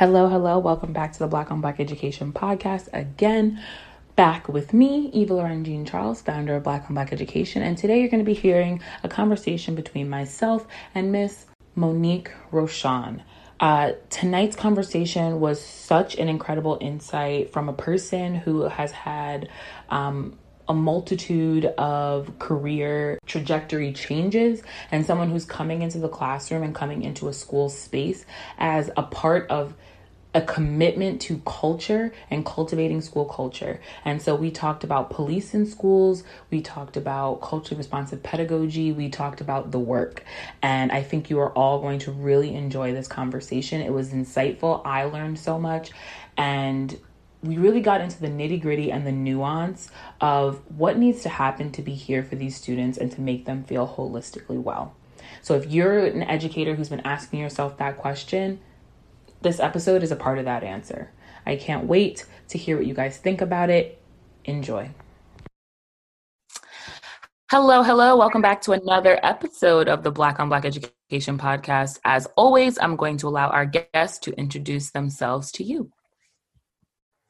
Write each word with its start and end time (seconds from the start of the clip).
Hello, 0.00 0.30
hello. 0.30 0.58
Welcome 0.58 0.94
back 0.94 1.12
to 1.12 1.18
the 1.18 1.26
Black 1.26 1.50
on 1.50 1.60
Black 1.60 1.78
Education 1.78 2.32
podcast. 2.32 2.88
Again, 2.94 3.62
back 4.16 4.48
with 4.48 4.72
me, 4.72 5.10
Eva 5.12 5.34
Lauren 5.34 5.62
Jean 5.62 5.84
Charles, 5.84 6.22
founder 6.22 6.56
of 6.56 6.62
Black 6.62 6.86
on 6.88 6.94
Black 6.94 7.12
Education. 7.12 7.60
And 7.60 7.76
today 7.76 8.00
you're 8.00 8.08
going 8.08 8.24
to 8.24 8.24
be 8.24 8.32
hearing 8.32 8.80
a 9.02 9.10
conversation 9.10 9.74
between 9.74 10.08
myself 10.08 10.66
and 10.94 11.12
Miss 11.12 11.44
Monique 11.74 12.30
Roshan. 12.50 13.22
Uh, 13.60 13.92
tonight's 14.08 14.56
conversation 14.56 15.38
was 15.38 15.62
such 15.62 16.14
an 16.16 16.30
incredible 16.30 16.78
insight 16.80 17.52
from 17.52 17.68
a 17.68 17.74
person 17.74 18.36
who 18.36 18.62
has 18.70 18.92
had 18.92 19.50
um, 19.90 20.38
a 20.66 20.72
multitude 20.72 21.66
of 21.66 22.38
career 22.38 23.18
trajectory 23.26 23.92
changes 23.92 24.62
and 24.92 25.04
someone 25.04 25.28
who's 25.28 25.44
coming 25.44 25.82
into 25.82 25.98
the 25.98 26.08
classroom 26.08 26.62
and 26.62 26.74
coming 26.74 27.02
into 27.02 27.28
a 27.28 27.34
school 27.34 27.68
space 27.68 28.24
as 28.56 28.88
a 28.96 29.02
part 29.02 29.50
of 29.50 29.74
a 30.32 30.40
commitment 30.40 31.20
to 31.22 31.38
culture 31.44 32.12
and 32.30 32.44
cultivating 32.46 33.00
school 33.00 33.24
culture. 33.24 33.80
And 34.04 34.22
so 34.22 34.34
we 34.34 34.50
talked 34.50 34.84
about 34.84 35.10
police 35.10 35.54
in 35.54 35.66
schools, 35.66 36.22
we 36.50 36.60
talked 36.60 36.96
about 36.96 37.40
culturally 37.40 37.78
responsive 37.78 38.22
pedagogy, 38.22 38.92
we 38.92 39.08
talked 39.08 39.40
about 39.40 39.72
the 39.72 39.78
work. 39.78 40.24
And 40.62 40.92
I 40.92 41.02
think 41.02 41.30
you 41.30 41.40
are 41.40 41.52
all 41.52 41.80
going 41.80 41.98
to 42.00 42.12
really 42.12 42.54
enjoy 42.54 42.92
this 42.92 43.08
conversation. 43.08 43.80
It 43.80 43.92
was 43.92 44.10
insightful. 44.10 44.82
I 44.84 45.04
learned 45.04 45.38
so 45.38 45.58
much. 45.58 45.90
And 46.36 46.96
we 47.42 47.56
really 47.56 47.80
got 47.80 48.00
into 48.00 48.20
the 48.20 48.28
nitty 48.28 48.60
gritty 48.60 48.92
and 48.92 49.06
the 49.06 49.12
nuance 49.12 49.90
of 50.20 50.60
what 50.70 50.98
needs 50.98 51.22
to 51.22 51.28
happen 51.28 51.72
to 51.72 51.82
be 51.82 51.94
here 51.94 52.22
for 52.22 52.36
these 52.36 52.54
students 52.54 52.98
and 52.98 53.10
to 53.12 53.20
make 53.20 53.46
them 53.46 53.64
feel 53.64 53.88
holistically 53.88 54.62
well. 54.62 54.94
So, 55.42 55.54
if 55.54 55.70
you're 55.70 56.04
an 56.06 56.22
educator 56.22 56.74
who's 56.74 56.90
been 56.90 57.00
asking 57.00 57.40
yourself 57.40 57.78
that 57.78 57.96
question, 57.96 58.60
this 59.42 59.60
episode 59.60 60.02
is 60.02 60.12
a 60.12 60.16
part 60.16 60.38
of 60.38 60.44
that 60.44 60.62
answer. 60.62 61.10
I 61.46 61.56
can't 61.56 61.86
wait 61.86 62.26
to 62.48 62.58
hear 62.58 62.76
what 62.76 62.86
you 62.86 62.94
guys 62.94 63.16
think 63.16 63.40
about 63.40 63.70
it. 63.70 64.00
Enjoy. 64.44 64.90
Hello, 67.50 67.82
hello. 67.82 68.16
Welcome 68.16 68.42
back 68.42 68.60
to 68.62 68.72
another 68.72 69.18
episode 69.22 69.88
of 69.88 70.02
the 70.02 70.10
Black 70.10 70.38
on 70.38 70.48
Black 70.48 70.64
Education 70.64 71.38
podcast. 71.38 71.98
As 72.04 72.28
always, 72.36 72.78
I'm 72.78 72.96
going 72.96 73.16
to 73.18 73.28
allow 73.28 73.48
our 73.48 73.66
guests 73.66 74.18
to 74.20 74.32
introduce 74.38 74.90
themselves 74.90 75.50
to 75.52 75.64
you. 75.64 75.90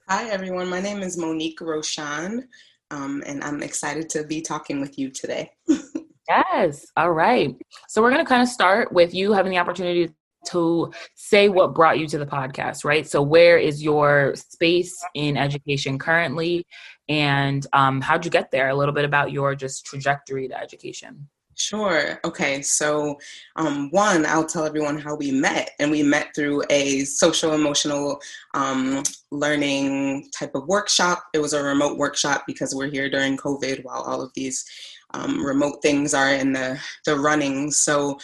Hi, 0.09 0.29
everyone. 0.29 0.69
My 0.69 0.81
name 0.81 1.03
is 1.03 1.17
Monique 1.17 1.61
Roshan, 1.61 2.49
um, 2.91 3.23
and 3.25 3.43
I'm 3.45 3.63
excited 3.63 4.11
to 4.11 4.25
be 4.25 4.43
talking 4.43 4.81
with 4.81 4.99
you 4.99 5.11
today. 5.11 5.53
yes. 6.29 6.85
All 6.97 7.13
right. 7.13 7.57
So, 7.89 8.03
we're 8.03 8.11
going 8.11 8.25
to 8.25 8.29
kind 8.29 8.43
of 8.43 8.49
start 8.49 8.93
with 8.93 9.15
you 9.15 9.33
having 9.33 9.53
the 9.53 9.59
opportunity 9.59 10.13
to 10.51 10.93
say 11.15 11.49
what 11.49 11.75
brought 11.75 11.99
you 11.99 12.07
to 12.09 12.19
the 12.19 12.27
podcast, 12.27 12.85
right? 12.85 13.07
So, 13.07 13.23
where 13.23 13.59
is 13.59 13.83
your 13.83 14.35
space 14.37 15.03
in 15.15 15.37
education 15.37 15.99
currently? 15.99 16.67
And 17.09 17.67
um, 17.73 18.01
how'd 18.01 18.25
you 18.25 18.31
get 18.31 18.51
there? 18.51 18.69
A 18.69 18.75
little 18.75 18.95
bit 18.95 19.05
about 19.05 19.33
your 19.33 19.55
just 19.55 19.85
trajectory 19.85 20.49
to 20.49 20.59
education. 20.59 21.29
Sure. 21.61 22.19
Okay. 22.25 22.63
So, 22.63 23.19
um, 23.57 23.91
one, 23.91 24.25
I'll 24.25 24.47
tell 24.47 24.65
everyone 24.65 24.99
how 24.99 25.15
we 25.15 25.31
met, 25.31 25.73
and 25.79 25.91
we 25.91 26.03
met 26.03 26.29
through 26.35 26.63
a 26.71 27.01
social 27.05 27.53
emotional 27.53 28.19
um, 28.55 29.03
learning 29.31 30.31
type 30.31 30.55
of 30.55 30.67
workshop. 30.69 31.23
It 31.35 31.39
was 31.39 31.53
a 31.53 31.63
remote 31.63 31.99
workshop 31.99 32.45
because 32.47 32.75
we're 32.75 32.89
here 32.89 33.11
during 33.11 33.37
COVID 33.37 33.85
while 33.85 34.01
all 34.01 34.23
of 34.23 34.33
these 34.35 34.65
um, 35.13 35.45
remote 35.45 35.83
things 35.83 36.15
are 36.15 36.33
in 36.33 36.53
the, 36.53 36.81
the 37.05 37.19
running. 37.19 37.71
So, 37.71 38.19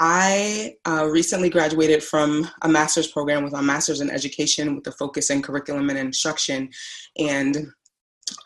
I 0.00 0.76
uh, 0.86 1.08
recently 1.10 1.50
graduated 1.50 2.02
from 2.04 2.48
a 2.62 2.68
master's 2.68 3.08
program 3.08 3.42
with 3.42 3.54
a 3.54 3.62
master's 3.62 4.00
in 4.00 4.10
education 4.10 4.76
with 4.76 4.86
a 4.86 4.92
focus 4.92 5.30
in 5.30 5.42
curriculum 5.42 5.90
and 5.90 5.98
instruction. 5.98 6.70
And 7.18 7.72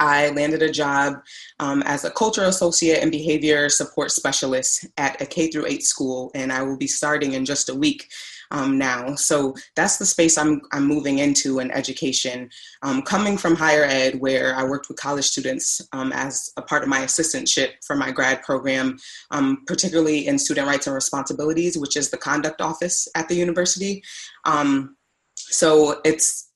I 0.00 0.30
landed 0.30 0.62
a 0.62 0.70
job 0.70 1.16
um, 1.58 1.82
as 1.82 2.04
a 2.04 2.10
cultural 2.10 2.48
associate 2.48 3.02
and 3.02 3.10
behavior 3.10 3.68
support 3.68 4.10
specialist 4.10 4.86
at 4.96 5.20
a 5.20 5.26
K 5.26 5.50
through 5.50 5.66
8 5.66 5.82
school, 5.82 6.30
and 6.34 6.52
I 6.52 6.62
will 6.62 6.76
be 6.76 6.86
starting 6.86 7.34
in 7.34 7.44
just 7.44 7.68
a 7.68 7.74
week 7.74 8.08
um, 8.52 8.78
now. 8.78 9.16
So 9.16 9.54
that's 9.74 9.96
the 9.96 10.06
space 10.06 10.38
I'm, 10.38 10.60
I'm 10.70 10.86
moving 10.86 11.18
into 11.18 11.58
in 11.58 11.70
education. 11.72 12.50
Um, 12.82 13.02
coming 13.02 13.36
from 13.36 13.56
higher 13.56 13.84
ed, 13.84 14.20
where 14.20 14.54
I 14.54 14.62
worked 14.62 14.88
with 14.88 14.98
college 14.98 15.24
students 15.24 15.80
um, 15.92 16.12
as 16.12 16.52
a 16.56 16.62
part 16.62 16.82
of 16.82 16.88
my 16.88 17.00
assistantship 17.00 17.70
for 17.84 17.96
my 17.96 18.12
grad 18.12 18.42
program, 18.42 18.98
um, 19.30 19.64
particularly 19.66 20.28
in 20.28 20.38
student 20.38 20.68
rights 20.68 20.86
and 20.86 20.94
responsibilities, 20.94 21.76
which 21.76 21.96
is 21.96 22.10
the 22.10 22.18
conduct 22.18 22.60
office 22.60 23.08
at 23.16 23.28
the 23.28 23.34
university. 23.34 24.04
Um, 24.44 24.96
so 25.34 26.00
it's 26.04 26.50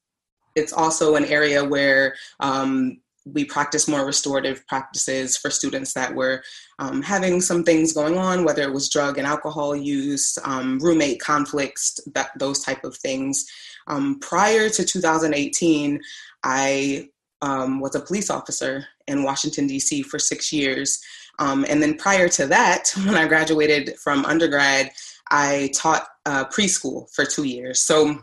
it's 0.55 0.73
also 0.73 1.17
an 1.17 1.25
area 1.27 1.63
where 1.63 2.15
um, 2.41 2.99
we 3.33 3.45
practice 3.45 3.89
more 3.89 4.07
restorative 4.07 4.67
practices 4.69 5.37
for 5.37 5.51
students 5.51 5.93
that 5.95 6.15
were 6.15 6.43
um, 6.79 7.03
having 7.03 7.41
some 7.41 7.65
things 7.65 7.93
going 7.93 8.17
on, 8.17 8.45
whether 8.45 8.63
it 8.63 8.73
was 8.73 8.89
drug 8.89 9.19
and 9.19 9.27
alcohol 9.27 9.75
use, 9.75 10.39
um, 10.45 10.79
roommate 10.79 11.21
conflicts, 11.21 11.99
that 12.15 12.31
those 12.39 12.63
type 12.63 12.85
of 12.85 12.97
things. 12.97 13.47
Um, 13.89 14.19
prior 14.21 14.69
to 14.69 14.85
2018, 14.85 16.01
I 16.45 17.09
um, 17.43 17.81
was 17.81 17.95
a 17.95 18.01
police 18.01 18.31
officer 18.31 18.87
in 19.09 19.25
Washington 19.25 19.67
D.C. 19.67 20.03
for 20.03 20.19
six 20.19 20.53
years, 20.53 21.01
um, 21.39 21.67
and 21.69 21.83
then 21.83 21.97
prior 21.97 22.29
to 22.29 22.47
that, 22.47 22.93
when 23.05 23.17
I 23.17 23.27
graduated 23.27 23.97
from 23.99 24.25
undergrad, 24.25 24.91
I 25.31 25.71
taught 25.75 26.07
uh, 26.25 26.45
preschool 26.47 27.13
for 27.13 27.25
two 27.25 27.45
years. 27.45 27.83
So 27.83 28.19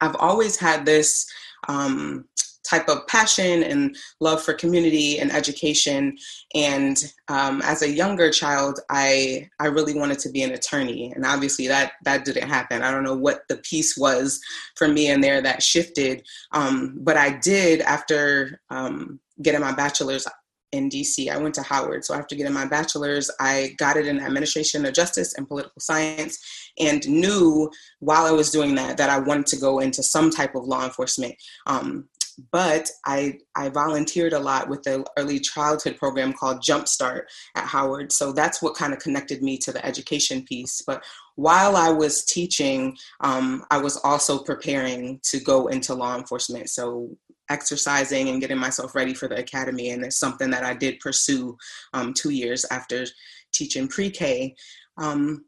I've 0.00 0.16
always 0.16 0.58
had 0.58 0.84
this 0.84 1.26
um, 1.68 2.26
type 2.68 2.88
of 2.88 3.06
passion 3.06 3.62
and 3.62 3.96
love 4.20 4.42
for 4.42 4.54
community 4.54 5.18
and 5.18 5.32
education. 5.32 6.16
And 6.54 7.12
um, 7.28 7.62
as 7.62 7.82
a 7.82 7.90
younger 7.90 8.30
child, 8.30 8.80
I 8.90 9.48
I 9.60 9.66
really 9.66 9.94
wanted 9.94 10.18
to 10.20 10.30
be 10.30 10.42
an 10.42 10.52
attorney, 10.52 11.12
and 11.14 11.24
obviously 11.24 11.68
that 11.68 11.92
that 12.04 12.24
didn't 12.24 12.48
happen. 12.48 12.82
I 12.82 12.90
don't 12.90 13.04
know 13.04 13.16
what 13.16 13.42
the 13.48 13.56
piece 13.58 13.96
was 13.96 14.40
for 14.76 14.88
me 14.88 15.08
in 15.08 15.20
there 15.20 15.40
that 15.42 15.62
shifted, 15.62 16.26
um, 16.52 16.98
but 17.00 17.16
I 17.16 17.38
did 17.38 17.80
after 17.82 18.60
um, 18.70 19.20
getting 19.42 19.60
my 19.60 19.72
bachelor's 19.72 20.26
in 20.74 20.90
DC. 20.90 21.30
I 21.30 21.38
went 21.38 21.54
to 21.54 21.62
Howard. 21.62 22.04
So 22.04 22.14
after 22.14 22.34
getting 22.34 22.52
my 22.52 22.66
bachelor's, 22.66 23.30
I 23.40 23.74
got 23.78 23.96
it 23.96 24.06
in 24.06 24.20
administration 24.20 24.84
of 24.84 24.92
justice 24.92 25.34
and 25.34 25.48
political 25.48 25.80
science 25.80 26.38
and 26.78 27.08
knew 27.08 27.70
while 28.00 28.26
I 28.26 28.32
was 28.32 28.50
doing 28.50 28.74
that 28.74 28.96
that 28.96 29.08
I 29.08 29.18
wanted 29.18 29.46
to 29.46 29.56
go 29.56 29.78
into 29.78 30.02
some 30.02 30.30
type 30.30 30.54
of 30.54 30.64
law 30.64 30.84
enforcement. 30.84 31.34
Um, 31.66 32.08
but 32.52 32.90
I, 33.04 33.38
I 33.56 33.68
volunteered 33.68 34.32
a 34.32 34.38
lot 34.38 34.68
with 34.68 34.82
the 34.82 35.04
early 35.16 35.38
childhood 35.38 35.96
program 35.98 36.32
called 36.32 36.62
Jumpstart 36.62 37.22
at 37.54 37.66
Howard. 37.66 38.12
So 38.12 38.32
that's 38.32 38.60
what 38.62 38.74
kind 38.74 38.92
of 38.92 38.98
connected 38.98 39.42
me 39.42 39.58
to 39.58 39.72
the 39.72 39.84
education 39.84 40.44
piece. 40.44 40.82
But 40.86 41.04
while 41.36 41.76
I 41.76 41.90
was 41.90 42.24
teaching, 42.24 42.96
um, 43.20 43.64
I 43.70 43.78
was 43.78 43.96
also 43.98 44.38
preparing 44.38 45.20
to 45.24 45.40
go 45.40 45.68
into 45.68 45.94
law 45.94 46.16
enforcement. 46.16 46.70
So 46.70 47.16
exercising 47.50 48.28
and 48.28 48.40
getting 48.40 48.58
myself 48.58 48.94
ready 48.94 49.14
for 49.14 49.28
the 49.28 49.36
academy. 49.36 49.90
And 49.90 50.04
it's 50.04 50.18
something 50.18 50.50
that 50.50 50.64
I 50.64 50.74
did 50.74 51.00
pursue 51.00 51.56
um, 51.92 52.14
two 52.14 52.30
years 52.30 52.64
after 52.70 53.04
teaching 53.52 53.88
pre-K. 53.88 54.54
Um, 54.98 55.44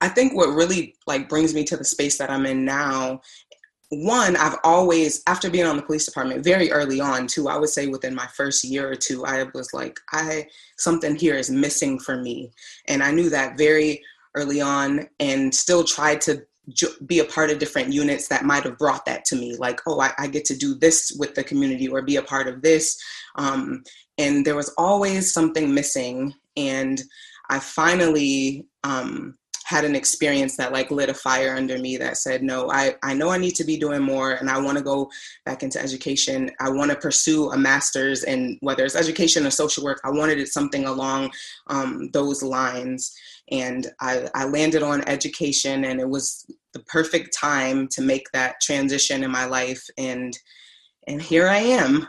I 0.00 0.08
think 0.08 0.34
what 0.34 0.54
really 0.54 0.94
like 1.06 1.28
brings 1.28 1.54
me 1.54 1.64
to 1.64 1.76
the 1.76 1.84
space 1.84 2.18
that 2.18 2.30
I'm 2.30 2.46
in 2.46 2.64
now 2.64 3.20
one, 3.90 4.36
I've 4.36 4.58
always, 4.64 5.22
after 5.26 5.48
being 5.48 5.66
on 5.66 5.76
the 5.76 5.82
police 5.82 6.04
department 6.04 6.44
very 6.44 6.70
early 6.70 7.00
on, 7.00 7.26
too, 7.26 7.48
I 7.48 7.56
would 7.56 7.70
say 7.70 7.86
within 7.86 8.14
my 8.14 8.26
first 8.26 8.64
year 8.64 8.90
or 8.90 8.94
two, 8.94 9.24
I 9.24 9.44
was 9.54 9.72
like, 9.72 9.98
I, 10.12 10.46
something 10.76 11.16
here 11.16 11.36
is 11.36 11.50
missing 11.50 11.98
for 11.98 12.20
me. 12.20 12.50
And 12.86 13.02
I 13.02 13.10
knew 13.10 13.30
that 13.30 13.56
very 13.56 14.02
early 14.34 14.60
on 14.60 15.08
and 15.20 15.54
still 15.54 15.84
tried 15.84 16.20
to 16.22 16.42
be 17.06 17.20
a 17.20 17.24
part 17.24 17.50
of 17.50 17.58
different 17.58 17.94
units 17.94 18.28
that 18.28 18.44
might 18.44 18.64
have 18.64 18.76
brought 18.76 19.06
that 19.06 19.24
to 19.24 19.36
me. 19.36 19.56
Like 19.56 19.80
oh 19.86 20.00
I, 20.00 20.12
I, 20.18 20.26
get 20.26 20.44
to 20.46 20.56
do 20.56 20.74
this 20.74 21.16
with 21.18 21.34
the 21.34 21.42
community 21.42 21.88
or 21.88 22.02
be 22.02 22.16
a 22.16 22.22
part 22.22 22.46
of 22.46 22.60
this. 22.60 23.02
Um, 23.36 23.82
and 24.18 24.44
there 24.44 24.54
was 24.54 24.74
always 24.76 25.32
something 25.32 25.72
missing. 25.72 26.34
And 26.58 27.02
i 27.48 27.58
finally 27.58 28.66
um, 28.84 29.38
had 29.68 29.84
an 29.84 29.94
experience 29.94 30.56
that 30.56 30.72
like 30.72 30.90
lit 30.90 31.10
a 31.10 31.14
fire 31.14 31.54
under 31.54 31.78
me 31.78 31.96
that 31.96 32.16
said 32.16 32.42
no 32.42 32.70
i, 32.70 32.94
I 33.02 33.12
know 33.12 33.28
i 33.28 33.38
need 33.38 33.54
to 33.56 33.64
be 33.64 33.76
doing 33.76 34.02
more 34.02 34.32
and 34.32 34.48
i 34.48 34.58
want 34.58 34.78
to 34.78 34.84
go 34.84 35.10
back 35.44 35.62
into 35.62 35.80
education. 35.80 36.50
I 36.60 36.70
want 36.70 36.90
to 36.90 36.96
pursue 36.96 37.50
a 37.50 37.56
master's 37.56 38.24
in 38.24 38.58
whether 38.60 38.84
it's 38.84 38.96
education 38.96 39.46
or 39.46 39.50
social 39.50 39.84
work 39.84 40.00
i 40.04 40.10
wanted 40.10 40.38
it 40.38 40.48
something 40.48 40.86
along 40.86 41.30
um, 41.68 42.10
those 42.12 42.42
lines. 42.42 43.14
And 43.50 43.86
I, 44.00 44.28
I 44.34 44.44
landed 44.44 44.82
on 44.82 45.06
education 45.08 45.84
and 45.84 46.00
it 46.00 46.08
was 46.08 46.44
the 46.74 46.80
perfect 46.80 47.34
time 47.34 47.88
to 47.88 48.02
make 48.02 48.30
that 48.32 48.60
transition 48.60 49.24
in 49.24 49.30
my 49.30 49.46
life 49.46 49.84
and 49.96 50.36
and 51.06 51.22
here 51.22 51.48
i 51.48 51.58
am. 51.58 52.06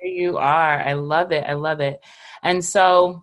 Here 0.00 0.12
you 0.12 0.38
are. 0.38 0.80
I 0.80 0.92
love 0.92 1.32
it. 1.32 1.44
I 1.44 1.54
love 1.54 1.80
it. 1.80 1.98
And 2.44 2.64
so 2.64 3.22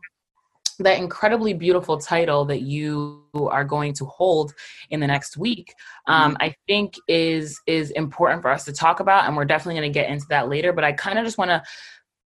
that 0.79 0.97
incredibly 0.97 1.53
beautiful 1.53 1.97
title 1.97 2.45
that 2.45 2.61
you 2.61 3.23
are 3.35 3.63
going 3.63 3.93
to 3.93 4.05
hold 4.05 4.53
in 4.89 4.99
the 4.99 5.07
next 5.07 5.37
week 5.37 5.73
um, 6.07 6.33
mm-hmm. 6.33 6.43
i 6.43 6.55
think 6.67 6.95
is 7.07 7.59
is 7.67 7.91
important 7.91 8.41
for 8.41 8.49
us 8.49 8.65
to 8.65 8.73
talk 8.73 8.99
about 8.99 9.25
and 9.25 9.35
we're 9.35 9.45
definitely 9.45 9.79
going 9.79 9.91
to 9.91 9.99
get 9.99 10.09
into 10.09 10.25
that 10.29 10.49
later 10.49 10.73
but 10.73 10.83
i 10.83 10.91
kind 10.91 11.17
of 11.17 11.25
just 11.25 11.37
want 11.37 11.49
to 11.49 11.61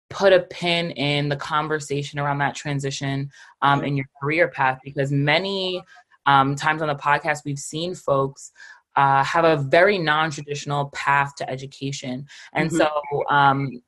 put 0.10 0.34
a 0.34 0.42
pin 0.42 0.92
in 0.92 1.30
the 1.30 1.36
conversation 1.36 2.20
around 2.20 2.38
that 2.38 2.56
transition 2.56 3.30
um, 3.62 3.84
in 3.84 3.98
your 3.98 4.06
career 4.22 4.48
path 4.48 4.80
because 4.84 5.12
many 5.12 5.82
um, 6.28 6.56
times 6.56 6.82
on 6.82 6.88
the 6.88 6.96
podcast 6.96 7.40
we've 7.46 7.60
seen 7.60 7.96
folks 7.96 8.52
uh, 8.96 9.24
have 9.24 9.44
a 9.44 9.58
very 9.58 9.98
non-traditional 9.98 10.90
path 10.92 11.36
to 11.36 11.50
education 11.50 12.26
and 12.54 12.70
mm-hmm. 12.70 12.78
so 12.78 13.24
um, 13.30 13.82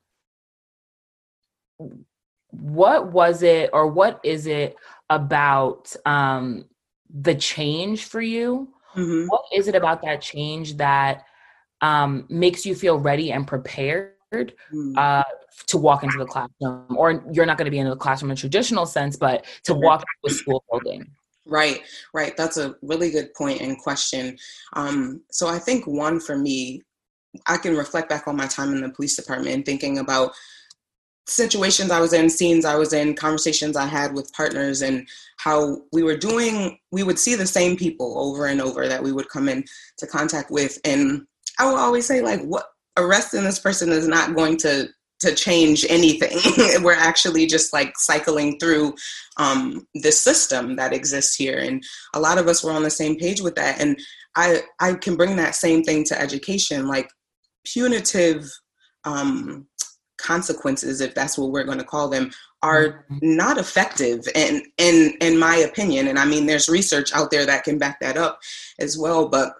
what 2.51 3.11
was 3.11 3.43
it 3.43 3.69
or 3.73 3.87
what 3.87 4.19
is 4.23 4.47
it 4.47 4.75
about 5.09 5.93
um, 6.05 6.65
the 7.09 7.35
change 7.35 8.05
for 8.05 8.21
you? 8.21 8.69
Mm-hmm. 8.95 9.27
what 9.27 9.43
is 9.53 9.67
it 9.67 9.75
about 9.75 10.01
that 10.01 10.21
change 10.21 10.77
that 10.77 11.23
um, 11.81 12.25
makes 12.29 12.65
you 12.65 12.73
feel 12.73 12.97
ready 12.97 13.31
and 13.31 13.45
prepared 13.45 14.13
mm. 14.73 14.97
uh, 14.97 15.23
to 15.67 15.77
walk 15.77 16.03
into 16.03 16.17
the 16.17 16.25
classroom? 16.25 16.97
Or 16.97 17.23
you're 17.31 17.45
not 17.45 17.59
going 17.59 17.65
to 17.65 17.71
be 17.71 17.77
in 17.77 17.87
the 17.87 17.95
classroom 17.95 18.31
in 18.31 18.37
a 18.37 18.39
traditional 18.39 18.87
sense 18.87 19.15
but 19.15 19.45
to 19.65 19.75
walk 19.75 20.03
into 20.23 20.33
a 20.33 20.37
school 20.37 20.63
building. 20.71 21.11
Right 21.45 21.81
right. 22.13 22.35
That's 22.35 22.57
a 22.57 22.75
really 22.81 23.11
good 23.11 23.33
point 23.35 23.61
and 23.61 23.77
question. 23.77 24.37
Um, 24.73 25.21
so 25.31 25.47
i 25.47 25.59
think 25.59 25.85
one 25.85 26.19
for 26.19 26.37
me 26.37 26.81
i 27.45 27.57
can 27.57 27.75
reflect 27.75 28.09
back 28.09 28.27
on 28.27 28.35
my 28.35 28.47
time 28.47 28.73
in 28.73 28.81
the 28.81 28.89
police 28.89 29.15
department 29.15 29.53
and 29.53 29.65
thinking 29.65 29.99
about 29.99 30.31
situations 31.27 31.91
I 31.91 31.99
was 31.99 32.13
in, 32.13 32.29
scenes 32.29 32.65
I 32.65 32.75
was 32.75 32.93
in, 32.93 33.13
conversations 33.13 33.75
I 33.75 33.85
had 33.85 34.13
with 34.13 34.33
partners, 34.33 34.81
and 34.81 35.07
how 35.37 35.81
we 35.91 36.03
were 36.03 36.17
doing, 36.17 36.79
we 36.91 37.03
would 37.03 37.19
see 37.19 37.35
the 37.35 37.45
same 37.45 37.75
people 37.75 38.17
over 38.17 38.47
and 38.47 38.61
over 38.61 38.87
that 38.87 39.03
we 39.03 39.11
would 39.11 39.29
come 39.29 39.49
in 39.49 39.63
to 39.97 40.07
contact 40.07 40.49
with. 40.49 40.79
And 40.83 41.27
I 41.59 41.65
would 41.65 41.77
always 41.77 42.05
say, 42.05 42.21
like, 42.21 42.41
what 42.41 42.67
arresting 42.97 43.43
this 43.43 43.59
person 43.59 43.91
is 43.91 44.07
not 44.07 44.35
going 44.35 44.57
to 44.57 44.89
to 45.19 45.33
change 45.33 45.83
anything. 45.89 46.37
We're 46.83 46.93
actually 46.93 47.47
just 47.47 47.73
like 47.73 47.97
cycling 47.97 48.59
through 48.59 48.93
um, 49.37 49.87
this 49.95 50.19
system 50.19 50.75
that 50.75 50.93
exists 50.93 51.35
here, 51.35 51.57
and 51.57 51.83
a 52.13 52.19
lot 52.19 52.37
of 52.37 52.47
us 52.47 52.63
were 52.63 52.71
on 52.71 52.83
the 52.83 52.89
same 52.89 53.17
page 53.17 53.41
with 53.41 53.55
that. 53.55 53.81
And 53.81 53.99
I 54.35 54.61
I 54.79 54.93
can 54.93 55.15
bring 55.15 55.35
that 55.37 55.55
same 55.55 55.83
thing 55.83 56.03
to 56.05 56.19
education, 56.19 56.87
like 56.87 57.09
punitive 57.65 58.49
um, 59.03 59.67
consequences, 60.27 60.99
if 60.99 61.15
that's 61.15 61.37
what 61.37 61.51
we're 61.51 61.63
going 61.63 61.77
to 61.77 61.83
call 61.83 62.09
them, 62.09 62.31
are 62.61 63.05
mm-hmm. 63.11 63.35
not 63.35 63.57
effective 63.57 64.27
and 64.35 64.61
in 64.77 65.13
in 65.21 65.37
my 65.39 65.55
opinion. 65.55 66.07
And 66.07 66.19
i 66.19 66.25
mean 66.25 66.45
there's 66.45 66.69
research 66.69 67.13
out 67.13 67.31
there 67.31 67.45
that 67.45 67.63
can 67.63 67.77
back 67.77 67.99
that 68.01 68.17
up 68.17 68.39
as 68.79 68.97
well. 68.97 69.29
But 69.29 69.53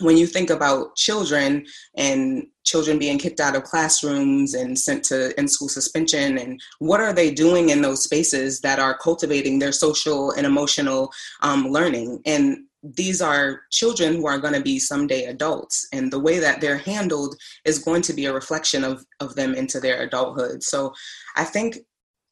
when 0.00 0.16
you 0.16 0.26
think 0.26 0.50
about 0.50 0.96
children 0.96 1.64
and 1.96 2.46
children 2.64 2.98
being 2.98 3.18
kicked 3.18 3.40
out 3.40 3.56
of 3.56 3.64
classrooms 3.64 4.54
and 4.54 4.78
sent 4.78 5.04
to 5.04 5.38
in 5.38 5.46
school 5.48 5.68
suspension 5.68 6.36
and 6.38 6.60
what 6.78 7.00
are 7.00 7.12
they 7.12 7.30
doing 7.32 7.68
in 7.68 7.82
those 7.82 8.02
spaces 8.02 8.60
that 8.60 8.78
are 8.78 8.98
cultivating 8.98 9.58
their 9.58 9.72
social 9.72 10.32
and 10.32 10.46
emotional 10.46 11.12
um, 11.42 11.68
learning? 11.68 12.20
And 12.26 12.64
these 12.84 13.22
are 13.22 13.62
children 13.70 14.16
who 14.16 14.26
are 14.26 14.38
going 14.38 14.52
to 14.52 14.60
be 14.60 14.78
someday 14.78 15.24
adults 15.24 15.86
and 15.92 16.12
the 16.12 16.20
way 16.20 16.38
that 16.38 16.60
they're 16.60 16.76
handled 16.76 17.34
is 17.64 17.78
going 17.78 18.02
to 18.02 18.12
be 18.12 18.26
a 18.26 18.32
reflection 18.32 18.84
of, 18.84 19.04
of 19.20 19.34
them 19.36 19.54
into 19.54 19.80
their 19.80 20.02
adulthood 20.02 20.62
so 20.62 20.92
i 21.36 21.44
think 21.44 21.78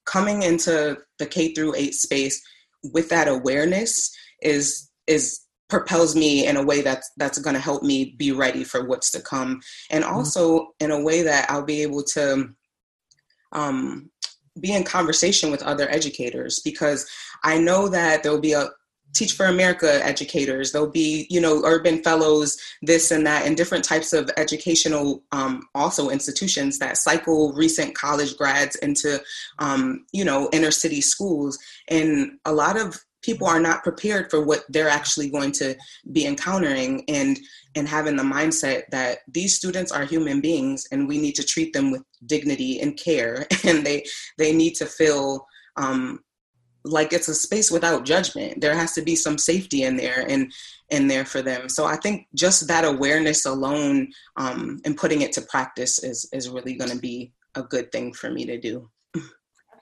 coming 0.04 0.42
into 0.42 0.98
the 1.18 1.26
k 1.26 1.54
through 1.54 1.74
8 1.74 1.94
space 1.94 2.42
with 2.92 3.08
that 3.08 3.28
awareness 3.28 4.14
is 4.42 4.90
is 5.06 5.40
propels 5.68 6.14
me 6.14 6.46
in 6.46 6.58
a 6.58 6.64
way 6.64 6.82
that's 6.82 7.10
that's 7.16 7.38
going 7.38 7.54
to 7.54 7.60
help 7.60 7.82
me 7.82 8.14
be 8.18 8.30
ready 8.30 8.62
for 8.62 8.84
what's 8.86 9.10
to 9.10 9.20
come 9.22 9.60
and 9.90 10.04
mm-hmm. 10.04 10.14
also 10.14 10.58
mm-hmm. 10.58 10.84
in 10.84 10.90
a 10.90 11.00
way 11.00 11.22
that 11.22 11.50
i'll 11.50 11.64
be 11.64 11.80
able 11.82 12.02
to 12.02 12.48
um, 13.52 14.10
be 14.60 14.72
in 14.72 14.82
conversation 14.82 15.50
with 15.50 15.62
other 15.62 15.88
educators 15.88 16.60
because 16.62 17.08
i 17.42 17.56
know 17.56 17.88
that 17.88 18.22
there'll 18.22 18.40
be 18.40 18.52
a 18.52 18.68
teach 19.14 19.34
for 19.34 19.46
america 19.46 20.04
educators. 20.04 20.72
There'll 20.72 20.88
be 20.88 21.26
you 21.30 21.40
know 21.40 21.62
urban 21.64 22.02
fellows 22.02 22.56
this 22.82 23.10
and 23.10 23.26
that 23.26 23.46
and 23.46 23.56
different 23.56 23.84
types 23.84 24.12
of 24.12 24.30
educational 24.36 25.22
um, 25.32 25.68
also 25.74 26.10
institutions 26.10 26.78
that 26.78 26.96
cycle 26.96 27.52
recent 27.52 27.94
college 27.94 28.36
grads 28.36 28.76
into 28.76 29.20
um, 29.58 30.06
you 30.12 30.24
know 30.24 30.48
inner 30.52 30.70
city 30.70 31.00
schools. 31.00 31.58
And 31.88 32.38
a 32.44 32.52
lot 32.52 32.80
of 32.80 33.02
people 33.22 33.46
are 33.46 33.60
not 33.60 33.82
prepared 33.82 34.30
for 34.30 34.44
what 34.44 34.64
they're 34.68 34.88
actually 34.88 35.30
going 35.30 35.52
to 35.52 35.76
be 36.10 36.26
encountering 36.26 37.04
and 37.08 37.38
and 37.74 37.88
having 37.88 38.16
the 38.16 38.22
mindset 38.22 38.82
that 38.90 39.18
these 39.28 39.56
students 39.56 39.90
are 39.92 40.04
human 40.04 40.40
beings 40.40 40.86
and 40.92 41.08
we 41.08 41.18
need 41.18 41.34
to 41.34 41.44
treat 41.44 41.72
them 41.72 41.90
with 41.90 42.02
dignity 42.26 42.80
and 42.80 42.98
care. 42.98 43.46
And 43.64 43.86
they 43.86 44.04
they 44.38 44.52
need 44.52 44.74
to 44.76 44.86
feel 44.86 45.46
um, 45.76 46.20
like 46.84 47.12
it's 47.12 47.28
a 47.28 47.34
space 47.34 47.70
without 47.70 48.04
judgment 48.04 48.60
there 48.60 48.74
has 48.74 48.92
to 48.92 49.02
be 49.02 49.14
some 49.14 49.38
safety 49.38 49.84
in 49.84 49.96
there 49.96 50.24
and 50.28 50.52
in 50.90 51.06
there 51.06 51.24
for 51.24 51.42
them 51.42 51.68
so 51.68 51.84
i 51.84 51.96
think 51.96 52.26
just 52.34 52.66
that 52.66 52.84
awareness 52.84 53.46
alone 53.46 54.08
um, 54.36 54.80
and 54.84 54.96
putting 54.96 55.22
it 55.22 55.32
to 55.32 55.42
practice 55.42 56.02
is 56.02 56.28
is 56.32 56.48
really 56.48 56.74
going 56.74 56.90
to 56.90 56.98
be 56.98 57.32
a 57.54 57.62
good 57.62 57.90
thing 57.92 58.12
for 58.12 58.30
me 58.30 58.44
to 58.44 58.58
do 58.58 58.88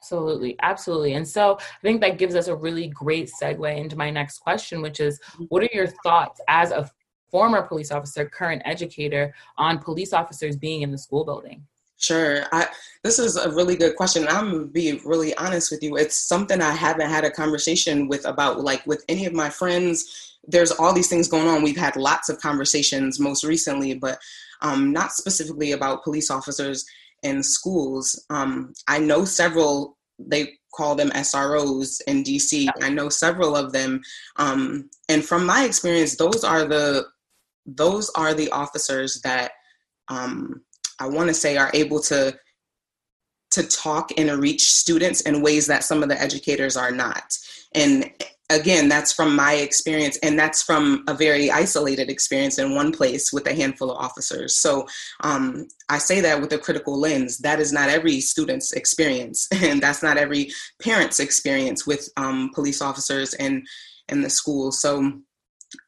Absolutely, 0.01 0.57
absolutely. 0.63 1.13
And 1.13 1.29
so 1.29 1.59
I 1.61 1.81
think 1.83 2.01
that 2.01 2.17
gives 2.17 2.35
us 2.35 2.49
a 2.49 2.57
really 2.57 2.89
great 2.89 3.31
segue 3.31 3.77
into 3.77 3.97
my 3.97 4.11
next 4.11 4.39
question, 4.39 4.81
which 4.81 4.99
is 4.99 5.21
mm-hmm. 5.21 5.45
what 5.51 5.63
are 5.63 5.69
your 5.75 5.89
thoughts 6.03 6.41
as 6.49 6.71
a 6.71 6.91
former 7.31 7.63
police 7.63 7.93
officer, 7.93 8.25
current 8.25 8.63
educator, 8.65 9.35
on 9.59 9.79
police 9.79 10.15
officers 10.15 10.57
being 10.57 10.81
in 10.81 10.91
the 10.91 10.97
school 10.97 11.25
building? 11.25 11.67
Sure. 12.01 12.45
I, 12.51 12.67
this 13.05 13.19
is 13.19 13.37
a 13.37 13.51
really 13.51 13.77
good 13.77 13.95
question. 13.95 14.27
I'm 14.27 14.51
gonna 14.51 14.65
be 14.65 15.01
really 15.05 15.37
honest 15.37 15.71
with 15.71 15.83
you. 15.83 15.97
It's 15.97 16.19
something 16.19 16.61
I 16.61 16.73
haven't 16.73 17.11
had 17.11 17.25
a 17.25 17.31
conversation 17.31 18.09
with 18.09 18.27
about 18.27 18.61
like 18.61 18.85
with 18.87 19.05
any 19.09 19.27
of 19.27 19.35
my 19.35 19.51
friends. 19.51 20.39
There's 20.49 20.73
all 20.73 20.95
these 20.95 21.09
things 21.09 21.29
going 21.29 21.47
on. 21.47 21.63
We've 21.63 21.77
had 21.77 21.97
lots 21.97 22.31
of 22.31 22.41
conversations 22.41 23.21
most 23.21 23.45
recently, 23.45 23.95
but 23.95 24.19
um, 24.63 24.93
not 24.93 25.13
specifically 25.13 25.73
about 25.73 26.03
police 26.03 26.31
officers 26.31 26.87
in 27.23 27.43
schools. 27.43 28.25
Um, 28.31 28.73
I 28.89 28.99
know 28.99 29.27
several, 29.27 29.99
they 30.19 30.55
call 30.75 30.95
them 30.95 31.11
SROs 31.11 32.01
in 32.07 32.25
DC. 32.25 32.67
I 32.81 32.89
know 32.89 33.11
several 33.11 33.57
of 33.57 33.73
them. 33.73 34.01
Um, 34.37 34.89
and 35.11 35.23
from 35.23 35.45
my 35.45 35.65
experience, 35.65 36.17
those 36.17 36.45
are 36.45 36.65
the 36.65 37.07
those 37.67 38.11
are 38.17 38.33
the 38.33 38.51
officers 38.51 39.21
that 39.21 39.53
um, 40.09 40.63
I 41.01 41.09
want 41.09 41.29
to 41.29 41.35
say 41.35 41.57
are 41.57 41.71
able 41.75 42.01
to 42.03 42.39
to 43.53 43.63
talk 43.65 44.11
and 44.17 44.31
reach 44.41 44.71
students 44.71 45.23
in 45.23 45.43
ways 45.43 45.67
that 45.67 45.83
some 45.83 46.03
of 46.03 46.09
the 46.09 46.21
educators 46.21 46.77
are 46.77 46.93
not. 46.93 47.37
And 47.75 48.11
again, 48.49 48.89
that's 48.89 49.13
from 49.13 49.35
my 49.35 49.55
experience, 49.55 50.19
and 50.23 50.39
that's 50.39 50.63
from 50.63 51.05
a 51.09 51.15
very 51.15 51.51
isolated 51.51 52.11
experience 52.11 52.59
in 52.59 52.75
one 52.75 52.93
place 52.93 53.33
with 53.33 53.47
a 53.47 53.55
handful 53.55 53.91
of 53.91 53.99
officers. 53.99 54.57
So 54.57 54.87
um, 55.21 55.67
I 55.89 55.99
say 55.99 56.21
that 56.21 56.41
with 56.41 56.53
a 56.53 56.59
critical 56.59 56.99
lens. 56.99 57.39
That 57.39 57.61
is 57.61 57.73
not 57.73 57.89
every 57.89 58.21
student's 58.21 58.73
experience, 58.73 59.49
and 59.53 59.81
that's 59.81 60.03
not 60.03 60.17
every 60.17 60.51
parent's 60.83 61.21
experience 61.21 61.87
with 61.87 62.09
um, 62.17 62.51
police 62.55 62.83
officers 62.83 63.35
and 63.35 63.67
in 64.09 64.23
the 64.23 64.31
school. 64.31 64.73
So 64.73 65.21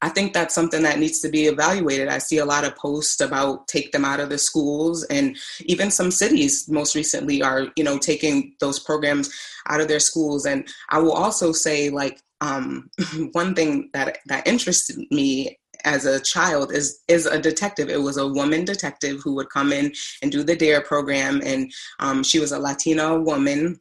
I 0.01 0.09
think 0.09 0.33
that's 0.33 0.55
something 0.55 0.83
that 0.83 0.99
needs 0.99 1.21
to 1.21 1.29
be 1.29 1.47
evaluated. 1.47 2.09
I 2.09 2.19
see 2.19 2.39
a 2.39 2.45
lot 2.45 2.65
of 2.65 2.77
posts 2.77 3.21
about 3.21 3.67
take 3.69 3.93
them 3.93 4.05
out 4.05 4.21
of 4.21 4.29
the 4.29 4.39
schools, 4.39 5.05
and 5.05 5.37
even 5.61 5.91
some 5.91 6.11
cities 6.11 6.69
most 6.69 6.95
recently 6.95 7.43
are, 7.43 7.69
you 7.77 7.85
know, 7.85 7.99
taking 7.99 8.55
those 8.61 8.79
programs 8.79 9.33
out 9.69 9.81
of 9.81 9.89
their 9.89 10.01
schools. 10.01 10.47
And 10.47 10.69
I 10.91 10.99
will 10.99 11.13
also 11.13 11.53
say, 11.53 11.91
like, 11.91 12.21
um, 12.41 12.91
one 13.33 13.55
thing 13.55 13.91
that 13.93 14.19
that 14.27 14.47
interested 14.47 14.99
me 15.11 15.59
as 15.85 16.07
a 16.07 16.21
child 16.21 16.73
is 16.73 17.01
is 17.09 17.27
a 17.27 17.41
detective. 17.41 17.89
It 17.89 18.03
was 18.03 18.17
a 18.17 18.29
woman 18.29 18.65
detective 18.65 19.21
who 19.23 19.35
would 19.35 19.51
come 19.51 19.73
in 19.73 19.93
and 20.23 20.31
do 20.31 20.43
the 20.43 20.57
DARE 20.57 20.83
program, 20.83 21.41
and 21.45 21.73
um, 21.99 22.23
she 22.23 22.39
was 22.39 22.53
a 22.53 22.59
Latina 22.59 23.19
woman 23.19 23.81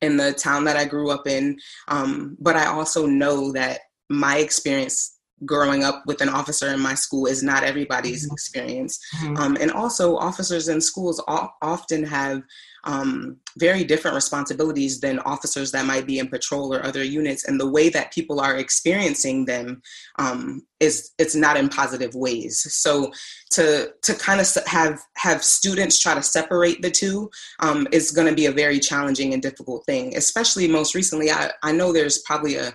in 0.00 0.16
the 0.16 0.32
town 0.32 0.64
that 0.64 0.76
I 0.76 0.84
grew 0.84 1.10
up 1.10 1.26
in. 1.26 1.58
Um, 1.88 2.36
but 2.40 2.56
I 2.56 2.66
also 2.66 3.06
know 3.06 3.52
that 3.52 3.80
my 4.08 4.38
experience 4.38 5.17
growing 5.44 5.84
up 5.84 6.02
with 6.06 6.20
an 6.20 6.28
officer 6.28 6.68
in 6.68 6.80
my 6.80 6.94
school 6.94 7.26
is 7.26 7.42
not 7.42 7.62
everybody's 7.62 8.24
mm-hmm. 8.24 8.32
experience. 8.32 8.98
Mm-hmm. 9.16 9.36
Um, 9.36 9.56
and 9.60 9.70
also, 9.70 10.16
officers 10.16 10.68
in 10.68 10.80
schools 10.80 11.22
often 11.26 12.04
have 12.04 12.42
um, 12.84 13.36
very 13.58 13.84
different 13.84 14.14
responsibilities 14.14 15.00
than 15.00 15.18
officers 15.20 15.72
that 15.72 15.84
might 15.84 16.06
be 16.06 16.18
in 16.18 16.28
patrol 16.28 16.72
or 16.72 16.84
other 16.84 17.02
units. 17.02 17.44
And 17.44 17.60
the 17.60 17.70
way 17.70 17.88
that 17.90 18.12
people 18.12 18.40
are 18.40 18.56
experiencing 18.56 19.44
them 19.44 19.82
um, 20.18 20.62
is 20.80 21.10
it's 21.18 21.34
not 21.34 21.56
in 21.56 21.68
positive 21.68 22.14
ways. 22.14 22.66
So 22.70 23.12
to 23.50 23.92
to 24.02 24.14
kind 24.14 24.40
of 24.40 24.48
have 24.66 25.00
have 25.16 25.44
students 25.44 26.00
try 26.00 26.14
to 26.14 26.22
separate 26.22 26.82
the 26.82 26.90
two 26.90 27.30
um, 27.60 27.86
is 27.92 28.10
going 28.10 28.28
to 28.28 28.34
be 28.34 28.46
a 28.46 28.52
very 28.52 28.78
challenging 28.78 29.32
and 29.34 29.42
difficult 29.42 29.84
thing. 29.84 30.16
Especially 30.16 30.68
most 30.68 30.94
recently, 30.94 31.30
I, 31.30 31.50
I 31.62 31.72
know 31.72 31.92
there's 31.92 32.18
probably 32.18 32.56
a 32.56 32.72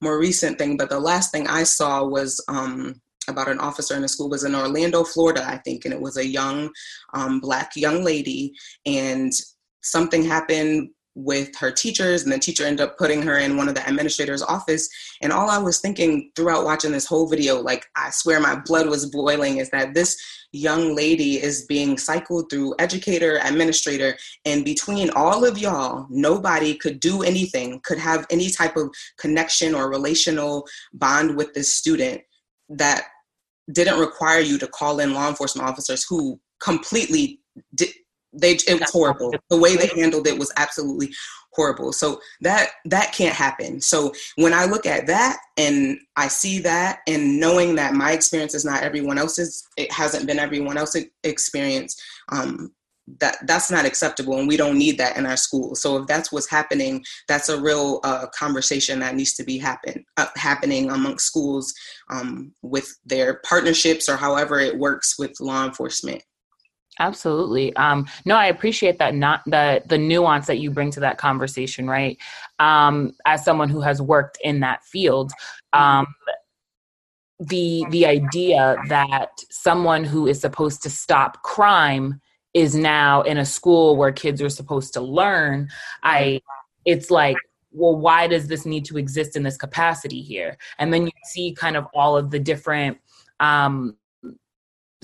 more 0.00 0.18
recent 0.18 0.58
thing, 0.58 0.76
but 0.76 0.90
the 0.90 1.00
last 1.00 1.32
thing 1.32 1.46
I 1.46 1.62
saw 1.62 2.04
was 2.04 2.42
um, 2.48 3.00
about 3.28 3.48
an 3.48 3.58
officer 3.58 3.96
in 3.96 4.04
a 4.04 4.08
school 4.08 4.28
was 4.28 4.44
in 4.44 4.54
Orlando, 4.54 5.04
Florida, 5.04 5.44
I 5.46 5.58
think, 5.58 5.84
and 5.84 5.94
it 5.94 6.00
was 6.00 6.16
a 6.16 6.26
young 6.26 6.70
um, 7.14 7.40
black 7.40 7.72
young 7.76 8.04
lady, 8.04 8.52
and 8.84 9.32
something 9.82 10.24
happened 10.24 10.90
with 11.16 11.56
her 11.56 11.72
teachers 11.72 12.22
and 12.22 12.32
the 12.32 12.38
teacher 12.38 12.64
ended 12.64 12.86
up 12.86 12.98
putting 12.98 13.22
her 13.22 13.38
in 13.38 13.56
one 13.56 13.68
of 13.68 13.74
the 13.74 13.88
administrator's 13.88 14.42
office. 14.42 14.88
And 15.22 15.32
all 15.32 15.48
i 15.48 15.58
was 15.58 15.80
thinking 15.80 16.30
throughout 16.36 16.64
watching 16.64 16.92
this 16.92 17.06
whole 17.06 17.28
video 17.28 17.60
like 17.60 17.86
i 17.96 18.10
swear 18.10 18.38
my 18.38 18.54
blood 18.54 18.88
was 18.88 19.06
boiling 19.06 19.56
is 19.58 19.70
that 19.70 19.94
this 19.94 20.16
young 20.52 20.94
lady 20.94 21.42
is 21.42 21.64
being 21.66 21.98
cycled 21.98 22.50
through 22.50 22.74
educator 22.78 23.38
administrator 23.42 24.16
and 24.44 24.64
between 24.64 25.10
all 25.10 25.44
of 25.44 25.58
y'all 25.58 26.06
nobody 26.10 26.74
could 26.74 27.00
do 27.00 27.22
anything 27.22 27.80
could 27.84 27.98
have 27.98 28.26
any 28.30 28.50
type 28.50 28.76
of 28.76 28.90
connection 29.18 29.74
or 29.74 29.90
relational 29.90 30.66
bond 30.92 31.36
with 31.36 31.52
this 31.54 31.74
student 31.74 32.20
that 32.68 33.04
didn't 33.72 33.98
require 33.98 34.40
you 34.40 34.58
to 34.58 34.66
call 34.68 35.00
in 35.00 35.12
law 35.12 35.28
enforcement 35.28 35.68
officers 35.68 36.04
who 36.08 36.38
completely 36.60 37.40
did 37.74 37.88
they 38.36 38.52
it 38.52 38.80
was 38.80 38.90
horrible. 38.90 39.34
the 39.50 39.58
way 39.58 39.76
they 39.76 39.88
handled 39.88 40.26
it 40.26 40.38
was 40.38 40.52
absolutely 40.56 41.12
horrible. 41.52 41.92
So 41.92 42.20
that 42.42 42.70
that 42.84 43.12
can't 43.12 43.34
happen. 43.34 43.80
So 43.80 44.12
when 44.36 44.52
i 44.52 44.64
look 44.64 44.86
at 44.86 45.06
that 45.06 45.38
and 45.56 45.98
i 46.16 46.28
see 46.28 46.58
that 46.60 47.00
and 47.06 47.38
knowing 47.38 47.74
that 47.74 47.94
my 47.94 48.12
experience 48.12 48.54
is 48.54 48.64
not 48.64 48.82
everyone 48.82 49.18
else's 49.18 49.66
it 49.76 49.90
hasn't 49.92 50.26
been 50.26 50.38
everyone 50.38 50.76
else's 50.76 51.06
experience 51.24 52.00
um, 52.30 52.72
that 53.20 53.36
that's 53.46 53.70
not 53.70 53.84
acceptable 53.84 54.38
and 54.38 54.48
we 54.48 54.56
don't 54.56 54.78
need 54.78 54.98
that 54.98 55.16
in 55.16 55.26
our 55.26 55.36
schools 55.36 55.80
so 55.80 55.98
if 55.98 56.06
that's 56.06 56.32
what's 56.32 56.50
happening 56.50 57.04
that's 57.28 57.48
a 57.48 57.60
real 57.60 58.00
uh, 58.04 58.26
conversation 58.36 58.98
that 58.98 59.14
needs 59.14 59.34
to 59.34 59.44
be 59.44 59.58
happen 59.58 60.04
uh, 60.16 60.26
happening 60.36 60.90
amongst 60.90 61.26
schools 61.26 61.72
um, 62.10 62.52
with 62.62 62.96
their 63.04 63.40
partnerships 63.44 64.08
or 64.08 64.16
however 64.16 64.58
it 64.58 64.76
works 64.76 65.18
with 65.18 65.32
law 65.40 65.64
enforcement 65.64 66.22
Absolutely. 66.98 67.74
Um, 67.76 68.06
no, 68.24 68.36
I 68.36 68.46
appreciate 68.46 68.98
that 68.98 69.14
not 69.14 69.42
the 69.46 69.82
the 69.86 69.98
nuance 69.98 70.46
that 70.46 70.58
you 70.58 70.70
bring 70.70 70.90
to 70.92 71.00
that 71.00 71.18
conversation, 71.18 71.88
right? 71.88 72.16
Um, 72.58 73.12
as 73.26 73.44
someone 73.44 73.68
who 73.68 73.80
has 73.82 74.00
worked 74.00 74.38
in 74.42 74.60
that 74.60 74.82
field, 74.84 75.32
um, 75.72 76.06
the 77.38 77.84
the 77.90 78.06
idea 78.06 78.76
that 78.88 79.28
someone 79.50 80.04
who 80.04 80.26
is 80.26 80.40
supposed 80.40 80.82
to 80.84 80.90
stop 80.90 81.42
crime 81.42 82.20
is 82.54 82.74
now 82.74 83.20
in 83.22 83.36
a 83.36 83.44
school 83.44 83.96
where 83.96 84.12
kids 84.12 84.40
are 84.40 84.48
supposed 84.48 84.94
to 84.94 85.00
learn, 85.02 85.68
I 86.02 86.40
it's 86.86 87.10
like 87.10 87.36
well 87.72 87.94
why 87.96 88.26
does 88.26 88.46
this 88.48 88.64
need 88.64 88.86
to 88.86 88.96
exist 88.96 89.36
in 89.36 89.42
this 89.42 89.56
capacity 89.58 90.22
here 90.22 90.56
and 90.78 90.94
then 90.94 91.04
you 91.04 91.12
see 91.24 91.52
kind 91.52 91.76
of 91.76 91.86
all 91.94 92.16
of 92.16 92.30
the 92.30 92.38
different 92.38 92.96
um, 93.40 93.96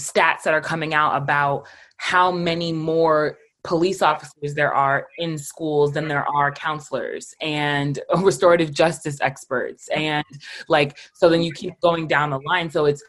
stats 0.00 0.42
that 0.44 0.54
are 0.54 0.60
coming 0.60 0.94
out 0.94 1.16
about 1.16 1.66
how 1.96 2.30
many 2.30 2.72
more 2.72 3.38
police 3.64 4.02
officers 4.02 4.54
there 4.54 4.74
are 4.74 5.06
in 5.18 5.38
schools 5.38 5.92
than 5.92 6.08
there 6.08 6.26
are 6.28 6.50
counselors 6.50 7.32
and 7.40 8.00
restorative 8.18 8.72
justice 8.72 9.20
experts. 9.20 9.88
And 9.94 10.24
like 10.68 10.98
so 11.14 11.28
then 11.28 11.42
you 11.42 11.52
keep 11.52 11.74
going 11.80 12.06
down 12.06 12.30
the 12.30 12.40
line. 12.40 12.70
So 12.70 12.86
it's 12.86 13.02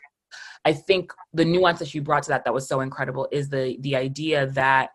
i 0.65 0.71
think 0.71 1.11
the 1.33 1.43
nuance 1.43 1.79
that 1.79 1.93
you 1.93 2.01
brought 2.01 2.23
to 2.23 2.29
that 2.29 2.45
that 2.45 2.53
was 2.53 2.65
so 2.65 2.79
incredible 2.79 3.27
is 3.33 3.49
the 3.49 3.75
the 3.81 3.97
idea 3.97 4.47
that 4.47 4.91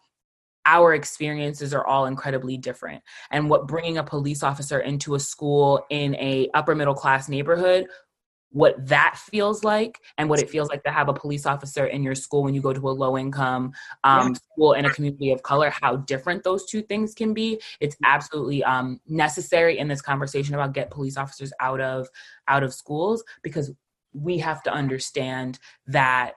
our 0.68 0.92
experiences 0.92 1.73
are 1.73 1.87
all 1.87 2.04
incredibly 2.04 2.59
different. 2.59 3.02
And 3.30 3.49
what 3.49 3.66
bringing 3.66 3.97
a 3.97 4.04
police 4.04 4.42
officer 4.42 4.80
into 4.80 5.14
a 5.14 5.21
school 5.21 5.83
in 5.88 6.14
a 6.16 6.50
upper 6.52 6.75
middle 6.75 6.95
class 6.95 7.26
neighborhood 7.28 7.87
what 8.50 8.74
that 8.86 9.18
feels 9.18 9.62
like 9.62 10.00
and 10.16 10.28
what 10.28 10.40
it 10.40 10.48
feels 10.48 10.68
like 10.68 10.82
to 10.82 10.90
have 10.90 11.08
a 11.08 11.12
police 11.12 11.44
officer 11.44 11.86
in 11.86 12.02
your 12.02 12.14
school 12.14 12.42
when 12.42 12.54
you 12.54 12.62
go 12.62 12.72
to 12.72 12.88
a 12.88 12.90
low 12.90 13.18
income 13.18 13.72
um, 14.04 14.28
yeah. 14.28 14.34
school 14.34 14.72
in 14.72 14.86
a 14.86 14.90
community 14.90 15.32
of 15.32 15.42
color 15.42 15.70
how 15.70 15.96
different 15.96 16.42
those 16.44 16.64
two 16.64 16.80
things 16.82 17.14
can 17.14 17.34
be. 17.34 17.60
It's 17.80 17.96
absolutely 18.04 18.64
um, 18.64 19.00
necessary 19.06 19.78
in 19.78 19.88
this 19.88 20.00
conversation 20.00 20.54
about 20.54 20.72
get 20.72 20.90
police 20.90 21.16
officers 21.16 21.52
out 21.60 21.80
of 21.80 22.08
out 22.48 22.62
of 22.62 22.72
schools 22.72 23.22
because 23.42 23.70
we 24.14 24.38
have 24.38 24.62
to 24.62 24.72
understand 24.72 25.58
that 25.86 26.32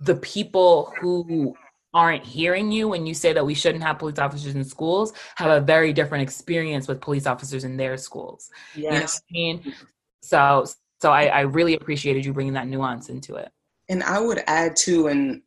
the 0.00 0.16
people 0.16 0.92
who 1.00 1.54
aren't 1.94 2.24
hearing 2.24 2.70
you 2.70 2.88
when 2.88 3.06
you 3.06 3.14
say 3.14 3.32
that 3.32 3.44
we 3.44 3.54
shouldn't 3.54 3.82
have 3.82 3.98
police 3.98 4.18
officers 4.18 4.54
in 4.54 4.64
schools 4.64 5.12
have 5.36 5.50
a 5.50 5.64
very 5.64 5.92
different 5.92 6.22
experience 6.22 6.86
with 6.86 7.00
police 7.00 7.26
officers 7.26 7.64
in 7.64 7.76
their 7.76 7.96
schools. 7.96 8.50
Yes. 8.74 9.22
You 9.30 9.54
know 9.54 9.58
I 9.58 9.62
mean? 9.62 9.74
So 10.20 10.66
so 11.00 11.10
I, 11.10 11.26
I 11.26 11.40
really 11.40 11.74
appreciated 11.74 12.24
you 12.24 12.32
bringing 12.32 12.54
that 12.54 12.66
nuance 12.66 13.08
into 13.08 13.36
it. 13.36 13.50
And 13.88 14.02
I 14.02 14.20
would 14.20 14.42
add 14.46 14.76
too, 14.76 15.06
and 15.06 15.42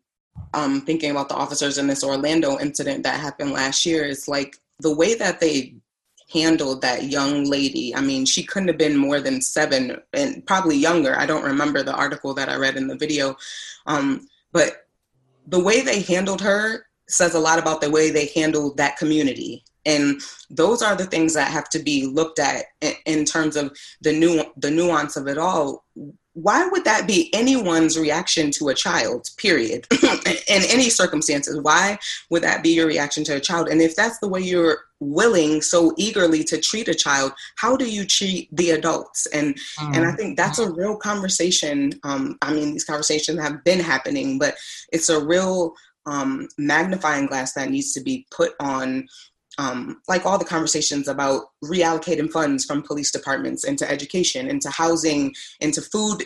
um, 0.53 0.81
thinking 0.81 1.11
about 1.11 1.29
the 1.29 1.35
officers 1.35 1.77
in 1.77 1.87
this 1.87 2.03
Orlando 2.03 2.57
incident 2.59 3.03
that 3.03 3.19
happened 3.19 3.51
last 3.51 3.85
year, 3.85 4.05
is 4.05 4.27
like 4.27 4.57
the 4.79 4.93
way 4.95 5.13
that 5.15 5.39
they 5.39 5.75
handled 6.31 6.81
that 6.81 7.03
young 7.03 7.43
lady. 7.43 7.93
I 7.93 8.01
mean, 8.01 8.25
she 8.25 8.43
couldn't 8.43 8.69
have 8.69 8.77
been 8.77 8.95
more 8.95 9.19
than 9.19 9.41
seven 9.41 10.01
and 10.13 10.45
probably 10.45 10.77
younger. 10.77 11.19
I 11.19 11.25
don't 11.25 11.43
remember 11.43 11.83
the 11.83 11.93
article 11.93 12.33
that 12.35 12.49
I 12.49 12.55
read 12.55 12.77
in 12.77 12.87
the 12.87 12.95
video. 12.95 13.35
Um, 13.85 14.27
but 14.53 14.87
the 15.47 15.59
way 15.59 15.81
they 15.81 16.01
handled 16.01 16.41
her 16.41 16.85
says 17.07 17.35
a 17.35 17.39
lot 17.39 17.59
about 17.59 17.81
the 17.81 17.91
way 17.91 18.09
they 18.09 18.27
handled 18.27 18.77
that 18.77 18.97
community. 18.97 19.63
And 19.85 20.21
those 20.49 20.81
are 20.81 20.95
the 20.95 21.05
things 21.05 21.33
that 21.33 21.51
have 21.51 21.67
to 21.69 21.79
be 21.79 22.05
looked 22.05 22.39
at 22.39 22.65
in, 22.81 22.93
in 23.05 23.25
terms 23.25 23.55
of 23.55 23.75
the 24.01 24.13
new 24.13 24.43
the 24.57 24.71
nuance 24.71 25.17
of 25.17 25.27
it 25.27 25.37
all 25.37 25.83
why 26.33 26.65
would 26.67 26.85
that 26.85 27.07
be 27.07 27.33
anyone's 27.33 27.99
reaction 27.99 28.51
to 28.51 28.69
a 28.69 28.73
child 28.73 29.27
period? 29.37 29.85
In 30.47 30.63
any 30.69 30.89
circumstances 30.89 31.59
why 31.61 31.97
would 32.29 32.43
that 32.43 32.63
be 32.63 32.69
your 32.69 32.87
reaction 32.87 33.23
to 33.25 33.35
a 33.35 33.39
child? 33.39 33.67
And 33.67 33.81
if 33.81 33.95
that's 33.95 34.19
the 34.19 34.27
way 34.27 34.41
you're 34.41 34.79
willing 34.99 35.61
so 35.61 35.93
eagerly 35.97 36.43
to 36.43 36.59
treat 36.59 36.87
a 36.87 36.93
child 36.93 37.31
how 37.55 37.75
do 37.75 37.89
you 37.89 38.05
treat 38.05 38.47
the 38.55 38.69
adults? 38.69 39.25
And 39.27 39.55
mm. 39.55 39.95
and 39.95 40.05
i 40.05 40.11
think 40.11 40.37
that's 40.37 40.59
a 40.59 40.71
real 40.71 40.95
conversation 40.95 41.99
um, 42.03 42.37
i 42.43 42.53
mean 42.53 42.71
these 42.71 42.85
conversations 42.85 43.39
have 43.39 43.63
been 43.63 43.79
happening 43.79 44.37
but 44.37 44.55
it's 44.93 45.09
a 45.09 45.19
real 45.19 45.73
um, 46.05 46.47
magnifying 46.57 47.27
glass 47.27 47.53
that 47.53 47.69
needs 47.69 47.93
to 47.93 48.01
be 48.01 48.25
put 48.31 48.53
on 48.59 49.07
um, 49.61 50.01
like 50.07 50.25
all 50.25 50.37
the 50.37 50.45
conversations 50.45 51.07
about 51.07 51.43
reallocating 51.63 52.31
funds 52.31 52.65
from 52.65 52.81
police 52.81 53.11
departments 53.11 53.63
into 53.63 53.89
education, 53.89 54.47
into 54.47 54.69
housing, 54.69 55.33
into 55.59 55.81
food 55.81 56.23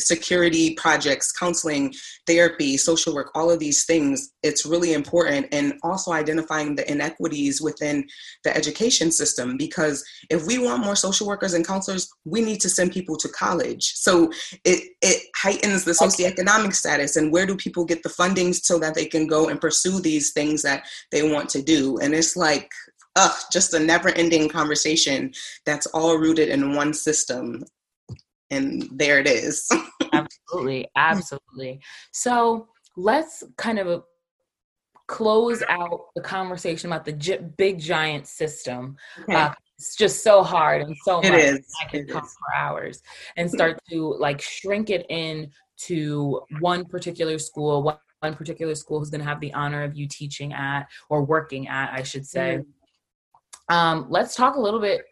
security 0.00 0.74
projects, 0.74 1.32
counseling, 1.32 1.94
therapy, 2.26 2.76
social 2.76 3.14
work, 3.14 3.30
all 3.34 3.50
of 3.50 3.58
these 3.58 3.84
things, 3.84 4.32
it's 4.42 4.66
really 4.66 4.92
important. 4.92 5.46
And 5.52 5.74
also 5.82 6.12
identifying 6.12 6.74
the 6.74 6.90
inequities 6.90 7.60
within 7.60 8.06
the 8.44 8.56
education 8.56 9.10
system. 9.10 9.56
Because 9.56 10.04
if 10.30 10.46
we 10.46 10.58
want 10.58 10.84
more 10.84 10.96
social 10.96 11.26
workers 11.26 11.54
and 11.54 11.66
counselors, 11.66 12.08
we 12.24 12.40
need 12.40 12.60
to 12.60 12.68
send 12.68 12.92
people 12.92 13.16
to 13.16 13.28
college. 13.28 13.92
So 13.94 14.30
it, 14.64 14.90
it 15.02 15.22
heightens 15.36 15.84
the 15.84 15.92
socioeconomic 15.92 16.74
status. 16.74 17.16
And 17.16 17.32
where 17.32 17.46
do 17.46 17.56
people 17.56 17.84
get 17.84 18.02
the 18.02 18.08
funding 18.08 18.52
so 18.52 18.78
that 18.78 18.94
they 18.94 19.06
can 19.06 19.26
go 19.26 19.48
and 19.48 19.60
pursue 19.60 20.00
these 20.00 20.32
things 20.32 20.62
that 20.62 20.84
they 21.12 21.22
want 21.22 21.48
to 21.50 21.62
do? 21.62 21.98
And 21.98 22.14
it's 22.14 22.36
like, 22.36 22.70
ugh, 23.16 23.36
just 23.52 23.74
a 23.74 23.78
never 23.78 24.10
ending 24.10 24.48
conversation 24.48 25.32
that's 25.66 25.86
all 25.86 26.16
rooted 26.16 26.48
in 26.48 26.74
one 26.74 26.94
system 26.94 27.64
and 28.50 28.88
there 28.92 29.18
it 29.18 29.26
is. 29.26 29.68
absolutely, 30.12 30.88
absolutely. 30.96 31.80
So 32.12 32.68
let's 32.96 33.42
kind 33.56 33.78
of 33.78 34.04
close 35.06 35.62
out 35.68 36.06
the 36.14 36.22
conversation 36.22 36.90
about 36.90 37.04
the 37.04 37.12
j- 37.12 37.40
big 37.56 37.80
giant 37.80 38.26
system. 38.26 38.96
Okay. 39.22 39.34
Uh, 39.34 39.52
it's 39.76 39.96
just 39.96 40.22
so 40.22 40.42
hard 40.42 40.82
and 40.82 40.94
so 41.04 41.20
it 41.20 41.30
much. 41.30 41.40
Is. 41.40 41.66
I 41.82 41.88
can 41.88 42.06
talk 42.06 42.24
for 42.24 42.54
hours 42.54 43.02
and 43.36 43.50
start 43.50 43.80
to 43.90 44.14
like 44.18 44.40
shrink 44.40 44.90
it 44.90 45.06
in 45.08 45.50
to 45.86 46.42
one 46.60 46.84
particular 46.84 47.38
school, 47.38 47.82
one, 47.82 47.96
one 48.20 48.34
particular 48.34 48.74
school 48.74 48.98
who's 48.98 49.10
going 49.10 49.22
to 49.22 49.26
have 49.26 49.40
the 49.40 49.52
honor 49.54 49.82
of 49.82 49.96
you 49.96 50.06
teaching 50.06 50.52
at 50.52 50.86
or 51.08 51.24
working 51.24 51.66
at, 51.66 51.92
I 51.92 52.02
should 52.02 52.26
say. 52.26 52.60
Mm. 53.70 53.74
Um, 53.74 54.06
let's 54.10 54.34
talk 54.34 54.56
a 54.56 54.60
little 54.60 54.80
bit 54.80 55.02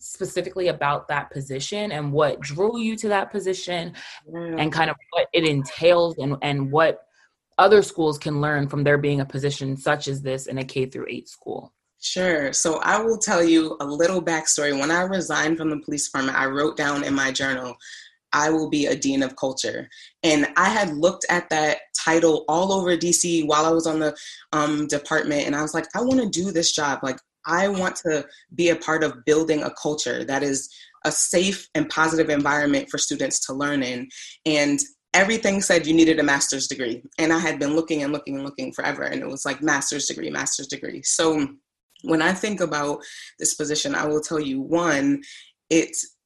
specifically 0.00 0.68
about 0.68 1.08
that 1.08 1.30
position 1.30 1.92
and 1.92 2.12
what 2.12 2.40
drew 2.40 2.78
you 2.78 2.96
to 2.96 3.08
that 3.08 3.30
position 3.30 3.92
yeah. 4.32 4.56
and 4.58 4.72
kind 4.72 4.90
of 4.90 4.96
what 5.10 5.26
it 5.32 5.44
entails 5.44 6.16
and, 6.18 6.36
and 6.42 6.70
what 6.70 7.00
other 7.58 7.82
schools 7.82 8.18
can 8.18 8.40
learn 8.40 8.68
from 8.68 8.84
there 8.84 8.98
being 8.98 9.20
a 9.20 9.26
position 9.26 9.76
such 9.76 10.06
as 10.08 10.22
this 10.22 10.46
in 10.46 10.58
a 10.58 10.64
K 10.64 10.86
through 10.86 11.06
8 11.08 11.28
school? 11.28 11.72
Sure. 12.00 12.52
So 12.52 12.78
I 12.78 13.00
will 13.02 13.18
tell 13.18 13.42
you 13.42 13.76
a 13.80 13.84
little 13.84 14.22
backstory. 14.22 14.78
When 14.78 14.92
I 14.92 15.02
resigned 15.02 15.58
from 15.58 15.70
the 15.70 15.80
police 15.80 16.06
department, 16.06 16.38
I 16.38 16.46
wrote 16.46 16.76
down 16.76 17.02
in 17.02 17.12
my 17.12 17.32
journal, 17.32 17.76
I 18.32 18.50
will 18.50 18.68
be 18.68 18.86
a 18.86 18.96
dean 18.96 19.22
of 19.22 19.36
culture. 19.36 19.88
And 20.22 20.46
I 20.56 20.68
had 20.68 20.96
looked 20.96 21.26
at 21.28 21.48
that 21.50 21.78
title 21.98 22.44
all 22.48 22.72
over 22.72 22.96
DC 22.96 23.46
while 23.46 23.64
I 23.64 23.70
was 23.70 23.86
on 23.86 23.98
the 23.98 24.16
um, 24.52 24.86
department, 24.86 25.46
and 25.46 25.56
I 25.56 25.62
was 25.62 25.74
like, 25.74 25.86
I 25.96 26.02
want 26.02 26.20
to 26.20 26.28
do 26.28 26.52
this 26.52 26.72
job. 26.72 27.00
Like, 27.02 27.18
I 27.48 27.66
want 27.66 27.96
to 28.06 28.26
be 28.54 28.68
a 28.68 28.76
part 28.76 29.02
of 29.02 29.24
building 29.24 29.64
a 29.64 29.74
culture 29.82 30.24
that 30.24 30.42
is 30.44 30.68
a 31.04 31.10
safe 31.10 31.68
and 31.74 31.88
positive 31.88 32.30
environment 32.30 32.88
for 32.90 32.98
students 32.98 33.44
to 33.46 33.54
learn 33.54 33.82
in. 33.82 34.08
And 34.46 34.78
everything 35.14 35.60
said 35.60 35.86
you 35.86 35.94
needed 35.94 36.20
a 36.20 36.22
master's 36.22 36.68
degree. 36.68 37.02
And 37.18 37.32
I 37.32 37.38
had 37.38 37.58
been 37.58 37.74
looking 37.74 38.02
and 38.02 38.12
looking 38.12 38.36
and 38.36 38.44
looking 38.44 38.72
forever, 38.72 39.02
and 39.02 39.22
it 39.22 39.28
was 39.28 39.44
like 39.44 39.62
master's 39.62 40.06
degree, 40.06 40.30
master's 40.30 40.68
degree. 40.68 41.02
So 41.02 41.48
when 42.02 42.22
I 42.22 42.32
think 42.32 42.60
about 42.60 43.02
this 43.38 43.54
position, 43.54 43.94
I 43.94 44.06
will 44.06 44.20
tell 44.20 44.38
you 44.38 44.60
one, 44.60 45.22
it's 45.70 46.16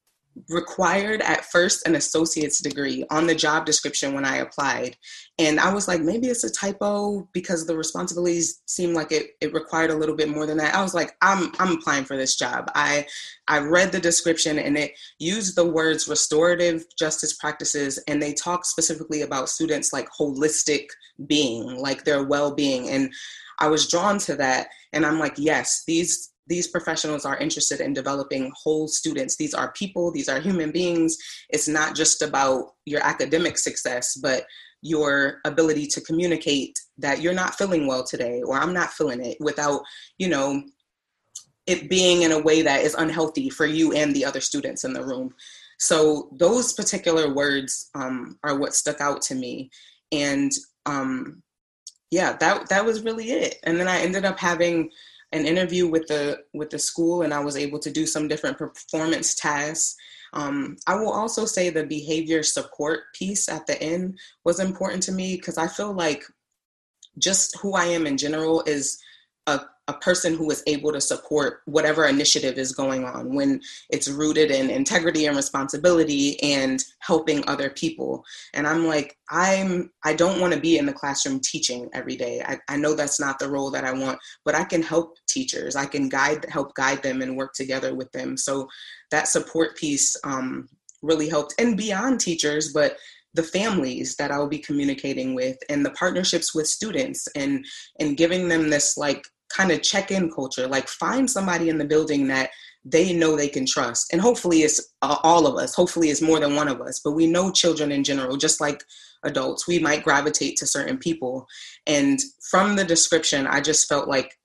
required 0.49 1.21
at 1.21 1.45
first 1.45 1.87
an 1.87 1.95
associate's 1.95 2.59
degree 2.59 3.05
on 3.09 3.27
the 3.27 3.35
job 3.35 3.65
description 3.65 4.13
when 4.13 4.25
I 4.25 4.37
applied. 4.37 4.97
And 5.37 5.59
I 5.59 5.73
was 5.73 5.87
like, 5.87 6.01
maybe 6.01 6.27
it's 6.27 6.43
a 6.43 6.51
typo 6.51 7.27
because 7.33 7.65
the 7.65 7.77
responsibilities 7.77 8.61
seemed 8.65 8.95
like 8.95 9.11
it, 9.11 9.31
it 9.41 9.53
required 9.53 9.91
a 9.91 9.95
little 9.95 10.15
bit 10.15 10.29
more 10.29 10.45
than 10.45 10.57
that. 10.57 10.75
I 10.75 10.81
was 10.81 10.93
like, 10.93 11.15
I'm 11.21 11.51
I'm 11.59 11.77
applying 11.77 12.05
for 12.05 12.17
this 12.17 12.35
job. 12.35 12.71
I 12.75 13.05
I 13.47 13.59
read 13.59 13.91
the 13.91 13.99
description 13.99 14.59
and 14.59 14.77
it 14.77 14.93
used 15.19 15.55
the 15.55 15.65
words 15.65 16.07
restorative 16.07 16.85
justice 16.97 17.33
practices 17.33 17.99
and 18.07 18.21
they 18.21 18.33
talk 18.33 18.65
specifically 18.65 19.21
about 19.21 19.49
students 19.49 19.93
like 19.93 20.09
holistic 20.09 20.87
being, 21.27 21.77
like 21.77 22.03
their 22.03 22.23
well-being. 22.23 22.89
And 22.89 23.11
I 23.59 23.67
was 23.67 23.87
drawn 23.87 24.17
to 24.19 24.35
that. 24.35 24.67
And 24.91 25.05
I'm 25.05 25.19
like, 25.19 25.35
yes, 25.37 25.83
these 25.85 26.32
these 26.47 26.67
professionals 26.67 27.25
are 27.25 27.37
interested 27.37 27.79
in 27.79 27.93
developing 27.93 28.51
whole 28.61 28.87
students. 28.87 29.37
These 29.37 29.53
are 29.53 29.71
people, 29.73 30.11
these 30.11 30.29
are 30.29 30.39
human 30.39 30.71
beings. 30.71 31.17
It's 31.49 31.67
not 31.67 31.95
just 31.95 32.21
about 32.21 32.73
your 32.85 33.01
academic 33.03 33.57
success, 33.57 34.15
but 34.15 34.45
your 34.81 35.39
ability 35.45 35.87
to 35.87 36.01
communicate 36.01 36.77
that 36.97 37.21
you're 37.21 37.33
not 37.33 37.55
feeling 37.55 37.87
well 37.87 38.03
today 38.03 38.41
or 38.41 38.57
I'm 38.57 38.73
not 38.73 38.91
feeling 38.91 39.23
it 39.23 39.37
without, 39.39 39.81
you 40.17 40.27
know, 40.27 40.61
it 41.65 41.89
being 41.89 42.23
in 42.23 42.33
a 42.33 42.41
way 42.41 42.61
that 42.61 42.81
is 42.81 42.93
unhealthy 42.93 43.49
for 43.49 43.65
you 43.65 43.93
and 43.93 44.13
the 44.13 44.25
other 44.25 44.41
students 44.41 44.83
in 44.83 44.91
the 44.91 45.03
room. 45.03 45.33
So 45.79 46.29
those 46.33 46.73
particular 46.73 47.33
words 47.33 47.89
um, 47.95 48.37
are 48.43 48.57
what 48.57 48.73
stuck 48.75 48.99
out 48.99 49.21
to 49.23 49.35
me. 49.35 49.69
And 50.11 50.51
um, 50.85 51.41
yeah, 52.11 52.33
that 52.37 52.69
that 52.69 52.85
was 52.85 53.03
really 53.03 53.31
it. 53.31 53.55
And 53.63 53.79
then 53.79 53.87
I 53.87 53.99
ended 53.99 54.25
up 54.25 54.37
having 54.37 54.91
an 55.33 55.45
interview 55.45 55.87
with 55.87 56.07
the 56.07 56.39
with 56.53 56.69
the 56.69 56.79
school 56.79 57.23
and 57.23 57.33
I 57.33 57.39
was 57.39 57.57
able 57.57 57.79
to 57.79 57.91
do 57.91 58.05
some 58.05 58.27
different 58.27 58.57
performance 58.57 59.35
tasks. 59.35 59.95
Um, 60.33 60.77
I 60.87 60.95
will 60.95 61.11
also 61.11 61.45
say 61.45 61.69
the 61.69 61.85
behavior 61.85 62.43
support 62.43 63.01
piece 63.13 63.49
at 63.49 63.67
the 63.67 63.81
end 63.81 64.17
was 64.45 64.59
important 64.59 65.03
to 65.03 65.11
me 65.11 65.35
because 65.35 65.57
I 65.57 65.67
feel 65.67 65.93
like 65.93 66.23
just 67.17 67.57
who 67.59 67.73
I 67.73 67.85
am 67.85 68.07
in 68.07 68.17
general 68.17 68.63
is 68.65 68.99
a 69.47 69.59
a 69.89 69.93
person 69.93 70.33
who 70.33 70.49
is 70.49 70.63
able 70.65 70.93
to 70.93 71.01
support 71.01 71.61
whatever 71.65 72.05
initiative 72.05 72.57
is 72.57 72.71
going 72.71 73.03
on 73.03 73.35
when 73.35 73.59
it's 73.89 74.07
rooted 74.07 74.49
in 74.49 74.69
integrity 74.69 75.25
and 75.25 75.35
responsibility 75.35 76.41
and 76.41 76.83
helping 76.99 77.43
other 77.47 77.69
people. 77.69 78.23
And 78.53 78.65
i'm 78.65 78.87
like 78.87 79.17
i'm 79.29 79.91
i 80.03 80.13
don't 80.13 80.39
want 80.39 80.53
to 80.53 80.59
be 80.59 80.77
in 80.77 80.85
the 80.85 80.93
classroom 80.93 81.39
teaching 81.41 81.89
every 81.93 82.15
day. 82.15 82.41
I, 82.45 82.59
I 82.69 82.77
know 82.77 82.93
that's 82.93 83.19
not 83.19 83.39
the 83.39 83.49
role 83.49 83.71
that 83.71 83.83
i 83.83 83.91
want 83.91 84.19
but 84.45 84.55
i 84.55 84.63
can 84.63 84.81
help 84.81 85.17
teachers. 85.27 85.75
I 85.75 85.85
can 85.85 86.07
guide 86.09 86.45
help 86.49 86.73
guide 86.75 87.03
them 87.03 87.21
and 87.21 87.35
work 87.35 87.53
together 87.53 87.93
with 87.93 88.11
them. 88.11 88.37
So 88.37 88.69
that 89.11 89.27
support 89.27 89.75
piece 89.75 90.15
um, 90.23 90.69
really 91.01 91.27
helped. 91.27 91.55
And 91.59 91.75
beyond 91.75 92.19
teachers 92.19 92.71
but 92.71 92.97
the 93.35 93.43
families 93.43 94.15
that 94.17 94.31
I'll 94.31 94.47
be 94.47 94.59
communicating 94.59 95.33
with 95.33 95.57
and 95.69 95.85
the 95.85 95.91
partnerships 95.91 96.53
with 96.53 96.67
students 96.67 97.27
and 97.35 97.65
and 97.99 98.17
giving 98.17 98.47
them 98.47 98.69
this 98.69 98.95
like 98.95 99.25
kind 99.55 99.71
of 99.71 99.81
check 99.81 100.11
in 100.11 100.31
culture. 100.31 100.67
Like 100.67 100.87
find 100.87 101.29
somebody 101.29 101.69
in 101.69 101.77
the 101.77 101.85
building 101.85 102.27
that 102.27 102.49
they 102.85 103.13
know 103.13 103.35
they 103.35 103.47
can 103.47 103.65
trust. 103.65 104.11
And 104.11 104.21
hopefully 104.21 104.63
it's 104.63 104.93
uh, 105.01 105.17
all 105.23 105.47
of 105.47 105.55
us. 105.55 105.73
Hopefully 105.73 106.09
it's 106.09 106.21
more 106.21 106.39
than 106.39 106.55
one 106.55 106.67
of 106.67 106.81
us. 106.81 106.99
But 107.03 107.11
we 107.11 107.27
know 107.27 107.51
children 107.51 107.91
in 107.91 108.03
general, 108.03 108.35
just 108.35 108.59
like 108.59 108.83
adults, 109.23 109.67
we 109.67 109.79
might 109.79 110.03
gravitate 110.03 110.57
to 110.57 110.67
certain 110.67 110.97
people. 110.97 111.47
And 111.87 112.19
from 112.49 112.75
the 112.75 112.83
description, 112.83 113.47
I 113.47 113.61
just 113.61 113.87
felt 113.87 114.07
like 114.09 114.37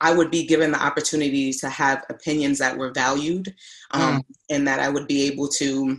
I 0.00 0.12
would 0.12 0.30
be 0.30 0.46
given 0.46 0.72
the 0.72 0.82
opportunity 0.82 1.52
to 1.52 1.68
have 1.68 2.04
opinions 2.08 2.58
that 2.58 2.76
were 2.76 2.92
valued 2.92 3.54
um, 3.92 4.18
mm. 4.18 4.24
and 4.50 4.66
that 4.66 4.80
I 4.80 4.88
would 4.88 5.06
be 5.06 5.26
able 5.26 5.48
to 5.48 5.98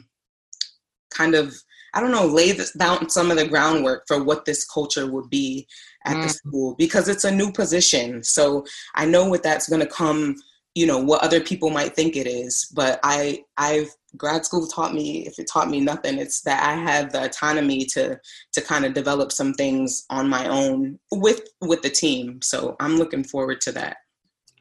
kind 1.10 1.36
of 1.36 1.56
I 1.94 2.02
don't 2.02 2.12
know, 2.12 2.26
lay 2.26 2.52
this, 2.52 2.72
down 2.74 3.10
some 3.10 3.32
of 3.32 3.38
the 3.38 3.48
groundwork 3.48 4.04
for 4.08 4.24
what 4.24 4.46
this 4.46 4.66
culture 4.66 5.10
would 5.12 5.30
be 5.30 5.68
at 6.06 6.16
mm. 6.16 6.24
the 6.24 6.30
school 6.30 6.76
because 6.78 7.08
it's 7.08 7.24
a 7.24 7.32
new 7.32 7.52
position. 7.52 8.24
So 8.24 8.66
I 8.96 9.06
know 9.06 9.28
what 9.28 9.44
that's 9.44 9.70
going 9.70 9.82
to 9.82 9.88
come, 9.88 10.36
you 10.76 10.86
know, 10.86 11.00
what 11.00 11.24
other 11.24 11.42
people 11.42 11.70
might 11.70 11.96
think 11.96 12.16
it 12.16 12.28
is. 12.28 12.72
But 12.76 13.00
I, 13.04 13.44
I've 13.58 13.90
grad 14.18 14.46
school 14.46 14.68
taught 14.68 14.94
me, 14.94 15.26
if 15.28 15.40
it 15.40 15.48
taught 15.52 15.70
me 15.70 15.80
nothing, 15.80 16.18
it's 16.18 16.42
that 16.42 16.64
I 16.64 16.74
have 16.74 17.12
the 17.12 17.26
autonomy 17.26 17.86
to 17.86 18.20
to 18.54 18.62
kind 18.62 18.86
of 18.86 18.94
develop 18.94 19.32
some 19.32 19.54
things 19.54 20.06
on 20.10 20.30
my 20.30 20.48
own 20.48 21.00
with 21.12 21.42
with 21.62 21.82
the 21.82 21.90
team. 21.90 22.42
So 22.42 22.76
I'm 22.80 22.98
looking 22.98 23.24
forward 23.24 23.62
to 23.62 23.72
that. 23.74 23.98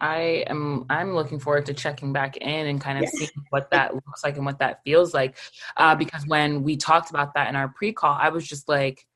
I 0.00 0.44
am 0.46 0.86
I'm 0.88 1.14
looking 1.14 1.38
forward 1.38 1.66
to 1.66 1.74
checking 1.74 2.12
back 2.12 2.36
in 2.36 2.66
and 2.66 2.80
kind 2.80 2.98
of 2.98 3.04
yes. 3.04 3.18
seeing 3.18 3.30
what 3.50 3.70
that 3.70 3.94
looks 3.94 4.24
like 4.24 4.36
and 4.36 4.46
what 4.46 4.58
that 4.60 4.82
feels 4.84 5.14
like. 5.14 5.36
Uh, 5.76 5.94
because 5.94 6.26
when 6.26 6.62
we 6.62 6.76
talked 6.76 7.10
about 7.10 7.34
that 7.34 7.48
in 7.48 7.56
our 7.56 7.68
pre-call, 7.68 8.16
I 8.20 8.28
was 8.28 8.46
just 8.46 8.68
like, 8.68 9.06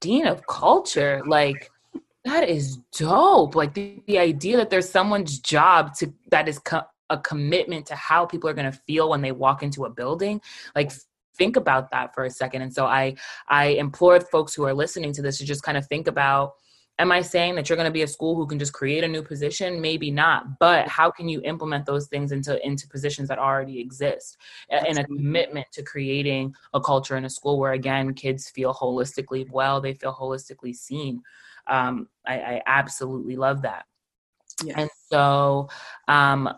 Dean 0.00 0.26
of 0.26 0.46
Culture, 0.46 1.22
like 1.26 1.70
that 2.24 2.48
is 2.48 2.78
dope. 2.96 3.54
Like 3.54 3.74
the, 3.74 4.02
the 4.06 4.18
idea 4.18 4.56
that 4.58 4.68
there's 4.68 4.88
someone's 4.88 5.38
job 5.38 5.94
to 5.96 6.12
that 6.30 6.48
is 6.48 6.58
co- 6.58 6.82
a 7.08 7.18
commitment 7.18 7.86
to 7.86 7.94
how 7.94 8.26
people 8.26 8.50
are 8.50 8.54
going 8.54 8.70
to 8.70 8.78
feel 8.86 9.10
when 9.10 9.22
they 9.22 9.32
walk 9.32 9.62
into 9.62 9.84
a 9.84 9.90
building. 9.90 10.40
Like 10.74 10.92
think 11.36 11.56
about 11.56 11.90
that 11.90 12.14
for 12.14 12.24
a 12.24 12.30
second. 12.30 12.62
And 12.62 12.74
so 12.74 12.84
I 12.86 13.16
I 13.48 13.66
implore 13.66 14.20
folks 14.20 14.54
who 14.54 14.64
are 14.64 14.74
listening 14.74 15.12
to 15.14 15.22
this 15.22 15.38
to 15.38 15.44
just 15.44 15.62
kind 15.62 15.78
of 15.78 15.86
think 15.86 16.06
about 16.06 16.54
am 16.98 17.10
i 17.10 17.20
saying 17.20 17.54
that 17.54 17.68
you're 17.68 17.76
going 17.76 17.88
to 17.88 17.92
be 17.92 18.02
a 18.02 18.06
school 18.06 18.34
who 18.34 18.46
can 18.46 18.58
just 18.58 18.72
create 18.72 19.04
a 19.04 19.08
new 19.08 19.22
position? 19.22 19.80
Maybe 19.80 20.10
not 20.10 20.58
but 20.58 20.88
how 20.88 21.10
can 21.10 21.28
you 21.28 21.40
implement 21.42 21.86
those 21.86 22.06
things 22.06 22.32
into 22.32 22.64
into 22.66 22.88
positions 22.88 23.28
that 23.28 23.38
already 23.38 23.80
exist? 23.80 24.36
And 24.70 24.98
a 24.98 25.04
commitment 25.04 25.66
to 25.72 25.82
creating 25.82 26.54
a 26.74 26.80
culture 26.80 27.16
in 27.16 27.24
a 27.24 27.30
school 27.30 27.58
where 27.58 27.72
again 27.72 28.14
kids 28.14 28.50
feel 28.50 28.74
holistically 28.74 29.50
well 29.50 29.80
they 29.80 29.94
feel 29.94 30.14
holistically 30.14 30.74
seen. 30.74 31.22
Um, 31.68 32.08
I, 32.26 32.34
I, 32.40 32.62
absolutely 32.66 33.36
love 33.36 33.62
that. 33.62 33.84
Yes. 34.64 34.74
and 34.76 34.90
so 35.08 35.68
um, 36.08 36.52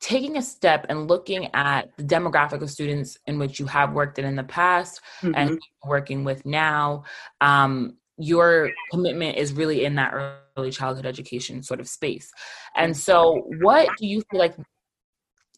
taking 0.00 0.36
a 0.36 0.42
step 0.42 0.86
and 0.88 1.08
looking 1.08 1.48
at 1.54 1.96
the 1.96 2.02
demographic 2.02 2.62
of 2.62 2.70
students 2.70 3.18
in 3.26 3.38
which 3.38 3.58
you 3.58 3.66
have 3.66 3.92
worked 3.92 4.18
in 4.18 4.24
in 4.24 4.36
the 4.36 4.44
past 4.44 5.00
mm-hmm. 5.22 5.34
and 5.34 5.60
working 5.84 6.24
with 6.24 6.44
now 6.46 7.04
um, 7.40 7.96
your 8.18 8.70
commitment 8.90 9.36
is 9.36 9.52
really 9.52 9.84
in 9.84 9.94
that 9.96 10.12
early 10.56 10.70
childhood 10.70 11.06
education 11.06 11.62
sort 11.62 11.80
of 11.80 11.88
space. 11.88 12.30
And 12.76 12.96
so, 12.96 13.44
what 13.60 13.88
do 13.98 14.06
you 14.06 14.22
feel 14.30 14.40
like 14.40 14.56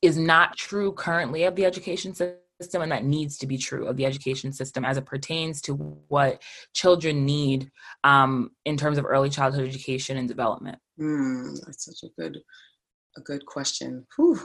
is 0.03 0.16
not 0.16 0.57
true 0.57 0.92
currently 0.92 1.44
of 1.44 1.57
the 1.57 1.64
education 1.64 2.14
system 2.14 2.83
and 2.83 2.92
that 2.92 3.05
needs 3.05 3.38
to 3.38 3.46
be 3.46 3.59
true 3.59 3.87
of 3.87 3.96
the 3.96 4.05
education 4.05 4.53
system 4.53 4.85
as 4.85 4.96
it 4.96 5.07
pertains 5.07 5.62
to 5.62 5.75
what 5.75 6.42
children 6.75 7.25
need 7.25 7.70
um, 8.05 8.51
in 8.64 8.77
terms 8.77 8.99
of 8.99 9.05
early 9.07 9.31
childhood 9.31 9.66
education 9.66 10.16
and 10.16 10.29
development? 10.29 10.79
Mm, 11.01 11.59
that's 11.64 11.87
such 11.87 12.09
a 12.09 12.20
good, 12.20 12.38
a 13.16 13.20
good 13.20 13.44
question. 13.46 14.07
Whew 14.16 14.40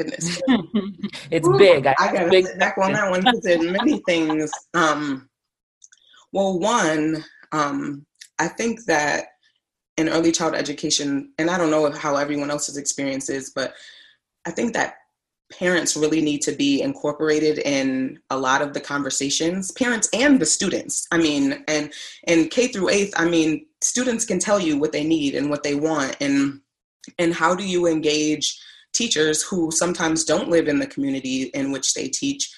goodness. 0.00 0.40
it's 1.30 1.46
Ooh, 1.46 1.58
big. 1.58 1.86
I, 1.86 1.94
I 1.98 2.12
gotta 2.12 2.30
big 2.30 2.46
sit 2.46 2.58
back 2.58 2.76
on 2.78 2.92
that 2.92 3.10
one 3.10 3.20
because 3.20 3.40
there's 3.40 3.64
many 3.64 4.02
things. 4.06 4.50
Um, 4.74 5.28
well, 6.32 6.58
one, 6.58 7.24
um, 7.52 8.06
I 8.38 8.48
think 8.48 8.84
that 8.86 9.28
in 9.96 10.08
early 10.08 10.32
child 10.32 10.54
education, 10.54 11.32
and 11.38 11.50
I 11.50 11.58
don't 11.58 11.70
know 11.70 11.90
how 11.90 12.16
everyone 12.16 12.50
else's 12.50 12.76
experience 12.76 13.28
is, 13.28 13.52
but 13.54 13.74
I 14.46 14.50
think 14.50 14.72
that 14.72 14.94
parents 15.52 15.96
really 15.96 16.20
need 16.20 16.40
to 16.42 16.52
be 16.52 16.80
incorporated 16.80 17.58
in 17.58 18.18
a 18.30 18.38
lot 18.38 18.62
of 18.62 18.72
the 18.72 18.80
conversations 18.80 19.72
parents 19.72 20.08
and 20.12 20.40
the 20.40 20.46
students. 20.46 21.06
I 21.10 21.18
mean 21.18 21.64
and 21.66 21.92
and 22.28 22.50
k 22.50 22.68
through 22.68 22.90
eighth 22.90 23.12
i 23.16 23.28
mean 23.28 23.66
students 23.82 24.24
can 24.24 24.38
tell 24.38 24.60
you 24.60 24.78
what 24.78 24.92
they 24.92 25.04
need 25.04 25.34
and 25.34 25.50
what 25.50 25.62
they 25.62 25.74
want 25.74 26.16
and 26.20 26.60
and 27.18 27.34
how 27.34 27.54
do 27.54 27.66
you 27.66 27.86
engage 27.86 28.60
teachers 28.92 29.42
who 29.42 29.70
sometimes 29.70 30.24
don't 30.24 30.48
live 30.48 30.68
in 30.68 30.78
the 30.78 30.86
community 30.86 31.44
in 31.54 31.72
which 31.72 31.94
they 31.94 32.08
teach 32.08 32.52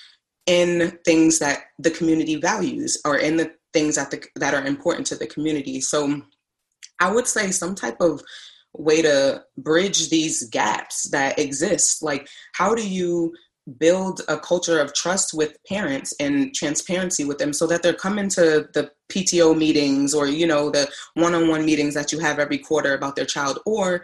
in 0.47 0.99
things 1.05 1.39
that 1.39 1.65
the 1.79 1.91
community 1.91 2.37
values 2.37 3.01
or 3.05 3.17
in 3.17 3.37
the 3.37 3.53
things 3.73 3.97
that 3.97 4.11
the, 4.11 4.23
that 4.37 4.55
are 4.55 4.65
important 4.65 5.07
to 5.09 5.17
the 5.17 5.27
community. 5.27 5.81
So 5.81 6.23
i 7.01 7.11
would 7.11 7.27
say 7.27 7.51
some 7.51 7.75
type 7.75 8.01
of 8.01 8.23
way 8.75 9.03
to 9.03 9.43
bridge 9.59 10.09
these 10.09 10.49
gaps 10.49 11.11
that 11.11 11.39
exist 11.39 12.03
like 12.03 12.27
how 12.55 12.75
do 12.75 12.89
you 12.89 13.33
build 13.79 14.23
a 14.29 14.39
culture 14.39 14.81
of 14.81 14.93
trust 14.93 15.35
with 15.35 15.57
parents 15.69 16.13
and 16.19 16.55
transparency 16.55 17.25
with 17.25 17.39
them 17.39 17.53
so 17.53 17.67
that 17.67 17.83
they're 17.83 17.93
coming 17.93 18.29
to 18.29 18.69
the 18.75 18.91
PTO 19.13 19.57
meetings 19.57 20.15
or 20.15 20.27
you 20.27 20.47
know 20.47 20.69
the 20.71 20.91
one-on-one 21.15 21.65
meetings 21.65 21.95
that 21.95 22.11
you 22.13 22.19
have 22.19 22.41
every 22.41 22.59
quarter 22.59 22.95
about 22.95 23.15
their 23.15 23.25
child? 23.25 23.61
Or 23.65 24.03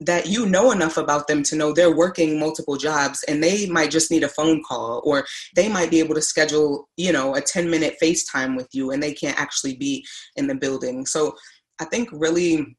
that 0.00 0.26
you 0.26 0.46
know 0.46 0.70
enough 0.70 0.96
about 0.96 1.26
them 1.26 1.42
to 1.42 1.56
know 1.56 1.72
they're 1.72 1.96
working 1.96 2.38
multiple 2.38 2.76
jobs 2.76 3.24
and 3.24 3.42
they 3.42 3.66
might 3.66 3.90
just 3.90 4.10
need 4.10 4.22
a 4.22 4.28
phone 4.28 4.62
call 4.62 5.02
or 5.04 5.26
they 5.56 5.68
might 5.68 5.90
be 5.90 5.98
able 5.98 6.14
to 6.14 6.22
schedule 6.22 6.88
you 6.96 7.12
know 7.12 7.34
a 7.34 7.40
10 7.40 7.68
minute 7.68 7.96
FaceTime 8.00 8.56
with 8.56 8.68
you 8.72 8.90
and 8.92 9.02
they 9.02 9.12
can't 9.12 9.40
actually 9.40 9.76
be 9.76 10.04
in 10.36 10.46
the 10.46 10.54
building. 10.54 11.04
So 11.04 11.34
I 11.80 11.84
think 11.84 12.08
really 12.12 12.76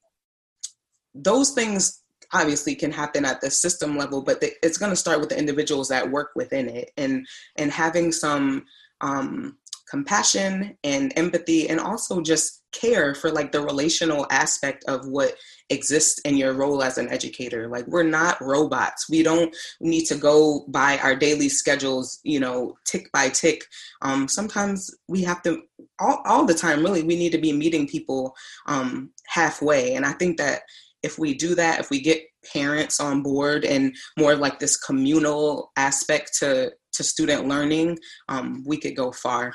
those 1.14 1.52
things 1.52 2.04
obviously 2.32 2.76
can 2.76 2.92
happen 2.92 3.26
at 3.26 3.42
the 3.42 3.50
system 3.50 3.98
level 3.98 4.22
but 4.22 4.38
it's 4.42 4.78
going 4.78 4.92
to 4.92 4.96
start 4.96 5.20
with 5.20 5.30
the 5.30 5.38
individuals 5.38 5.88
that 5.88 6.12
work 6.12 6.30
within 6.36 6.70
it 6.70 6.92
and 6.96 7.26
and 7.58 7.72
having 7.72 8.12
some 8.12 8.64
um, 9.02 9.58
compassion 9.90 10.78
and 10.84 11.14
empathy 11.16 11.70
and 11.70 11.80
also 11.80 12.22
just 12.22 12.64
care 12.72 13.16
for 13.16 13.32
like 13.32 13.52
the 13.52 13.62
relational 13.62 14.28
aspect 14.30 14.84
of 14.88 15.08
what 15.08 15.34
exists 15.70 16.20
in 16.20 16.38
your 16.38 16.54
role 16.54 16.84
as 16.84 16.98
an 16.98 17.10
educator. 17.10 17.68
Like 17.68 17.88
we're 17.88 18.04
not 18.04 18.42
robots. 18.42 19.10
We 19.10 19.24
don't 19.24 19.56
need 19.82 20.06
to 20.06 20.16
go 20.16 20.66
by 20.68 20.98
our 21.00 21.16
daily 21.16 21.50
schedules 21.50 22.20
you 22.24 22.40
know 22.40 22.76
tick 22.86 23.12
by 23.12 23.30
tick. 23.30 23.64
Um, 24.02 24.28
sometimes 24.28 24.90
we 25.08 25.24
have 25.24 25.42
to 25.44 25.62
all, 26.00 26.22
all 26.26 26.46
the 26.46 26.54
time 26.54 26.84
really 26.84 27.04
we 27.04 27.16
need 27.16 27.32
to 27.32 27.38
be 27.38 27.54
meeting 27.54 27.88
people 27.88 28.36
um, 28.68 29.12
halfway. 29.28 29.96
And 29.96 30.06
i 30.06 30.12
think 30.14 30.38
that 30.38 30.62
if 31.04 31.18
we 31.18 31.34
do 31.34 31.56
that, 31.56 31.80
if 31.80 31.90
we 31.90 32.02
get 32.02 32.24
parents 32.54 33.00
on 33.00 33.22
board 33.22 33.66
and 33.66 33.96
more 34.18 34.36
like 34.36 34.60
this 34.60 34.78
communal 34.78 35.72
aspect 35.76 36.38
to 36.40 36.72
to 36.92 37.04
student 37.04 37.48
learning, 37.48 37.98
um, 38.28 38.64
we 38.66 38.78
could 38.78 38.96
go 38.96 39.12
far. 39.12 39.54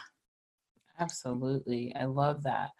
Absolutely, 0.98 1.94
I 1.96 2.04
love 2.04 2.42
that. 2.44 2.70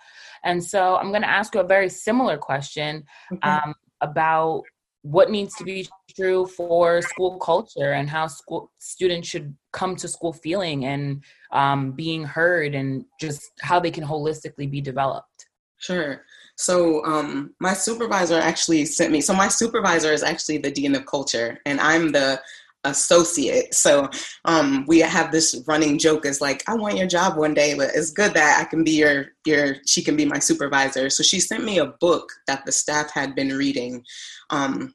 And 0.45 0.63
so 0.63 0.97
I'm 0.97 1.11
going 1.11 1.23
to 1.23 1.29
ask 1.29 1.55
you 1.55 1.61
a 1.61 1.67
very 1.67 1.89
similar 1.89 2.39
question 2.39 3.05
okay. 3.33 3.49
um, 3.49 3.75
about 4.01 4.63
what 5.03 5.31
needs 5.31 5.55
to 5.57 5.65
be 5.65 5.87
true 6.17 6.47
for 6.47 7.03
school 7.03 7.39
culture 7.39 7.93
and 7.93 8.09
how 8.09 8.27
school 8.27 8.71
students 8.79 9.29
should 9.29 9.55
come 9.73 9.95
to 9.97 10.09
school 10.09 10.33
feeling 10.33 10.87
and 10.87 11.23
um, 11.53 11.93
being 11.93 12.25
heard 12.25 12.75
and 12.75 13.05
just 13.21 13.43
how 13.61 13.79
they 13.79 13.91
can 13.91 14.05
holistically 14.05 14.71
be 14.71 14.81
developed. 14.81 15.47
Sure. 15.79 16.23
So 16.57 17.05
um, 17.05 17.55
my 17.61 17.75
supervisor 17.75 18.37
actually 18.37 18.87
sent 18.87 19.13
me. 19.13 19.21
So 19.21 19.35
my 19.35 19.49
supervisor 19.49 20.13
is 20.13 20.23
actually 20.23 20.59
the 20.59 20.71
dean 20.71 20.95
of 20.95 21.05
culture, 21.05 21.61
and 21.67 21.81
I'm 21.81 22.13
the 22.13 22.41
associate. 22.85 23.75
So 23.75 24.09
um, 24.45 24.85
we 24.87 25.01
have 25.01 25.33
this 25.33 25.63
running 25.67 25.99
joke 25.99 26.27
is 26.27 26.41
like, 26.41 26.63
I 26.69 26.75
want 26.75 26.97
your 26.97 27.07
job 27.07 27.37
one 27.37 27.55
day, 27.55 27.75
but 27.75 27.91
it's 27.95 28.11
good 28.11 28.35
that 28.35 28.61
I 28.61 28.65
can 28.65 28.85
be 28.85 28.93
your 28.93 29.27
your. 29.45 29.77
She 29.87 30.03
can 30.03 30.17
be 30.17 30.25
my 30.25 30.39
supervisor. 30.39 31.11
So 31.11 31.23
she 31.23 31.41
sent 31.41 31.65
me 31.65 31.79
a 31.79 31.87
book 31.87 32.31
that 32.47 32.65
the 32.65 32.73
staff 32.73 33.11
had 33.13 33.35
been 33.35 33.51
reading. 33.51 34.05
Um, 34.51 34.95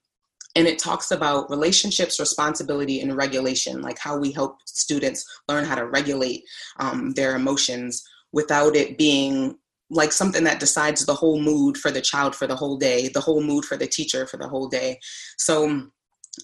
and 0.55 0.67
it 0.67 0.79
talks 0.79 1.11
about 1.11 1.49
relationships, 1.49 2.19
responsibility, 2.19 3.01
and 3.01 3.15
regulation, 3.15 3.81
like 3.81 3.99
how 3.99 4.17
we 4.17 4.31
help 4.31 4.57
students 4.65 5.23
learn 5.47 5.63
how 5.63 5.75
to 5.75 5.85
regulate 5.85 6.43
um, 6.79 7.13
their 7.13 7.35
emotions 7.35 8.03
without 8.33 8.75
it 8.75 8.97
being 8.97 9.55
like 9.91 10.11
something 10.11 10.43
that 10.43 10.59
decides 10.59 11.05
the 11.05 11.13
whole 11.13 11.39
mood 11.39 11.77
for 11.77 11.91
the 11.91 12.01
child 12.01 12.35
for 12.35 12.47
the 12.47 12.55
whole 12.55 12.77
day, 12.77 13.07
the 13.09 13.21
whole 13.21 13.41
mood 13.41 13.65
for 13.65 13.77
the 13.77 13.87
teacher 13.87 14.27
for 14.27 14.37
the 14.37 14.47
whole 14.47 14.67
day. 14.67 14.99
So 15.37 15.87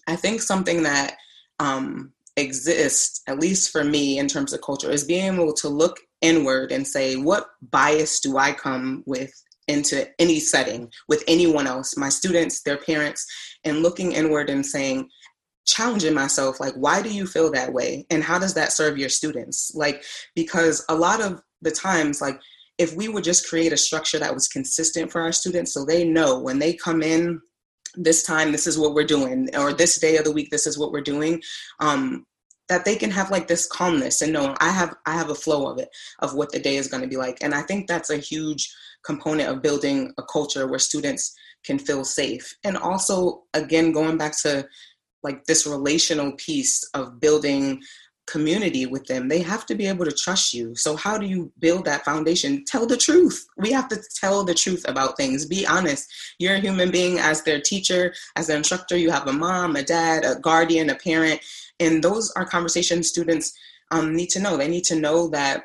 I 0.08 0.16
think 0.16 0.42
something 0.42 0.84
that 0.84 1.18
um, 1.60 2.12
exists, 2.38 3.22
at 3.28 3.40
least 3.40 3.72
for 3.72 3.84
me 3.84 4.20
in 4.20 4.28
terms 4.28 4.54
of 4.54 4.62
culture, 4.62 4.92
is 4.92 5.04
being 5.04 5.34
able 5.34 5.54
to 5.54 5.70
look 5.70 6.00
inward 6.22 6.72
and 6.72 6.88
say, 6.88 7.16
what 7.16 7.48
bias 7.72 8.20
do 8.20 8.38
I 8.38 8.52
come 8.52 9.04
with 9.06 9.32
into 9.68 10.08
any 10.20 10.40
setting 10.40 10.92
with 11.08 11.24
anyone 11.28 11.66
else, 11.66 11.98
my 11.98 12.10
students, 12.10 12.62
their 12.62 12.78
parents, 12.78 13.26
and 13.64 13.82
looking 13.82 14.12
inward 14.12 14.50
and 14.50 14.66
saying, 14.66 15.10
challenging 15.66 16.14
myself 16.14 16.60
like 16.60 16.74
why 16.76 17.02
do 17.02 17.12
you 17.12 17.26
feel 17.26 17.52
that 17.52 17.74
way? 17.74 18.06
And 18.10 18.24
how 18.24 18.38
does 18.38 18.54
that 18.54 18.72
serve 18.72 18.98
your 18.98 19.10
students? 19.10 19.72
Like 19.74 20.04
because 20.36 20.86
a 20.90 20.96
lot 20.96 21.22
of 21.22 21.42
the 21.62 21.72
times 21.72 22.22
like 22.22 22.40
if 22.78 22.96
we 22.96 23.08
would 23.08 23.24
just 23.24 23.50
create 23.50 23.74
a 23.74 23.78
structure 23.78 24.20
that 24.20 24.34
was 24.34 24.48
consistent 24.48 25.12
for 25.12 25.22
our 25.22 25.32
students 25.32 25.74
so 25.74 25.84
they 25.84 26.04
know 26.04 26.40
when 26.40 26.60
they 26.60 26.74
come 26.74 27.02
in 27.02 27.42
this 27.96 28.24
time 28.24 28.52
this 28.52 28.68
is 28.68 28.78
what 28.78 28.94
we're 28.94 29.04
doing 29.04 29.50
or 29.56 29.74
this 29.74 29.98
day 30.00 30.18
of 30.18 30.26
the 30.26 30.32
week 30.32 30.50
this 30.50 30.68
is 30.68 30.78
what 30.78 30.92
we're 30.92 31.02
doing 31.02 31.42
um, 31.80 32.26
that 32.68 32.84
they 32.84 32.96
can 32.96 33.12
have 33.12 33.32
like 33.32 33.48
this 33.48 33.68
calmness 33.68 34.22
and 34.22 34.34
know 34.34 34.56
i 34.60 34.70
have 34.70 34.96
i 35.06 35.14
have 35.14 35.30
a 35.30 35.36
flow 35.36 35.68
of 35.68 35.80
it 35.80 35.90
of 36.20 36.34
what 36.34 36.52
the 36.52 36.60
day 36.60 36.76
is 36.76 36.88
going 36.88 37.02
to 37.02 37.10
be 37.10 37.18
like. 37.18 37.38
And 37.42 37.54
i 37.54 37.62
think 37.62 37.88
that's 37.88 38.10
a 38.10 38.18
huge 38.18 38.74
component 39.06 39.50
of 39.50 39.62
building 39.62 40.12
a 40.18 40.24
culture 40.24 40.68
where 40.68 40.80
students 40.80 41.34
can 41.64 41.80
feel 41.80 42.04
safe. 42.04 42.54
And 42.64 42.78
also 42.78 43.44
again 43.54 43.92
going 43.92 44.18
back 44.18 44.38
to 44.42 44.68
like 45.24 45.46
this 45.46 45.66
relational 45.66 46.34
piece 46.34 46.88
of 46.94 47.20
building 47.20 47.82
community 48.28 48.86
with 48.86 49.06
them 49.06 49.28
they 49.28 49.42
have 49.42 49.66
to 49.66 49.76
be 49.76 49.88
able 49.88 50.06
to 50.06 50.12
trust 50.12 50.54
you. 50.54 50.76
So 50.76 50.96
how 50.96 51.18
do 51.18 51.26
you 51.26 51.52
build 51.60 51.86
that 51.86 52.04
foundation? 52.04 52.66
Tell 52.66 52.86
the 52.86 52.98
truth. 52.98 53.46
We 53.58 53.72
have 53.72 53.88
to 53.90 54.02
tell 54.16 54.44
the 54.44 54.54
truth 54.54 54.84
about 54.88 55.18
things. 55.18 55.46
Be 55.46 55.66
honest. 55.66 56.12
You're 56.40 56.56
a 56.56 56.60
human 56.60 56.92
being 56.92 57.20
as 57.20 57.44
their 57.44 57.62
teacher 57.62 58.14
as 58.36 58.50
an 58.50 58.58
instructor. 58.58 58.98
You 58.98 59.12
have 59.12 59.28
a 59.28 59.34
mom 59.34 59.76
a 59.76 59.84
dad 59.84 60.26
a 60.26 60.40
guardian 60.40 60.90
a 60.90 60.96
parent. 60.96 61.40
And 61.80 62.04
those 62.04 62.32
are 62.32 62.46
conversations 62.46 63.10
students 63.10 63.54
um, 63.92 64.16
need 64.16 64.30
to 64.32 64.40
know. 64.40 64.58
They 64.58 64.68
need 64.68 64.86
to 64.86 64.96
know 64.96 65.28
that 65.30 65.64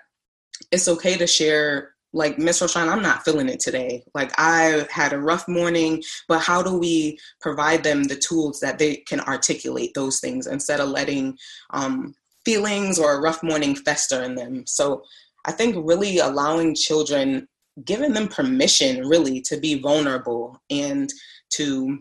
it's 0.71 0.89
okay 0.89 1.17
to 1.17 1.27
share 1.27 1.95
like 2.13 2.39
Miss 2.39 2.61
Roshan, 2.61 2.89
I'm 2.89 3.03
not 3.03 3.25
feeling 3.25 3.49
it 3.49 3.61
today. 3.61 4.03
Like 4.15 4.33
I 4.37 4.87
had 4.91 5.13
a 5.13 5.19
rough 5.19 5.47
morning, 5.47 6.03
but 6.27 6.41
how 6.41 6.63
do 6.63 6.77
we 6.77 7.19
provide 7.41 7.85
them 7.85 8.05
the 8.05 8.17
tools 8.17 8.61
that 8.61 8.79
they 8.79 8.97
can 8.97 9.21
articulate 9.21 9.95
those 9.95 10.19
things 10.19 10.47
instead 10.47 10.81
of 10.81 10.89
letting 10.89 11.39
um, 11.71 12.15
feelings 12.51 12.99
or 12.99 13.13
a 13.13 13.21
rough 13.21 13.45
morning 13.45 13.77
fester 13.77 14.25
in 14.25 14.35
them. 14.35 14.65
So 14.67 15.05
I 15.45 15.53
think 15.53 15.77
really 15.79 16.19
allowing 16.19 16.75
children, 16.75 17.47
giving 17.85 18.13
them 18.13 18.27
permission 18.27 19.07
really 19.07 19.41
to 19.43 19.57
be 19.57 19.81
vulnerable 19.81 20.61
and 20.69 21.09
to 21.51 21.99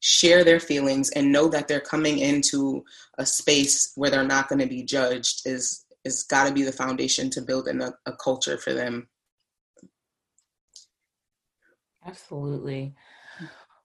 share 0.00 0.44
their 0.44 0.60
feelings 0.60 1.10
and 1.10 1.30
know 1.30 1.48
that 1.48 1.68
they're 1.68 1.80
coming 1.80 2.20
into 2.20 2.82
a 3.18 3.26
space 3.26 3.92
where 3.96 4.10
they're 4.10 4.24
not 4.24 4.48
going 4.48 4.60
to 4.60 4.66
be 4.66 4.82
judged 4.82 5.42
is 5.44 5.84
is 6.06 6.22
got 6.22 6.46
to 6.46 6.54
be 6.54 6.62
the 6.62 6.72
foundation 6.72 7.28
to 7.28 7.42
building 7.42 7.82
a, 7.82 7.92
a 8.06 8.12
culture 8.12 8.56
for 8.56 8.72
them. 8.72 9.08
Absolutely. 12.06 12.94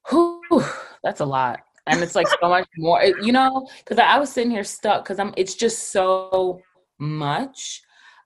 Whew, 0.10 0.64
that's 1.04 1.20
a 1.20 1.26
lot 1.26 1.62
and 1.88 2.02
it's 2.02 2.16
like 2.16 2.28
so 2.28 2.50
much 2.50 2.68
more 2.78 3.04
you 3.22 3.32
know 3.32 3.68
because 3.80 3.98
I, 3.98 4.20
was 4.20 4.32
sitting 4.32 4.52
here 4.52 4.64
stuck 4.64 5.04
because 5.04 5.20
i'm 5.20 5.34
it's 5.36 5.56
just 5.56 5.92
so 5.92 6.62
much 7.00 7.82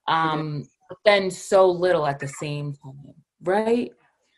um 0.08 0.64
but 0.88 0.98
then 1.04 1.30
so 1.30 1.70
little 1.70 2.06
at 2.06 2.18
the 2.18 2.28
same 2.28 2.74
time 2.74 3.14
right? 3.42 3.90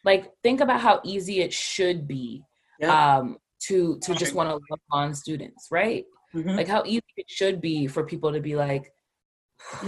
Like 0.04 0.30
think 0.42 0.60
about 0.60 0.80
how 0.80 1.00
easy 1.04 1.40
it 1.40 1.52
should 1.52 2.06
be 2.06 2.42
um 2.86 3.38
to 3.60 3.98
to 4.02 4.14
just 4.14 4.34
want 4.34 4.48
to 4.48 4.54
love 4.54 4.80
on 4.92 5.14
students 5.14 5.66
right? 5.70 6.04
Mm-hmm. 6.34 6.56
like 6.56 6.68
how 6.68 6.82
easy 6.84 7.02
it 7.16 7.30
should 7.30 7.58
be 7.58 7.86
for 7.86 8.04
people 8.04 8.34
to 8.34 8.40
be 8.40 8.54
like 8.54 8.92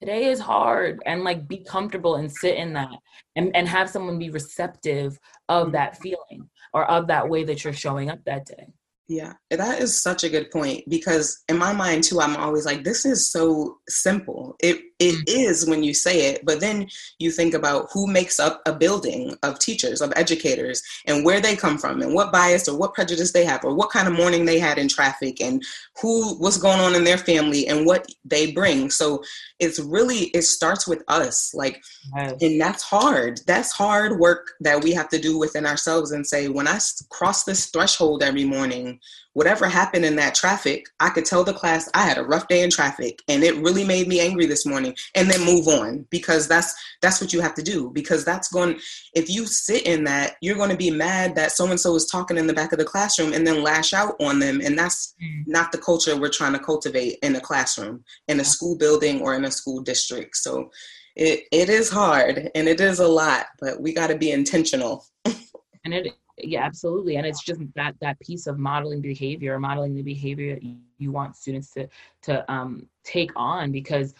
today 0.00 0.26
is 0.26 0.38
hard 0.38 1.02
and 1.06 1.24
like 1.24 1.48
be 1.48 1.64
comfortable 1.64 2.16
and 2.16 2.30
sit 2.30 2.56
in 2.56 2.74
that 2.74 2.90
and, 3.34 3.56
and 3.56 3.66
have 3.66 3.88
someone 3.88 4.18
be 4.18 4.28
receptive 4.28 5.18
of 5.48 5.68
mm-hmm. 5.68 5.72
that 5.72 5.96
feeling 5.96 6.50
or 6.72 6.84
of 6.90 7.08
that 7.08 7.28
way 7.28 7.44
that 7.44 7.64
you're 7.64 7.72
showing 7.72 8.10
up 8.10 8.24
that 8.24 8.46
day. 8.46 8.66
Yeah, 9.08 9.32
that 9.50 9.80
is 9.80 10.00
such 10.00 10.22
a 10.22 10.28
good 10.28 10.52
point 10.52 10.84
because 10.88 11.42
in 11.48 11.58
my 11.58 11.72
mind 11.72 12.04
too, 12.04 12.20
I'm 12.20 12.36
always 12.36 12.64
like, 12.64 12.84
this 12.84 13.04
is 13.04 13.32
so 13.32 13.78
simple. 13.88 14.54
It 14.60 14.82
it 15.00 15.14
mm. 15.16 15.24
is 15.26 15.66
when 15.66 15.82
you 15.82 15.94
say 15.94 16.26
it, 16.30 16.44
but 16.44 16.60
then 16.60 16.88
you 17.18 17.30
think 17.30 17.54
about 17.54 17.88
who 17.92 18.06
makes 18.06 18.38
up 18.38 18.60
a 18.66 18.72
building 18.72 19.36
of 19.42 19.58
teachers, 19.58 20.02
of 20.02 20.12
educators, 20.14 20.82
and 21.06 21.24
where 21.24 21.40
they 21.40 21.56
come 21.56 21.78
from, 21.78 22.02
and 22.02 22.14
what 22.14 22.30
bias 22.30 22.68
or 22.68 22.78
what 22.78 22.94
prejudice 22.94 23.32
they 23.32 23.44
have, 23.44 23.64
or 23.64 23.74
what 23.74 23.90
kind 23.90 24.06
of 24.06 24.14
morning 24.14 24.44
they 24.44 24.58
had 24.58 24.78
in 24.78 24.88
traffic, 24.88 25.40
and 25.40 25.64
who 26.00 26.34
what's 26.36 26.58
going 26.58 26.80
on 26.80 26.94
in 26.94 27.04
their 27.04 27.18
family, 27.18 27.66
and 27.66 27.86
what 27.86 28.06
they 28.24 28.52
bring. 28.52 28.90
So 28.90 29.22
it's 29.58 29.80
really 29.80 30.24
it 30.34 30.42
starts 30.42 30.86
with 30.86 31.02
us, 31.08 31.52
like, 31.54 31.82
yes. 32.14 32.34
and 32.42 32.60
that's 32.60 32.82
hard. 32.82 33.40
That's 33.46 33.72
hard 33.72 34.20
work 34.20 34.52
that 34.60 34.84
we 34.84 34.92
have 34.92 35.08
to 35.08 35.18
do 35.18 35.38
within 35.38 35.66
ourselves, 35.66 36.12
and 36.12 36.26
say 36.26 36.48
when 36.48 36.68
I 36.68 36.78
cross 37.08 37.44
this 37.44 37.66
threshold 37.66 38.22
every 38.22 38.44
morning 38.44 39.00
whatever 39.34 39.66
happened 39.66 40.04
in 40.04 40.16
that 40.16 40.34
traffic, 40.34 40.86
I 40.98 41.10
could 41.10 41.24
tell 41.24 41.44
the 41.44 41.52
class 41.52 41.88
I 41.94 42.02
had 42.02 42.18
a 42.18 42.24
rough 42.24 42.48
day 42.48 42.62
in 42.62 42.70
traffic 42.70 43.20
and 43.28 43.44
it 43.44 43.56
really 43.56 43.84
made 43.84 44.08
me 44.08 44.20
angry 44.20 44.46
this 44.46 44.66
morning 44.66 44.94
and 45.14 45.30
then 45.30 45.44
move 45.44 45.68
on 45.68 46.06
because 46.10 46.48
that's 46.48 46.74
that's 47.00 47.20
what 47.20 47.32
you 47.32 47.40
have 47.40 47.54
to 47.54 47.62
do 47.62 47.90
because 47.94 48.24
that's 48.24 48.48
going 48.48 48.78
if 49.14 49.30
you 49.30 49.46
sit 49.46 49.86
in 49.86 50.04
that, 50.04 50.34
you're 50.40 50.56
going 50.56 50.70
to 50.70 50.76
be 50.76 50.90
mad 50.90 51.34
that 51.36 51.52
so 51.52 51.66
and 51.66 51.78
so 51.78 51.94
is 51.94 52.06
talking 52.06 52.36
in 52.36 52.46
the 52.46 52.54
back 52.54 52.72
of 52.72 52.78
the 52.78 52.84
classroom 52.84 53.32
and 53.32 53.46
then 53.46 53.62
lash 53.62 53.92
out 53.92 54.14
on 54.20 54.38
them 54.38 54.60
and 54.60 54.78
that's 54.78 55.14
mm. 55.22 55.46
not 55.46 55.70
the 55.72 55.78
culture 55.78 56.16
we're 56.16 56.28
trying 56.28 56.52
to 56.52 56.58
cultivate 56.58 57.18
in 57.22 57.36
a 57.36 57.40
classroom, 57.40 58.04
in 58.28 58.40
a 58.40 58.44
school 58.44 58.76
building 58.76 59.20
or 59.20 59.34
in 59.34 59.44
a 59.44 59.50
school 59.50 59.80
district. 59.80 60.36
So 60.36 60.70
it 61.16 61.44
it 61.52 61.68
is 61.68 61.90
hard 61.90 62.50
and 62.54 62.68
it 62.68 62.80
is 62.80 62.98
a 62.98 63.08
lot, 63.08 63.46
but 63.60 63.80
we 63.80 63.92
got 63.92 64.08
to 64.08 64.18
be 64.18 64.32
intentional. 64.32 65.06
and 65.24 65.94
it 65.94 66.14
yeah 66.44 66.64
absolutely 66.64 67.16
and 67.16 67.26
it's 67.26 67.42
just 67.42 67.60
that 67.74 67.94
that 68.00 68.18
piece 68.20 68.46
of 68.46 68.58
modeling 68.58 69.00
behavior 69.00 69.58
modeling 69.58 69.94
the 69.94 70.02
behavior 70.02 70.54
that 70.54 70.62
you, 70.62 71.10
want 71.10 71.34
students 71.34 71.70
to 71.72 71.88
to 72.22 72.52
um, 72.52 72.86
take 73.04 73.30
on 73.34 73.72
because 73.72 74.14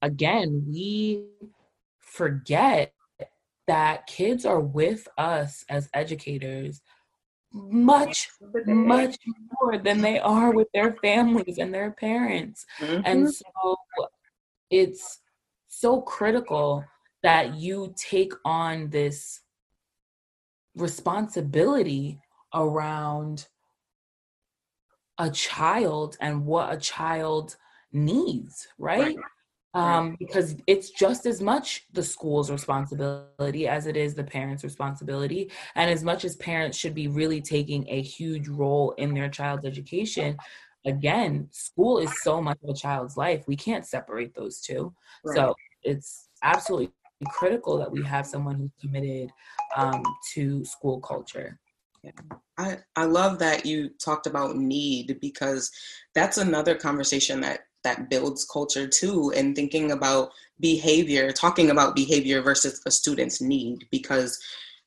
again 0.00 0.64
we 0.66 1.26
forget 2.00 2.92
that 3.66 4.06
kids 4.06 4.44
are 4.44 4.60
with 4.60 5.06
us 5.18 5.64
as 5.68 5.88
educators 5.94 6.80
much 7.52 8.30
much 8.66 9.16
more 9.60 9.76
than 9.78 10.00
they 10.00 10.18
are 10.18 10.52
with 10.52 10.68
their 10.72 10.94
families 11.02 11.58
and 11.58 11.72
their 11.72 11.90
parents 11.90 12.64
mm-hmm. 12.80 13.02
and 13.04 13.32
so 13.32 13.76
it's 14.70 15.20
so 15.68 16.00
critical 16.00 16.84
that 17.22 17.54
you 17.54 17.94
take 17.96 18.32
on 18.44 18.88
this 18.90 19.40
responsibility 20.74 22.20
around 22.54 23.46
a 25.18 25.30
child 25.30 26.16
and 26.20 26.44
what 26.44 26.72
a 26.72 26.76
child 26.76 27.56
needs, 27.92 28.68
right? 28.78 29.16
Um, 29.74 30.16
because 30.18 30.56
it's 30.66 30.90
just 30.90 31.24
as 31.24 31.40
much 31.40 31.86
the 31.92 32.02
school's 32.02 32.50
responsibility 32.50 33.66
as 33.66 33.86
it 33.86 33.96
is 33.96 34.14
the 34.14 34.24
parents' 34.24 34.64
responsibility. 34.64 35.50
And 35.74 35.90
as 35.90 36.04
much 36.04 36.24
as 36.26 36.36
parents 36.36 36.76
should 36.76 36.94
be 36.94 37.08
really 37.08 37.40
taking 37.40 37.88
a 37.88 38.02
huge 38.02 38.48
role 38.48 38.92
in 38.98 39.14
their 39.14 39.30
child's 39.30 39.64
education, 39.64 40.36
again, 40.84 41.48
school 41.52 41.98
is 41.98 42.10
so 42.22 42.42
much 42.42 42.58
of 42.62 42.70
a 42.70 42.74
child's 42.74 43.16
life. 43.16 43.44
We 43.46 43.56
can't 43.56 43.86
separate 43.86 44.34
those 44.34 44.60
two. 44.60 44.92
Right. 45.24 45.36
So 45.36 45.54
it's 45.82 46.28
absolutely 46.42 46.92
critical 47.26 47.78
that 47.78 47.90
we 47.90 48.02
have 48.02 48.26
someone 48.26 48.56
who's 48.56 48.70
committed 48.80 49.30
um, 49.76 50.02
to 50.34 50.64
school 50.64 51.00
culture. 51.00 51.58
Yeah. 52.02 52.10
I, 52.58 52.78
I 52.96 53.04
love 53.04 53.38
that 53.38 53.64
you 53.64 53.90
talked 54.04 54.26
about 54.26 54.56
need 54.56 55.18
because 55.20 55.70
that's 56.14 56.38
another 56.38 56.74
conversation 56.74 57.40
that 57.40 57.60
that 57.84 58.08
builds 58.08 58.44
culture 58.44 58.86
too 58.86 59.32
and 59.34 59.56
thinking 59.56 59.90
about 59.90 60.30
behavior 60.60 61.32
talking 61.32 61.70
about 61.70 61.96
behavior 61.96 62.40
versus 62.40 62.80
a 62.86 62.90
student's 62.90 63.40
need 63.40 63.86
because 63.90 64.40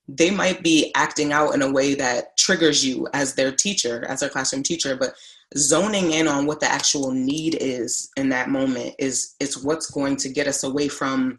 they 0.07 0.29
might 0.29 0.63
be 0.63 0.91
acting 0.95 1.33
out 1.33 1.53
in 1.53 1.61
a 1.61 1.71
way 1.71 1.95
that 1.95 2.37
triggers 2.37 2.85
you 2.85 3.07
as 3.13 3.35
their 3.35 3.51
teacher 3.51 4.05
as 4.07 4.21
their 4.21 4.29
classroom 4.29 4.63
teacher 4.63 4.95
but 4.95 5.13
zoning 5.57 6.11
in 6.11 6.27
on 6.27 6.45
what 6.45 6.59
the 6.59 6.71
actual 6.71 7.11
need 7.11 7.57
is 7.59 8.09
in 8.17 8.29
that 8.29 8.49
moment 8.49 8.95
is 8.99 9.35
is 9.39 9.63
what's 9.63 9.89
going 9.91 10.15
to 10.15 10.29
get 10.29 10.47
us 10.47 10.63
away 10.63 10.87
from 10.87 11.37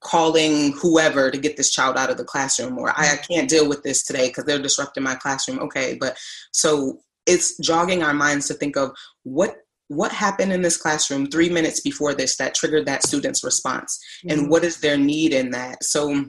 calling 0.00 0.72
whoever 0.72 1.30
to 1.30 1.38
get 1.38 1.56
this 1.56 1.70
child 1.70 1.96
out 1.96 2.10
of 2.10 2.16
the 2.16 2.24
classroom 2.24 2.78
or 2.78 2.90
I, 2.90 3.14
I 3.14 3.16
can't 3.16 3.48
deal 3.48 3.68
with 3.68 3.82
this 3.82 4.04
today 4.04 4.28
because 4.28 4.44
they're 4.44 4.60
disrupting 4.60 5.02
my 5.02 5.16
classroom 5.16 5.58
okay 5.60 5.96
but 5.98 6.16
so 6.52 7.00
it's 7.26 7.56
jogging 7.58 8.02
our 8.02 8.14
minds 8.14 8.46
to 8.48 8.54
think 8.54 8.76
of 8.76 8.92
what 9.24 9.56
what 9.88 10.12
happened 10.12 10.52
in 10.52 10.62
this 10.62 10.76
classroom 10.76 11.26
three 11.26 11.48
minutes 11.48 11.80
before 11.80 12.14
this 12.14 12.36
that 12.36 12.54
triggered 12.54 12.86
that 12.86 13.02
student's 13.02 13.42
response 13.42 13.98
mm-hmm. 14.24 14.38
and 14.38 14.50
what 14.50 14.62
is 14.62 14.78
their 14.80 14.96
need 14.96 15.32
in 15.32 15.50
that 15.50 15.82
so 15.82 16.24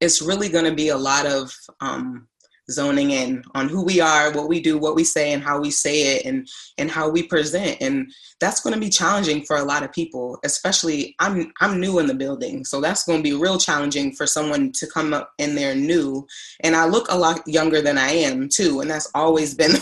it's 0.00 0.20
really 0.20 0.48
going 0.48 0.64
to 0.64 0.74
be 0.74 0.88
a 0.88 0.96
lot 0.96 1.26
of 1.26 1.52
um, 1.80 2.28
zoning 2.70 3.10
in 3.10 3.42
on 3.54 3.68
who 3.68 3.84
we 3.84 4.00
are, 4.00 4.32
what 4.32 4.48
we 4.48 4.60
do, 4.60 4.78
what 4.78 4.94
we 4.94 5.04
say, 5.04 5.32
and 5.32 5.42
how 5.42 5.60
we 5.60 5.70
say 5.70 6.16
it, 6.16 6.24
and 6.24 6.48
and 6.78 6.90
how 6.90 7.08
we 7.08 7.22
present. 7.22 7.78
And 7.80 8.12
that's 8.40 8.60
going 8.60 8.74
to 8.74 8.80
be 8.80 8.88
challenging 8.88 9.42
for 9.44 9.56
a 9.56 9.64
lot 9.64 9.82
of 9.82 9.92
people. 9.92 10.38
Especially, 10.44 11.14
I'm 11.18 11.52
I'm 11.60 11.80
new 11.80 11.98
in 11.98 12.06
the 12.06 12.14
building, 12.14 12.64
so 12.64 12.80
that's 12.80 13.04
going 13.04 13.18
to 13.18 13.22
be 13.22 13.36
real 13.36 13.58
challenging 13.58 14.12
for 14.12 14.26
someone 14.26 14.72
to 14.72 14.86
come 14.86 15.12
up 15.12 15.32
in 15.38 15.54
there 15.54 15.74
new. 15.74 16.26
And 16.60 16.76
I 16.76 16.86
look 16.86 17.06
a 17.10 17.18
lot 17.18 17.46
younger 17.46 17.80
than 17.80 17.98
I 17.98 18.10
am 18.10 18.48
too, 18.48 18.80
and 18.80 18.90
that's 18.90 19.10
always 19.14 19.54
been 19.60 19.76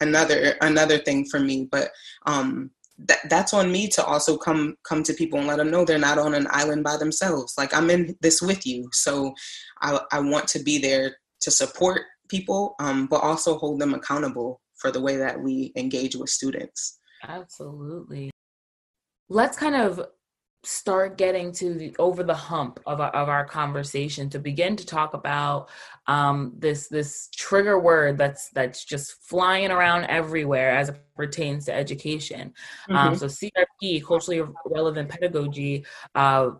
another 0.00 0.56
another 0.60 0.98
thing 0.98 1.24
for 1.24 1.40
me. 1.40 1.68
But 1.70 1.90
um, 2.26 2.70
that, 2.98 3.18
that's 3.28 3.52
on 3.52 3.72
me 3.72 3.88
to 3.88 4.04
also 4.04 4.36
come 4.36 4.76
come 4.84 5.02
to 5.02 5.14
people 5.14 5.38
and 5.38 5.48
let 5.48 5.58
them 5.58 5.70
know 5.70 5.84
they're 5.84 5.98
not 5.98 6.18
on 6.18 6.34
an 6.34 6.46
island 6.50 6.84
by 6.84 6.96
themselves 6.96 7.54
like 7.58 7.74
i'm 7.74 7.90
in 7.90 8.16
this 8.20 8.40
with 8.40 8.66
you 8.66 8.88
so 8.92 9.34
i, 9.80 9.98
I 10.12 10.20
want 10.20 10.48
to 10.48 10.60
be 10.60 10.78
there 10.78 11.16
to 11.40 11.50
support 11.50 12.02
people, 12.28 12.74
um, 12.78 13.06
but 13.06 13.22
also 13.22 13.58
hold 13.58 13.80
them 13.80 13.94
accountable 13.94 14.60
for 14.76 14.90
the 14.90 15.00
way 15.00 15.16
that 15.16 15.40
we 15.40 15.72
engage 15.76 16.16
with 16.16 16.30
students. 16.30 16.98
Absolutely. 17.26 18.30
Let's 19.28 19.56
kind 19.56 19.76
of 19.76 20.06
start 20.66 21.18
getting 21.18 21.52
to 21.52 21.74
the 21.74 21.94
over 21.98 22.22
the 22.22 22.34
hump 22.34 22.80
of 22.86 23.00
our, 23.00 23.10
of 23.10 23.28
our 23.28 23.44
conversation 23.44 24.30
to 24.30 24.38
begin 24.38 24.76
to 24.76 24.86
talk 24.86 25.14
about 25.14 25.68
um, 26.06 26.52
this 26.58 26.88
this 26.88 27.28
trigger 27.34 27.78
word 27.78 28.18
that's 28.18 28.48
that's 28.50 28.84
just 28.84 29.14
flying 29.22 29.70
around 29.70 30.04
everywhere 30.04 30.70
as 30.70 30.88
it 30.88 31.02
pertains 31.16 31.66
to 31.66 31.74
education. 31.74 32.52
Um, 32.88 32.96
mm-hmm. 32.96 33.08
Um, 33.08 33.16
so 33.16 33.26
CRP, 33.26 34.04
culturally 34.04 34.42
relevant 34.66 35.08
pedagogy, 35.08 35.84
uh, 36.14 36.50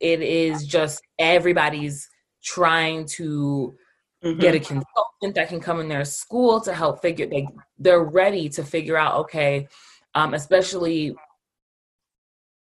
it 0.00 0.22
is 0.22 0.66
just 0.66 1.02
everybody's 1.18 2.08
trying 2.42 3.06
to 3.06 3.74
mm-hmm. 4.24 4.40
get 4.40 4.54
a 4.54 4.60
consultant 4.60 5.34
that 5.34 5.48
can 5.48 5.60
come 5.60 5.80
in 5.80 5.88
their 5.88 6.04
school 6.04 6.60
to 6.60 6.72
help 6.72 7.02
figure 7.02 7.26
they 7.26 7.46
they're 7.78 8.04
ready 8.04 8.48
to 8.48 8.62
figure 8.64 8.96
out 8.96 9.14
okay 9.16 9.66
um, 10.14 10.34
especially 10.34 11.14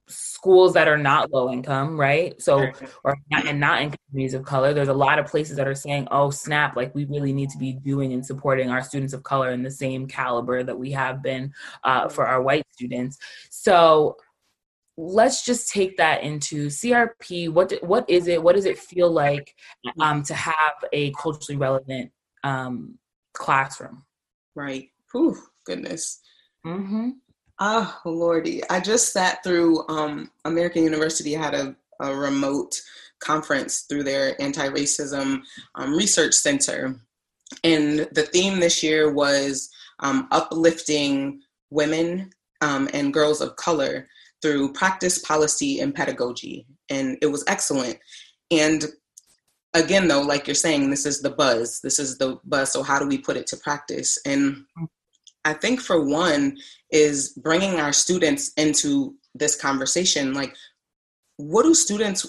schools 0.08 0.72
that 0.72 0.88
are 0.88 0.96
not 0.96 1.30
low 1.30 1.52
income 1.52 1.98
right? 1.98 2.40
So 2.40 2.70
or 3.04 3.16
not, 3.30 3.46
and 3.46 3.60
not 3.60 3.82
in 3.82 3.94
communities 4.10 4.34
of 4.34 4.44
color 4.44 4.72
there's 4.72 4.88
a 4.88 4.94
lot 4.94 5.18
of 5.18 5.26
places 5.26 5.56
that 5.56 5.68
are 5.68 5.74
saying 5.74 6.08
oh 6.10 6.30
snap 6.30 6.76
like 6.76 6.94
we 6.94 7.04
really 7.04 7.32
need 7.32 7.50
to 7.50 7.58
be 7.58 7.74
doing 7.74 8.12
and 8.12 8.24
supporting 8.24 8.70
our 8.70 8.82
students 8.82 9.12
of 9.12 9.22
color 9.22 9.50
in 9.50 9.62
the 9.62 9.70
same 9.70 10.06
caliber 10.06 10.62
that 10.62 10.78
we 10.78 10.90
have 10.92 11.22
been 11.22 11.52
uh, 11.84 12.08
for 12.08 12.26
our 12.26 12.42
white 12.42 12.64
students. 12.72 13.18
So 13.50 14.16
let's 14.98 15.44
just 15.44 15.70
take 15.70 15.96
that 15.96 16.24
into 16.24 16.66
CRP. 16.66 17.50
What 17.50 17.72
what 17.82 18.04
is 18.10 18.26
it? 18.26 18.42
What 18.42 18.56
does 18.56 18.66
it 18.66 18.78
feel 18.78 19.10
like 19.10 19.54
mm-hmm. 19.86 20.00
um, 20.00 20.22
to 20.24 20.34
have 20.34 20.74
a 20.92 21.12
culturally 21.12 21.56
relevant 21.56 22.10
um, 22.42 22.98
classroom? 23.32 24.04
Right. 24.54 24.88
Whew, 25.12 25.38
goodness. 25.64 26.20
Mm-hmm. 26.66 27.10
Ah, 27.60 28.00
oh, 28.04 28.10
lordy! 28.10 28.62
I 28.68 28.80
just 28.80 29.12
sat 29.12 29.42
through 29.42 29.88
um, 29.88 30.30
American 30.44 30.82
University 30.82 31.32
had 31.32 31.54
a, 31.54 31.76
a 32.00 32.14
remote 32.14 32.74
conference 33.20 33.82
through 33.82 34.04
their 34.04 34.40
anti-racism 34.40 35.40
um, 35.76 35.94
research 35.94 36.34
center, 36.34 37.00
and 37.64 38.08
the 38.12 38.28
theme 38.32 38.60
this 38.60 38.82
year 38.82 39.12
was 39.12 39.70
um, 40.00 40.28
uplifting 40.30 41.40
women 41.70 42.30
um, 42.60 42.88
and 42.92 43.14
girls 43.14 43.40
of 43.40 43.56
color 43.56 44.06
through 44.42 44.72
practice, 44.72 45.18
policy, 45.18 45.80
and 45.80 45.94
pedagogy. 45.94 46.66
And 46.90 47.18
it 47.22 47.26
was 47.26 47.44
excellent. 47.46 47.98
And 48.50 48.84
again, 49.74 50.08
though, 50.08 50.22
like 50.22 50.46
you're 50.46 50.54
saying, 50.54 50.90
this 50.90 51.06
is 51.06 51.20
the 51.20 51.30
buzz. 51.30 51.80
This 51.80 51.98
is 51.98 52.18
the 52.18 52.38
buzz. 52.44 52.72
So, 52.72 52.82
how 52.82 52.98
do 52.98 53.06
we 53.06 53.18
put 53.18 53.36
it 53.36 53.46
to 53.48 53.56
practice? 53.56 54.18
And 54.24 54.64
I 55.44 55.54
think 55.54 55.80
for 55.80 56.04
one, 56.04 56.56
is 56.90 57.30
bringing 57.30 57.80
our 57.80 57.92
students 57.92 58.52
into 58.56 59.14
this 59.34 59.54
conversation. 59.54 60.32
Like, 60.32 60.54
what 61.36 61.64
do 61.64 61.74
students 61.74 62.26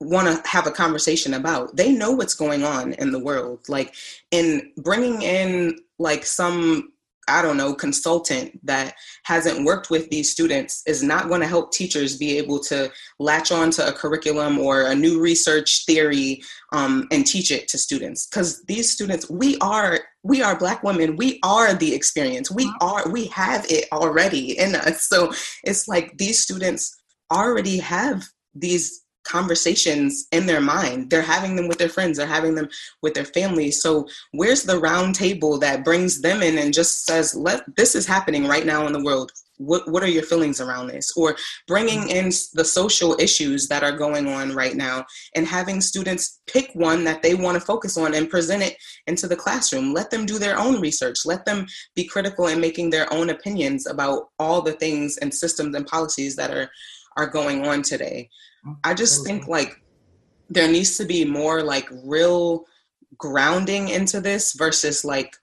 want 0.00 0.28
to 0.28 0.48
have 0.48 0.66
a 0.66 0.70
conversation 0.70 1.34
about? 1.34 1.76
They 1.76 1.92
know 1.92 2.12
what's 2.12 2.34
going 2.34 2.64
on 2.64 2.94
in 2.94 3.12
the 3.12 3.18
world. 3.18 3.60
Like, 3.68 3.94
in 4.30 4.72
bringing 4.78 5.22
in 5.22 5.78
like 5.98 6.24
some 6.24 6.92
I 7.28 7.42
don't 7.42 7.56
know, 7.56 7.74
consultant 7.74 8.58
that 8.64 8.94
hasn't 9.24 9.64
worked 9.64 9.90
with 9.90 10.08
these 10.10 10.30
students 10.30 10.82
is 10.86 11.02
not 11.02 11.28
going 11.28 11.40
to 11.40 11.46
help 11.46 11.72
teachers 11.72 12.16
be 12.16 12.38
able 12.38 12.58
to 12.60 12.90
latch 13.18 13.52
on 13.52 13.70
to 13.72 13.86
a 13.86 13.92
curriculum 13.92 14.58
or 14.58 14.82
a 14.82 14.94
new 14.94 15.20
research 15.20 15.84
theory 15.86 16.42
um, 16.72 17.06
and 17.10 17.26
teach 17.26 17.50
it 17.50 17.68
to 17.68 17.78
students. 17.78 18.26
Because 18.26 18.62
these 18.64 18.90
students, 18.90 19.28
we 19.30 19.56
are 19.58 20.00
we 20.24 20.42
are 20.42 20.58
black 20.58 20.82
women. 20.82 21.16
We 21.16 21.38
are 21.42 21.74
the 21.74 21.94
experience. 21.94 22.50
We 22.50 22.70
are 22.80 23.08
we 23.08 23.26
have 23.26 23.64
it 23.68 23.86
already 23.92 24.58
in 24.58 24.74
us. 24.74 25.04
So 25.04 25.32
it's 25.64 25.88
like 25.88 26.18
these 26.18 26.40
students 26.40 26.96
already 27.32 27.78
have 27.78 28.24
these 28.54 29.04
conversations 29.28 30.26
in 30.32 30.46
their 30.46 30.60
mind. 30.60 31.10
They're 31.10 31.22
having 31.22 31.54
them 31.54 31.68
with 31.68 31.78
their 31.78 31.88
friends, 31.88 32.16
they're 32.16 32.26
having 32.26 32.54
them 32.54 32.68
with 33.02 33.14
their 33.14 33.24
families. 33.24 33.80
So 33.80 34.08
where's 34.32 34.62
the 34.62 34.78
round 34.78 35.14
table 35.14 35.58
that 35.58 35.84
brings 35.84 36.20
them 36.20 36.42
in 36.42 36.58
and 36.58 36.72
just 36.72 37.04
says, 37.06 37.34
"Let 37.34 37.62
this 37.76 37.94
is 37.94 38.06
happening 38.06 38.46
right 38.46 38.66
now 38.66 38.86
in 38.86 38.92
the 38.92 39.04
world. 39.04 39.30
What 39.58 39.90
what 39.90 40.02
are 40.04 40.08
your 40.16 40.22
feelings 40.22 40.60
around 40.60 40.86
this?" 40.86 41.12
Or 41.16 41.36
bringing 41.66 42.08
in 42.08 42.26
the 42.54 42.64
social 42.64 43.16
issues 43.20 43.68
that 43.68 43.82
are 43.82 43.96
going 44.04 44.28
on 44.28 44.54
right 44.54 44.76
now 44.76 45.04
and 45.34 45.46
having 45.46 45.80
students 45.80 46.40
pick 46.46 46.70
one 46.74 47.04
that 47.04 47.22
they 47.22 47.34
want 47.34 47.56
to 47.58 47.68
focus 47.72 47.96
on 47.96 48.14
and 48.14 48.30
present 48.30 48.62
it 48.62 48.76
into 49.06 49.26
the 49.28 49.36
classroom. 49.36 49.92
Let 49.92 50.10
them 50.10 50.26
do 50.26 50.38
their 50.38 50.58
own 50.58 50.80
research. 50.80 51.26
Let 51.26 51.44
them 51.44 51.66
be 51.94 52.04
critical 52.04 52.46
in 52.46 52.60
making 52.60 52.90
their 52.90 53.12
own 53.12 53.30
opinions 53.30 53.86
about 53.86 54.30
all 54.38 54.62
the 54.62 54.72
things 54.72 55.18
and 55.18 55.34
systems 55.34 55.74
and 55.74 55.86
policies 55.86 56.36
that 56.36 56.50
are 56.50 56.70
are 57.16 57.26
going 57.26 57.66
on 57.66 57.82
today. 57.82 58.30
I 58.84 58.94
just 58.94 59.24
think 59.24 59.48
like 59.48 59.80
there 60.48 60.70
needs 60.70 60.96
to 60.98 61.04
be 61.04 61.24
more 61.24 61.62
like 61.62 61.88
real 62.04 62.64
grounding 63.16 63.88
into 63.88 64.20
this 64.20 64.54
versus 64.54 65.04
like 65.04 65.34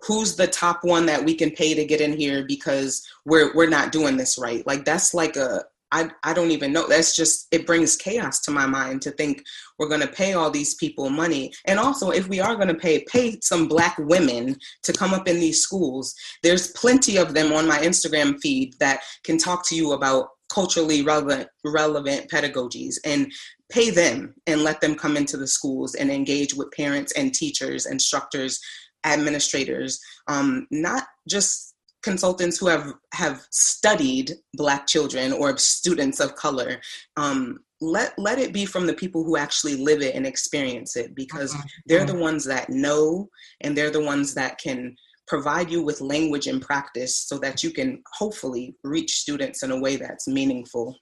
who's 0.00 0.36
the 0.36 0.46
top 0.46 0.80
one 0.82 1.06
that 1.06 1.24
we 1.24 1.34
can 1.34 1.50
pay 1.50 1.74
to 1.74 1.84
get 1.84 2.00
in 2.00 2.12
here 2.12 2.44
because 2.46 3.06
we're 3.24 3.54
we're 3.54 3.68
not 3.68 3.92
doing 3.92 4.16
this 4.16 4.38
right. 4.38 4.66
Like 4.66 4.84
that's 4.84 5.14
like 5.14 5.36
a 5.36 5.64
I, 5.92 6.10
I 6.24 6.32
don't 6.32 6.50
even 6.50 6.72
know. 6.72 6.88
That's 6.88 7.14
just, 7.14 7.46
it 7.52 7.66
brings 7.66 7.96
chaos 7.96 8.40
to 8.40 8.50
my 8.50 8.64
mind 8.64 9.02
to 9.02 9.10
think 9.10 9.44
we're 9.78 9.90
going 9.90 10.00
to 10.00 10.08
pay 10.08 10.32
all 10.32 10.50
these 10.50 10.74
people 10.74 11.10
money. 11.10 11.52
And 11.66 11.78
also, 11.78 12.10
if 12.10 12.26
we 12.28 12.40
are 12.40 12.56
going 12.56 12.68
to 12.68 12.74
pay, 12.74 13.04
pay 13.04 13.38
some 13.42 13.68
black 13.68 13.98
women 13.98 14.56
to 14.84 14.92
come 14.94 15.12
up 15.12 15.28
in 15.28 15.38
these 15.38 15.60
schools. 15.62 16.14
There's 16.42 16.68
plenty 16.68 17.18
of 17.18 17.34
them 17.34 17.52
on 17.52 17.68
my 17.68 17.78
Instagram 17.78 18.40
feed 18.40 18.74
that 18.80 19.02
can 19.22 19.36
talk 19.36 19.68
to 19.68 19.76
you 19.76 19.92
about 19.92 20.30
culturally 20.52 21.02
relevant 21.02 21.48
relevant 21.64 22.30
pedagogies 22.30 22.96
and 23.04 23.32
pay 23.70 23.90
them 23.90 24.34
and 24.46 24.62
let 24.62 24.80
them 24.80 24.94
come 24.94 25.16
into 25.16 25.36
the 25.36 25.46
schools 25.46 25.94
and 25.94 26.10
engage 26.10 26.54
with 26.54 26.70
parents 26.72 27.12
and 27.12 27.32
teachers 27.32 27.86
instructors 27.86 28.60
administrators 29.04 29.98
um, 30.28 30.66
not 30.70 31.04
just 31.28 31.74
consultants 32.02 32.58
who 32.58 32.66
have 32.66 32.92
have 33.14 33.46
studied 33.50 34.32
black 34.54 34.86
children 34.86 35.32
or 35.32 35.56
students 35.56 36.20
of 36.20 36.34
color 36.34 36.80
um, 37.16 37.58
let 37.80 38.12
let 38.18 38.38
it 38.38 38.52
be 38.52 38.66
from 38.66 38.86
the 38.86 38.94
people 38.94 39.24
who 39.24 39.36
actually 39.36 39.76
live 39.76 40.02
it 40.02 40.14
and 40.14 40.26
experience 40.26 40.96
it 40.96 41.14
because 41.14 41.52
mm-hmm. 41.54 41.66
they're 41.86 42.04
the 42.04 42.14
ones 42.14 42.44
that 42.44 42.68
know 42.68 43.28
and 43.62 43.76
they're 43.76 43.90
the 43.90 44.04
ones 44.04 44.34
that 44.34 44.58
can 44.58 44.94
provide 45.26 45.70
you 45.70 45.82
with 45.82 46.00
language 46.00 46.46
and 46.46 46.60
practice 46.60 47.16
so 47.16 47.38
that 47.38 47.62
you 47.62 47.70
can 47.70 48.02
hopefully 48.14 48.76
reach 48.82 49.18
students 49.18 49.62
in 49.62 49.70
a 49.70 49.80
way 49.80 49.96
that's 49.96 50.28
meaningful. 50.28 50.96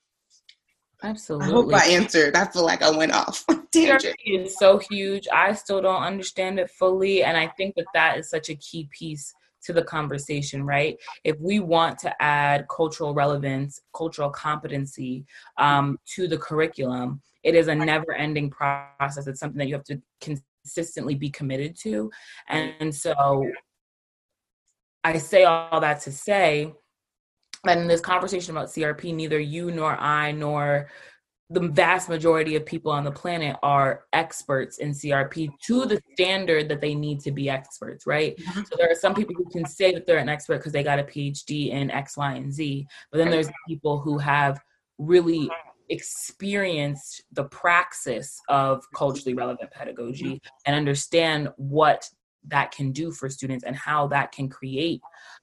Absolutely. 1.03 1.49
I 1.49 1.51
hope 1.51 1.75
I 1.75 1.87
answered. 1.87 2.37
I 2.37 2.45
feel 2.47 2.65
like 2.65 2.83
I 2.83 2.91
went 2.91 3.13
off. 3.13 3.45
Tangent 3.73 4.17
is 4.27 4.57
so 4.59 4.79
huge. 4.91 5.27
I 5.33 5.55
still 5.55 5.81
don't 5.81 6.03
understand 6.03 6.59
it 6.59 6.71
fully. 6.71 7.23
And 7.23 7.37
I 7.37 7.49
think 7.57 7.75
that 7.77 7.87
that 7.95 8.19
is 8.19 8.29
such 8.29 8.51
a 8.51 8.55
key 8.57 8.89
piece 8.97 9.33
to 9.63 9.73
the 9.73 9.83
conversation, 9.83 10.65
right? 10.65 10.97
If 11.25 11.37
we 11.39 11.61
want 11.61 11.99
to 12.01 12.23
add 12.23 12.67
cultural 12.69 13.15
relevance, 13.15 13.81
cultural 13.95 14.31
competency 14.31 15.25
um, 15.59 15.99
to 16.15 16.29
the 16.29 16.39
curriculum, 16.39 17.21
it 17.43 17.55
is 17.55 17.69
a 17.69 17.75
never 17.75 18.13
ending 18.15 18.51
process. 18.51 19.27
It's 19.27 19.41
something 19.41 19.59
that 19.59 19.69
you 19.69 19.75
have 19.75 19.85
to 19.85 20.01
consistently 20.21 21.15
be 21.15 21.31
committed 21.31 21.77
to. 21.83 22.11
And 22.49 22.95
so 22.95 23.51
I 25.05 25.19
say 25.19 25.45
all 25.45 25.81
that 25.81 26.01
to 26.03 26.13
say 26.13 26.73
that 27.65 27.79
in 27.79 27.89
this 27.89 28.01
conversation 28.01 28.57
about 28.57 28.69
CRP, 28.69 29.15
neither 29.15 29.39
you 29.39 29.71
nor 29.71 29.97
I 29.99 30.33
nor 30.33 30.89
the 31.53 31.69
vast 31.69 32.09
majority 32.09 32.55
of 32.55 32.65
people 32.65 32.93
on 32.93 33.03
the 33.03 33.11
planet 33.11 33.57
are 33.63 34.05
experts 34.13 34.79
in 34.79 34.93
CRP 34.93 35.51
to 35.67 35.85
the 35.85 36.01
standard 36.13 36.69
that 36.69 36.81
they 36.81 36.95
need 36.95 37.19
to 37.21 37.33
be 37.33 37.51
experts, 37.51 38.07
right? 38.07 38.37
Mm-hmm. 38.37 38.61
So 38.61 38.77
there 38.79 38.91
are 38.91 38.95
some 38.95 39.15
people 39.15 39.35
who 39.35 39.51
can 39.51 39.67
say 39.67 39.93
that 39.93 40.07
they're 40.07 40.19
an 40.19 40.29
expert 40.29 40.59
because 40.59 40.73
they 40.73 40.85
got 40.85 41.01
a 41.01 41.03
PhD 41.03 41.71
in 41.71 41.91
X, 41.91 42.17
Y, 42.17 42.35
and 42.35 42.53
Z, 42.53 42.87
but 43.11 43.19
then 43.19 43.31
there's 43.31 43.51
people 43.69 43.99
who 43.99 44.17
have 44.19 44.61
really 44.99 45.51
experienced 45.89 47.25
the 47.33 47.45
praxis 47.45 48.41
of 48.49 48.85
culturally 48.95 49.35
relevant 49.35 49.73
pedagogy 49.73 50.41
and 50.67 50.77
understand 50.77 51.49
what 51.57 52.09
that 52.49 52.73
can 52.73 52.93
do 52.93 53.11
for 53.13 53.29
students 53.29 53.65
and 53.65 53.77
how 53.77 54.07
that 54.09 54.33
can 54.33 54.49
create 54.49 55.01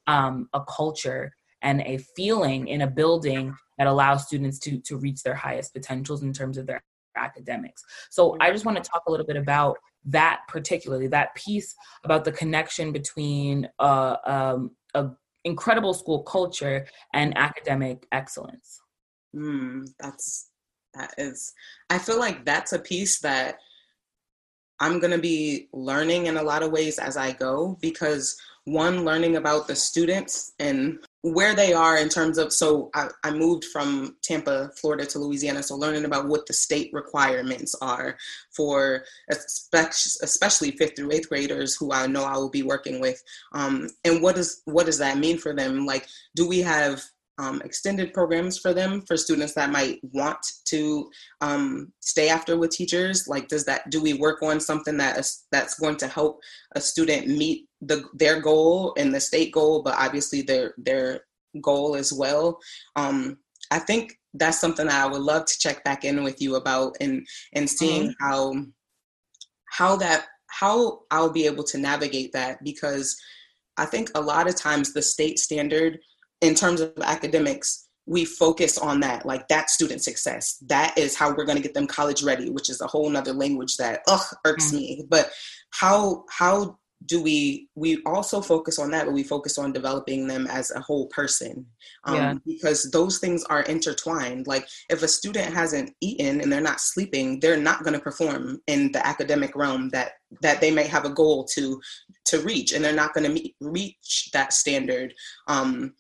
um, 0.08 0.50
a 0.54 0.62
culture 0.64 1.32
and 1.62 1.82
a 1.82 1.98
feeling 2.16 2.68
in 2.68 2.82
a 2.82 2.88
building 2.88 3.56
that 3.78 3.88
allows 3.88 4.26
students 4.26 4.60
to 4.60 4.80
to 4.80 4.98
reach 4.98 5.24
their 5.24 5.36
highest 5.36 5.74
potentials 5.74 6.24
in 6.24 6.34
terms 6.34 6.58
of 6.58 6.66
their 6.66 6.82
academics. 7.16 7.84
So 8.10 8.38
I 8.40 8.52
just 8.52 8.66
want 8.66 8.82
to 8.84 8.90
talk 8.90 9.04
a 9.08 9.12
little 9.12 9.26
bit 9.26 9.38
about 9.38 9.78
that 10.06 10.42
particularly 10.48 11.08
that 11.08 11.36
piece 11.36 11.76
about 12.04 12.24
the 12.24 12.32
connection 12.32 12.92
between 12.92 13.68
uh, 13.80 14.16
um, 14.26 14.72
a 14.94 15.10
incredible 15.44 15.94
school 15.94 16.24
culture 16.24 16.86
and 17.14 17.38
academic 17.38 18.06
excellence. 18.12 18.82
Mm, 19.36 19.88
that's 20.00 20.50
that 20.94 21.14
is. 21.18 21.54
I 21.90 22.00
feel 22.00 22.20
like 22.20 22.46
that's 22.46 22.74
a 22.74 22.80
piece 22.80 23.20
that 23.20 23.58
I'm 24.80 25.00
going 25.00 25.12
to 25.12 25.18
be 25.18 25.70
learning 25.74 26.28
in 26.28 26.38
a 26.38 26.44
lot 26.44 26.64
of 26.64 26.72
ways 26.72 27.00
as 27.00 27.18
I 27.18 27.32
go 27.32 27.78
because 27.82 28.40
one, 28.68 29.06
learning 29.06 29.38
about 29.38 29.66
the 29.68 29.76
students 29.76 30.52
and 30.60 31.00
where 31.22 31.56
they 31.56 31.72
are 31.72 31.98
in 31.98 32.10
terms 32.10 32.38
of, 32.38 32.52
so 32.52 32.90
I, 32.94 33.08
I, 33.24 33.32
moved 33.32 33.64
from 33.64 34.18
Tampa, 34.22 34.72
Florida 34.76 35.06
to 35.06 35.20
Louisiana, 35.20 35.64
so 35.64 35.78
learning 35.78 36.04
about 36.04 36.28
what 36.28 36.46
the 36.48 36.54
state 36.54 36.90
requirements 36.92 37.76
are 37.82 38.18
for 38.52 39.06
especially 39.30 40.72
fifth 40.72 40.98
through 40.98 41.14
eighth 41.14 41.30
graders 41.30 41.78
who 41.78 41.94
I 41.94 42.08
know 42.08 42.26
I 42.26 42.36
will 42.36 42.50
be 42.50 42.64
working 42.64 43.00
with. 43.00 43.24
Um, 43.54 43.88
and 44.04 44.22
what 44.22 44.36
does, 44.36 44.62
what 44.66 44.86
does 44.86 44.98
that 44.98 45.18
mean 45.18 45.38
for 45.38 45.56
them? 45.56 45.86
Like, 45.86 46.06
do 46.36 46.46
we 46.46 46.60
have 46.60 47.02
um, 47.40 47.62
extended 47.64 48.14
programs 48.14 48.58
for 48.58 48.74
them 48.74 49.02
for 49.02 49.16
students 49.16 49.54
that 49.54 49.70
might 49.70 50.00
want 50.04 50.40
to 50.66 51.10
um, 51.42 51.92
stay 52.00 52.30
after 52.30 52.58
with 52.58 52.72
teachers 52.72 53.28
like 53.28 53.48
does 53.48 53.66
that 53.66 53.90
do 53.90 54.02
we 54.02 54.14
work 54.14 54.42
on 54.42 54.60
something 54.60 54.98
that 54.98 55.18
is, 55.18 55.46
that's 55.52 55.80
going 55.80 55.96
to 55.98 56.08
help 56.08 56.40
a 56.76 56.82
student 56.82 57.28
meet 57.28 57.68
the 57.82 58.04
their 58.14 58.42
goal 58.42 58.94
and 58.98 59.14
the 59.14 59.20
state 59.20 59.52
goal 59.52 59.84
but 59.84 59.96
obviously 59.98 60.42
their 60.42 60.74
their 60.78 61.22
goal 61.62 61.96
as 61.96 62.12
well 62.12 62.58
um, 62.96 63.38
i 63.72 63.80
think 63.80 64.18
that's 64.34 64.60
something 64.60 64.88
that 64.88 65.06
i 65.06 65.08
would 65.08 65.22
love 65.22 65.46
to 65.46 65.60
check 65.60 65.84
back 65.84 66.04
in 66.04 66.24
with 66.24 66.42
you 66.42 66.56
about 66.56 66.96
and 67.02 67.26
and 67.54 67.70
seeing 67.70 68.10
mm-hmm. 68.10 68.26
how 68.26 68.56
how 69.72 69.96
that 69.96 70.26
how 70.50 71.00
i'll 71.12 71.32
be 71.32 71.46
able 71.46 71.64
to 71.64 71.78
navigate 71.78 72.32
that 72.34 72.64
because 72.64 73.16
i 73.78 73.86
think 73.86 74.10
a 74.16 74.22
lot 74.22 74.48
of 74.48 74.56
times 74.56 74.94
the 74.94 75.02
state 75.02 75.38
standard 75.38 76.00
in 76.42 76.56
terms 76.56 76.82
of 76.82 76.94
academics, 77.02 77.88
we 78.06 78.24
focus 78.24 78.78
on 78.78 79.02
that, 79.02 79.26
like 79.26 79.48
that 79.50 79.70
student 79.70 80.02
success. 80.02 80.58
That 80.68 80.98
is 80.98 81.16
how 81.16 81.36
we're 81.36 81.46
going 81.46 81.58
to 81.58 81.64
get 81.64 81.74
them 81.74 81.88
college 81.88 82.24
ready, 82.24 82.50
which 82.50 82.70
is 82.70 82.80
a 82.80 82.88
whole 82.88 83.10
nother 83.10 83.34
language 83.34 83.78
that 83.78 84.02
ugh 84.08 84.26
irks 84.46 84.68
mm-hmm. 84.68 84.78
me. 84.78 85.06
But 85.10 85.32
how 85.72 86.24
how 86.30 86.78
do 87.06 87.22
we 87.22 87.70
we 87.76 88.02
also 88.06 88.42
focus 88.42 88.80
on 88.80 88.90
that 88.90 89.06
but 89.06 89.14
we 89.14 89.24
focus 89.24 89.58
on 89.58 89.72
developing 89.72 90.28
them 90.28 90.48
as 90.48 90.72
a 90.72 90.80
whole 90.80 91.06
person 91.08 91.66
um, 92.06 92.16
yeah. 92.16 92.34
because 92.46 92.90
those 92.92 93.20
things 93.20 93.44
are 93.46 93.62
intertwined 93.64 94.48
like 94.48 94.68
if 94.90 95.04
a 95.04 95.08
student 95.08 95.54
hasn't 95.54 95.94
eaten 96.02 96.42
and 96.42 96.52
they're 96.52 96.60
not 96.60 96.82
sleeping 96.82 97.40
they're 97.40 97.56
not 97.56 97.84
going 97.84 97.94
to 97.94 98.00
perform 98.00 98.60
in 98.66 98.92
the 98.94 99.06
academic 99.06 99.56
realm 99.56 99.90
that 99.90 100.14
that 100.42 100.60
they 100.60 100.72
may 100.72 100.88
have 100.88 101.06
a 101.06 101.12
goal 101.12 101.46
to 101.46 101.80
to 102.26 102.40
reach 102.40 102.74
and 102.74 102.84
they're 102.84 102.94
not 102.94 103.14
going 103.14 103.24
to 103.24 103.32
meet 103.32 103.56
reach 103.62 104.30
that 104.34 104.52
standard 104.52 105.14
um, 105.48 105.94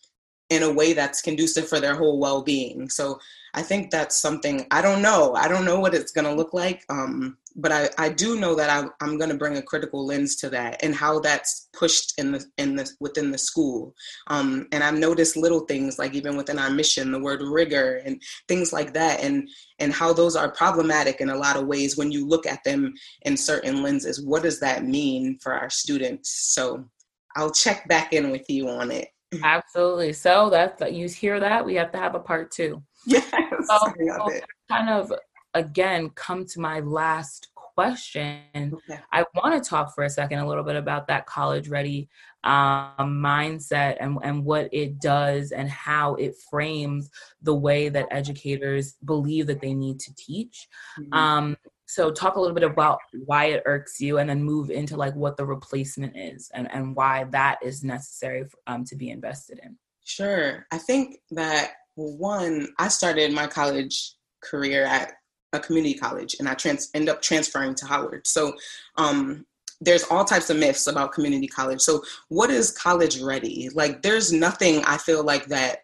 in 0.49 0.63
a 0.63 0.71
way 0.71 0.93
that's 0.93 1.21
conducive 1.21 1.67
for 1.67 1.79
their 1.79 1.95
whole 1.95 2.19
well-being. 2.19 2.89
So 2.89 3.19
i 3.57 3.61
think 3.61 3.89
that's 3.89 4.15
something 4.17 4.65
i 4.71 4.81
don't 4.81 5.01
know 5.01 5.33
i 5.33 5.47
don't 5.47 5.65
know 5.65 5.79
what 5.79 5.95
it's 5.95 6.11
going 6.11 6.25
to 6.25 6.33
look 6.33 6.53
like 6.53 6.83
um, 6.89 7.37
but 7.55 7.71
I, 7.71 7.89
I 7.97 8.09
do 8.09 8.39
know 8.39 8.53
that 8.55 8.69
I, 8.69 8.87
i'm 9.03 9.17
going 9.17 9.31
to 9.31 9.37
bring 9.37 9.57
a 9.57 9.61
critical 9.61 10.05
lens 10.05 10.35
to 10.37 10.49
that 10.51 10.83
and 10.83 10.93
how 10.93 11.19
that's 11.19 11.67
pushed 11.73 12.13
in 12.19 12.31
the 12.31 12.45
in 12.57 12.75
the 12.75 12.89
within 12.99 13.31
the 13.31 13.37
school. 13.37 13.95
Um, 14.27 14.67
and 14.71 14.83
i've 14.83 14.99
noticed 14.99 15.35
little 15.35 15.61
things 15.61 15.97
like 15.97 16.13
even 16.13 16.37
within 16.37 16.59
our 16.59 16.69
mission 16.69 17.11
the 17.11 17.19
word 17.19 17.41
rigor 17.41 18.01
and 18.05 18.21
things 18.47 18.71
like 18.71 18.93
that 18.93 19.21
and 19.21 19.49
and 19.79 19.91
how 19.91 20.13
those 20.13 20.35
are 20.35 20.51
problematic 20.51 21.19
in 21.19 21.29
a 21.29 21.37
lot 21.37 21.57
of 21.57 21.67
ways 21.67 21.97
when 21.97 22.11
you 22.11 22.27
look 22.27 22.45
at 22.45 22.63
them 22.63 22.93
in 23.23 23.37
certain 23.37 23.83
lenses. 23.83 24.21
What 24.21 24.43
does 24.43 24.59
that 24.59 24.85
mean 24.85 25.37
for 25.41 25.53
our 25.53 25.69
students? 25.69 26.53
So 26.53 26.87
I'll 27.35 27.51
check 27.51 27.87
back 27.87 28.13
in 28.13 28.31
with 28.31 28.49
you 28.49 28.69
on 28.69 28.91
it. 28.91 29.09
Absolutely. 29.43 30.13
So 30.13 30.49
that's 30.49 30.79
that 30.79 30.93
you 30.93 31.07
hear 31.07 31.39
that 31.39 31.65
we 31.65 31.75
have 31.75 31.91
to 31.91 31.97
have 31.97 32.15
a 32.15 32.19
part 32.19 32.51
two. 32.51 32.83
Yes, 33.09 33.23
so, 33.31 33.77
so 34.17 34.39
kind 34.69 34.89
of 34.89 35.13
again 35.53 36.09
come 36.09 36.45
to 36.47 36.59
my 36.59 36.81
last 36.81 37.47
question. 37.55 38.73
Okay. 38.73 38.99
I 39.13 39.23
want 39.35 39.63
to 39.63 39.69
talk 39.69 39.93
for 39.95 40.03
a 40.03 40.09
second 40.09 40.39
a 40.39 40.47
little 40.47 40.63
bit 40.63 40.75
about 40.75 41.07
that 41.07 41.25
college 41.25 41.69
ready 41.69 42.09
um, 42.43 43.21
mindset 43.21 43.97
and, 43.99 44.17
and 44.23 44.43
what 44.43 44.67
it 44.73 44.99
does 44.99 45.51
and 45.51 45.69
how 45.69 46.15
it 46.15 46.35
frames 46.49 47.09
the 47.41 47.53
way 47.53 47.87
that 47.89 48.07
educators 48.09 48.95
believe 49.05 49.47
that 49.47 49.61
they 49.61 49.73
need 49.73 49.99
to 49.99 50.15
teach. 50.15 50.67
Mm-hmm. 50.99 51.13
Um, 51.13 51.57
so 51.87 52.11
talk 52.11 52.35
a 52.35 52.39
little 52.39 52.53
bit 52.53 52.63
about 52.63 52.99
why 53.25 53.45
it 53.45 53.63
irks 53.65 53.99
you 54.01 54.17
and 54.17 54.29
then 54.29 54.43
move 54.43 54.69
into 54.69 54.97
like 54.97 55.15
what 55.15 55.37
the 55.37 55.45
replacement 55.45 56.15
is 56.17 56.51
and, 56.53 56.69
and 56.73 56.95
why 56.95 57.23
that 57.31 57.59
is 57.63 57.83
necessary 57.83 58.43
for, 58.43 58.57
um, 58.67 58.83
to 58.83 58.95
be 58.95 59.09
invested 59.09 59.59
in. 59.63 59.77
Sure. 60.03 60.65
I 60.71 60.77
think 60.79 61.19
that 61.31 61.71
one, 61.95 62.67
I 62.77 62.89
started 62.89 63.31
my 63.31 63.47
college 63.47 64.15
career 64.43 64.83
at 64.83 65.13
a 65.53 65.59
community 65.59 65.93
college 65.93 66.35
and 66.39 66.49
I 66.49 66.55
trans- 66.55 66.89
end 66.93 67.07
up 67.07 67.21
transferring 67.21 67.73
to 67.75 67.85
Howard. 67.85 68.27
So 68.27 68.53
um, 68.97 69.45
there's 69.79 70.03
all 70.03 70.25
types 70.25 70.49
of 70.49 70.57
myths 70.57 70.87
about 70.87 71.13
community 71.13 71.47
college. 71.47 71.79
So 71.79 72.03
what 72.27 72.49
is 72.49 72.71
college 72.71 73.21
ready? 73.21 73.69
Like 73.73 74.01
there's 74.01 74.33
nothing 74.33 74.83
I 74.83 74.97
feel 74.97 75.23
like 75.23 75.45
that 75.47 75.79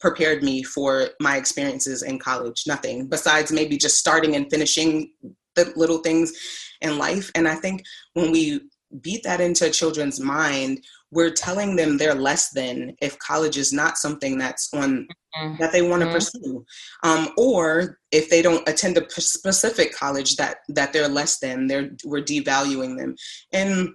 prepared 0.00 0.42
me 0.42 0.62
for 0.62 1.08
my 1.18 1.38
experiences 1.38 2.02
in 2.02 2.18
college. 2.18 2.64
Nothing 2.66 3.06
besides 3.06 3.50
maybe 3.50 3.78
just 3.78 3.98
starting 3.98 4.36
and 4.36 4.50
finishing 4.50 5.12
the 5.56 5.72
little 5.76 5.98
things 5.98 6.32
in 6.80 6.98
life. 6.98 7.30
And 7.34 7.48
I 7.48 7.56
think 7.56 7.82
when 8.14 8.30
we 8.30 8.60
beat 9.00 9.24
that 9.24 9.40
into 9.40 9.70
children's 9.70 10.20
mind, 10.20 10.84
we're 11.10 11.30
telling 11.30 11.76
them 11.76 11.96
they're 11.96 12.14
less 12.14 12.50
than 12.50 12.94
if 13.00 13.18
college 13.18 13.56
is 13.56 13.72
not 13.72 13.96
something 13.96 14.38
that's 14.38 14.72
on 14.74 15.06
mm-hmm. 15.38 15.56
that 15.58 15.72
they 15.72 15.82
want 15.82 16.00
to 16.00 16.06
mm-hmm. 16.06 16.14
pursue 16.14 16.64
um, 17.04 17.28
or 17.36 17.98
if 18.12 18.28
they 18.28 18.42
don't 18.42 18.68
attend 18.68 18.98
a 18.98 19.10
specific 19.10 19.94
college 19.94 20.36
that 20.36 20.58
that 20.68 20.92
they're 20.92 21.08
less 21.08 21.38
than 21.38 21.66
they're 21.66 21.90
we're 22.04 22.22
devaluing 22.22 22.98
them 22.98 23.14
and 23.52 23.88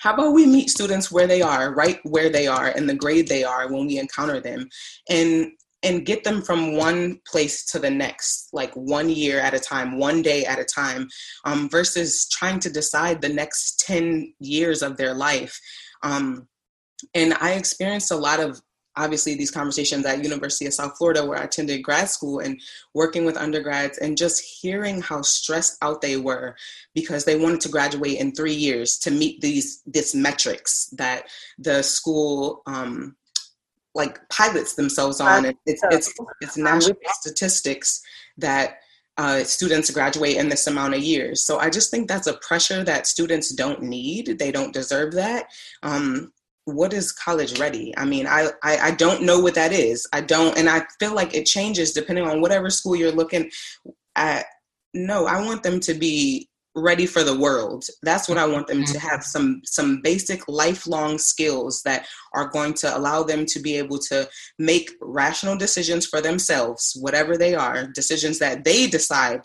how 0.00 0.14
about 0.14 0.32
we 0.32 0.46
meet 0.46 0.70
students 0.70 1.10
where 1.10 1.26
they 1.26 1.42
are 1.42 1.74
right 1.74 2.00
where 2.04 2.28
they 2.28 2.46
are 2.46 2.68
and 2.68 2.88
the 2.88 2.94
grade 2.94 3.28
they 3.28 3.44
are 3.44 3.72
when 3.72 3.86
we 3.86 3.98
encounter 3.98 4.40
them 4.40 4.68
and 5.08 5.52
and 5.82 6.04
get 6.04 6.24
them 6.24 6.42
from 6.42 6.74
one 6.74 7.20
place 7.26 7.64
to 7.66 7.78
the 7.78 7.90
next, 7.90 8.48
like 8.52 8.72
one 8.74 9.08
year 9.08 9.38
at 9.38 9.54
a 9.54 9.60
time, 9.60 9.98
one 9.98 10.22
day 10.22 10.44
at 10.44 10.58
a 10.58 10.64
time, 10.64 11.08
um, 11.44 11.68
versus 11.68 12.28
trying 12.28 12.58
to 12.60 12.70
decide 12.70 13.20
the 13.20 13.28
next 13.28 13.80
10 13.86 14.34
years 14.40 14.82
of 14.82 14.96
their 14.96 15.14
life. 15.14 15.58
Um, 16.02 16.48
and 17.14 17.34
I 17.34 17.52
experienced 17.52 18.10
a 18.10 18.16
lot 18.16 18.40
of 18.40 18.60
obviously 18.98 19.36
these 19.36 19.50
conversations 19.50 20.04
at 20.04 20.22
University 20.22 20.66
of 20.66 20.74
South 20.74 20.98
Florida 20.98 21.24
where 21.24 21.38
I 21.38 21.44
attended 21.44 21.82
grad 21.82 22.08
school 22.08 22.40
and 22.40 22.60
working 22.94 23.24
with 23.24 23.36
undergrads 23.36 23.98
and 23.98 24.18
just 24.18 24.42
hearing 24.42 25.00
how 25.00 25.22
stressed 25.22 25.78
out 25.82 26.00
they 26.00 26.16
were 26.16 26.56
because 26.94 27.24
they 27.24 27.38
wanted 27.38 27.60
to 27.62 27.68
graduate 27.68 28.18
in 28.18 28.32
three 28.32 28.54
years 28.54 28.98
to 28.98 29.10
meet 29.10 29.40
these 29.40 29.82
this 29.86 30.14
metrics 30.14 30.86
that 30.96 31.28
the 31.58 31.82
school 31.82 32.62
um, 32.66 33.16
like 33.98 34.26
pilots 34.30 34.74
themselves 34.74 35.20
on 35.20 35.44
and 35.44 35.56
it's 35.66 35.82
it's 35.90 36.14
it's 36.40 36.56
national 36.56 36.96
statistics 37.20 38.00
that 38.38 38.78
uh, 39.18 39.42
students 39.42 39.90
graduate 39.90 40.36
in 40.36 40.48
this 40.48 40.68
amount 40.68 40.94
of 40.94 41.00
years. 41.00 41.44
So 41.44 41.58
I 41.58 41.68
just 41.70 41.90
think 41.90 42.08
that's 42.08 42.28
a 42.28 42.38
pressure 42.38 42.84
that 42.84 43.08
students 43.08 43.52
don't 43.52 43.82
need. 43.82 44.38
They 44.38 44.52
don't 44.52 44.72
deserve 44.72 45.12
that. 45.14 45.46
Um, 45.82 46.32
what 46.66 46.92
is 46.92 47.10
college 47.10 47.58
ready? 47.58 47.92
I 47.96 48.04
mean, 48.04 48.28
I, 48.28 48.50
I, 48.62 48.78
I 48.78 48.90
don't 48.92 49.22
know 49.22 49.40
what 49.40 49.56
that 49.56 49.72
is. 49.72 50.06
I 50.12 50.20
don't, 50.20 50.56
and 50.56 50.68
I 50.68 50.82
feel 51.00 51.14
like 51.14 51.34
it 51.34 51.46
changes 51.46 51.92
depending 51.92 52.28
on 52.28 52.40
whatever 52.40 52.70
school 52.70 52.94
you're 52.94 53.10
looking 53.10 53.50
at. 54.14 54.46
No, 54.94 55.26
I 55.26 55.44
want 55.44 55.64
them 55.64 55.80
to 55.80 55.94
be 55.94 56.48
ready 56.80 57.06
for 57.06 57.22
the 57.22 57.38
world. 57.38 57.84
That's 58.02 58.28
what 58.28 58.38
I 58.38 58.46
want 58.46 58.66
them 58.66 58.84
to 58.84 58.92
mm-hmm. 58.92 59.08
have 59.08 59.24
some 59.24 59.60
some 59.64 60.00
basic 60.02 60.46
lifelong 60.48 61.18
skills 61.18 61.82
that 61.82 62.06
are 62.34 62.48
going 62.48 62.74
to 62.74 62.96
allow 62.96 63.22
them 63.22 63.46
to 63.46 63.60
be 63.60 63.76
able 63.76 63.98
to 64.10 64.28
make 64.58 64.90
rational 65.00 65.56
decisions 65.56 66.06
for 66.06 66.20
themselves, 66.20 66.96
whatever 67.00 67.36
they 67.36 67.54
are, 67.54 67.86
decisions 67.86 68.38
that 68.38 68.64
they 68.64 68.86
decide 68.86 69.42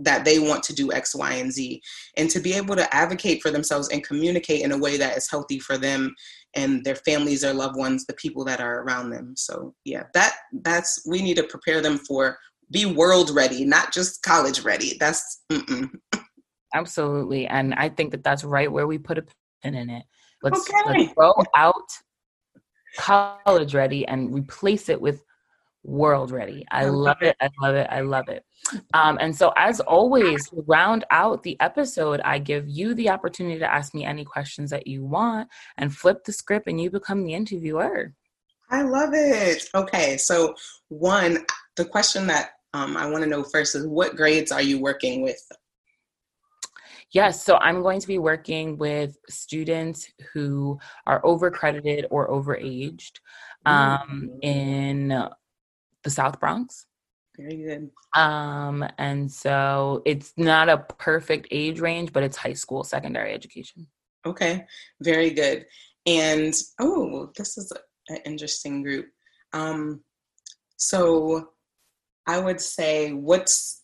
that 0.00 0.24
they 0.24 0.38
want 0.38 0.62
to 0.62 0.72
do 0.72 0.92
X, 0.92 1.14
Y, 1.14 1.32
and 1.32 1.52
Z, 1.52 1.82
and 2.16 2.30
to 2.30 2.40
be 2.40 2.52
able 2.54 2.76
to 2.76 2.94
advocate 2.94 3.42
for 3.42 3.50
themselves 3.50 3.88
and 3.88 4.06
communicate 4.06 4.62
in 4.62 4.72
a 4.72 4.78
way 4.78 4.96
that 4.96 5.16
is 5.16 5.28
healthy 5.28 5.58
for 5.58 5.76
them 5.76 6.14
and 6.54 6.84
their 6.84 6.94
families, 6.94 7.40
their 7.40 7.52
loved 7.52 7.76
ones, 7.76 8.06
the 8.06 8.14
people 8.14 8.44
that 8.44 8.60
are 8.60 8.82
around 8.82 9.10
them. 9.10 9.34
So 9.36 9.74
yeah, 9.84 10.04
that 10.14 10.36
that's 10.62 11.02
we 11.06 11.20
need 11.20 11.36
to 11.36 11.42
prepare 11.42 11.80
them 11.80 11.98
for 11.98 12.38
be 12.70 12.86
world 12.86 13.30
ready, 13.30 13.64
not 13.64 13.92
just 13.92 14.22
college 14.22 14.60
ready. 14.60 14.96
That's 14.98 15.42
mm-mm. 15.50 15.90
absolutely, 16.74 17.46
and 17.46 17.74
I 17.74 17.88
think 17.88 18.12
that 18.12 18.24
that's 18.24 18.44
right 18.44 18.70
where 18.70 18.86
we 18.86 18.98
put 18.98 19.18
a 19.18 19.24
pin 19.62 19.74
in 19.74 19.90
it. 19.90 20.04
Let's, 20.42 20.68
okay. 20.70 20.76
let's 20.86 21.12
throw 21.12 21.34
out 21.56 21.90
college 22.96 23.74
ready 23.74 24.06
and 24.06 24.32
replace 24.32 24.88
it 24.88 25.00
with 25.00 25.22
world 25.84 26.30
ready. 26.30 26.64
I 26.70 26.86
love 26.86 27.22
it. 27.22 27.36
I 27.40 27.48
love 27.60 27.74
it. 27.74 27.86
I 27.90 28.00
love 28.00 28.28
it. 28.28 28.44
Um, 28.94 29.18
and 29.20 29.34
so, 29.34 29.52
as 29.56 29.80
always, 29.80 30.48
to 30.50 30.62
round 30.66 31.04
out 31.10 31.42
the 31.42 31.58
episode, 31.60 32.20
I 32.20 32.38
give 32.38 32.68
you 32.68 32.94
the 32.94 33.10
opportunity 33.10 33.58
to 33.58 33.72
ask 33.72 33.94
me 33.94 34.04
any 34.04 34.24
questions 34.24 34.70
that 34.70 34.86
you 34.86 35.04
want 35.04 35.48
and 35.76 35.94
flip 35.94 36.24
the 36.24 36.32
script, 36.32 36.66
and 36.68 36.80
you 36.80 36.90
become 36.90 37.24
the 37.24 37.34
interviewer. 37.34 38.12
I 38.70 38.82
love 38.82 39.10
it. 39.14 39.68
Okay. 39.74 40.16
So, 40.18 40.54
one, 40.88 41.44
the 41.76 41.84
question 41.84 42.26
that 42.26 42.50
um, 42.74 42.96
I 42.96 43.08
want 43.08 43.24
to 43.24 43.30
know 43.30 43.42
first 43.42 43.74
is 43.74 43.86
what 43.86 44.16
grades 44.16 44.52
are 44.52 44.62
you 44.62 44.80
working 44.80 45.22
with? 45.22 45.40
Yes, 47.12 47.42
so 47.42 47.56
I'm 47.56 47.82
going 47.82 48.00
to 48.00 48.06
be 48.06 48.18
working 48.18 48.76
with 48.76 49.16
students 49.28 50.10
who 50.32 50.78
are 51.06 51.22
overcredited 51.22 52.04
or 52.10 52.28
overaged 52.28 53.20
um, 53.64 54.30
mm-hmm. 54.32 54.38
in 54.42 55.08
the 56.04 56.10
South 56.10 56.38
Bronx. 56.38 56.86
Very 57.38 57.56
good. 57.56 57.90
Um, 58.14 58.84
and 58.98 59.30
so 59.30 60.02
it's 60.04 60.32
not 60.36 60.68
a 60.68 60.78
perfect 60.78 61.48
age 61.50 61.80
range, 61.80 62.12
but 62.12 62.22
it's 62.22 62.36
high 62.36 62.52
school, 62.52 62.84
secondary 62.84 63.32
education. 63.32 63.86
Okay, 64.26 64.66
very 65.00 65.30
good. 65.30 65.64
And 66.04 66.52
oh, 66.80 67.30
this 67.36 67.56
is 67.56 67.72
an 68.08 68.18
interesting 68.26 68.82
group. 68.82 69.06
Um, 69.52 70.02
so 70.76 71.50
I 72.26 72.38
would 72.38 72.60
say, 72.60 73.12
what's 73.12 73.82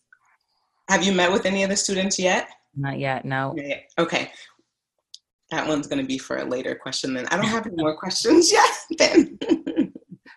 have 0.88 1.04
you 1.04 1.12
met 1.12 1.32
with 1.32 1.46
any 1.46 1.62
of 1.62 1.70
the 1.70 1.76
students 1.76 2.18
yet? 2.18 2.48
Not 2.76 2.98
yet, 2.98 3.24
no. 3.24 3.56
Okay. 3.98 4.30
That 5.50 5.68
one's 5.68 5.86
going 5.86 6.00
to 6.00 6.06
be 6.06 6.18
for 6.18 6.38
a 6.38 6.44
later 6.44 6.74
question 6.74 7.14
then. 7.14 7.26
I 7.26 7.36
don't 7.36 7.44
have 7.46 7.66
any 7.66 7.76
more 7.76 7.96
questions 7.96 8.52
yet 8.98 8.98
then. 8.98 9.38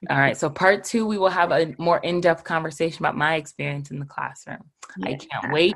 All 0.10 0.20
right. 0.20 0.38
So 0.38 0.50
part 0.50 0.84
two, 0.84 1.06
we 1.06 1.18
will 1.18 1.30
have 1.30 1.52
a 1.52 1.74
more 1.78 2.00
in-depth 2.00 2.44
conversation 2.44 3.04
about 3.04 3.18
my 3.18 3.36
experience 3.36 3.92
in 3.92 4.00
the 4.00 4.06
classroom. 4.06 4.64
Yeah. 4.98 5.10
I 5.10 5.16
can't 5.16 5.54
wait. 5.54 5.76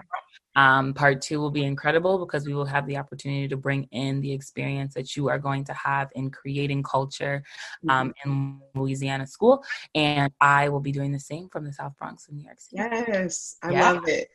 Um, 0.55 0.93
part 0.93 1.22
two 1.22 1.39
will 1.39 1.51
be 1.51 1.64
incredible 1.64 2.20
because 2.20 2.45
we 2.45 2.53
will 2.53 2.66
have 2.66 2.86
the 2.86 2.97
opportunity 2.97 3.47
to 3.47 3.57
bring 3.57 3.88
in 3.91 4.20
the 4.22 4.32
experience 4.34 4.93
that 4.95 5.16
you 5.16 5.30
are 5.30 5.39
going 5.39 5.64
to 5.66 5.74
have 5.74 6.09
in 6.16 6.30
creating 6.30 6.84
culture 6.84 7.43
um, 7.89 8.09
mm-hmm. 8.26 8.30
in 8.30 8.62
Louisiana 8.76 9.26
school. 9.28 9.64
And 9.95 10.32
I 10.41 10.70
will 10.70 10.82
be 10.82 10.91
doing 10.91 11.12
the 11.12 11.20
same 11.20 11.47
from 11.49 11.66
the 11.66 11.74
South 11.74 11.93
Bronx 11.97 12.28
in 12.28 12.36
New 12.36 12.43
York 12.43 12.59
City. 12.59 12.84
Yes, 12.84 13.57
I 13.64 13.72
yeah. 13.72 13.91
love 13.91 14.07
it. 14.07 14.30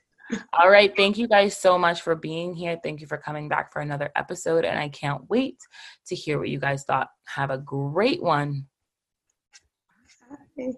All 0.53 0.71
right. 0.71 0.95
Thank 0.97 1.19
you 1.19 1.29
guys 1.29 1.57
so 1.57 1.79
much 1.79 2.03
for 2.03 2.15
being 2.15 2.55
here. 2.55 2.79
Thank 2.83 3.01
you 3.01 3.07
for 3.07 3.17
coming 3.17 3.49
back 3.49 3.73
for 3.73 3.81
another 3.81 4.11
episode. 4.17 4.65
And 4.65 4.79
I 4.79 4.89
can't 4.89 5.29
wait 5.29 5.59
to 6.07 6.15
hear 6.15 6.39
what 6.39 6.49
you 6.49 6.59
guys 6.59 6.85
thought. 6.85 7.09
Have 7.27 7.51
a 7.51 7.59
great 7.59 8.23
one. 8.23 8.67
Okay 10.59 10.73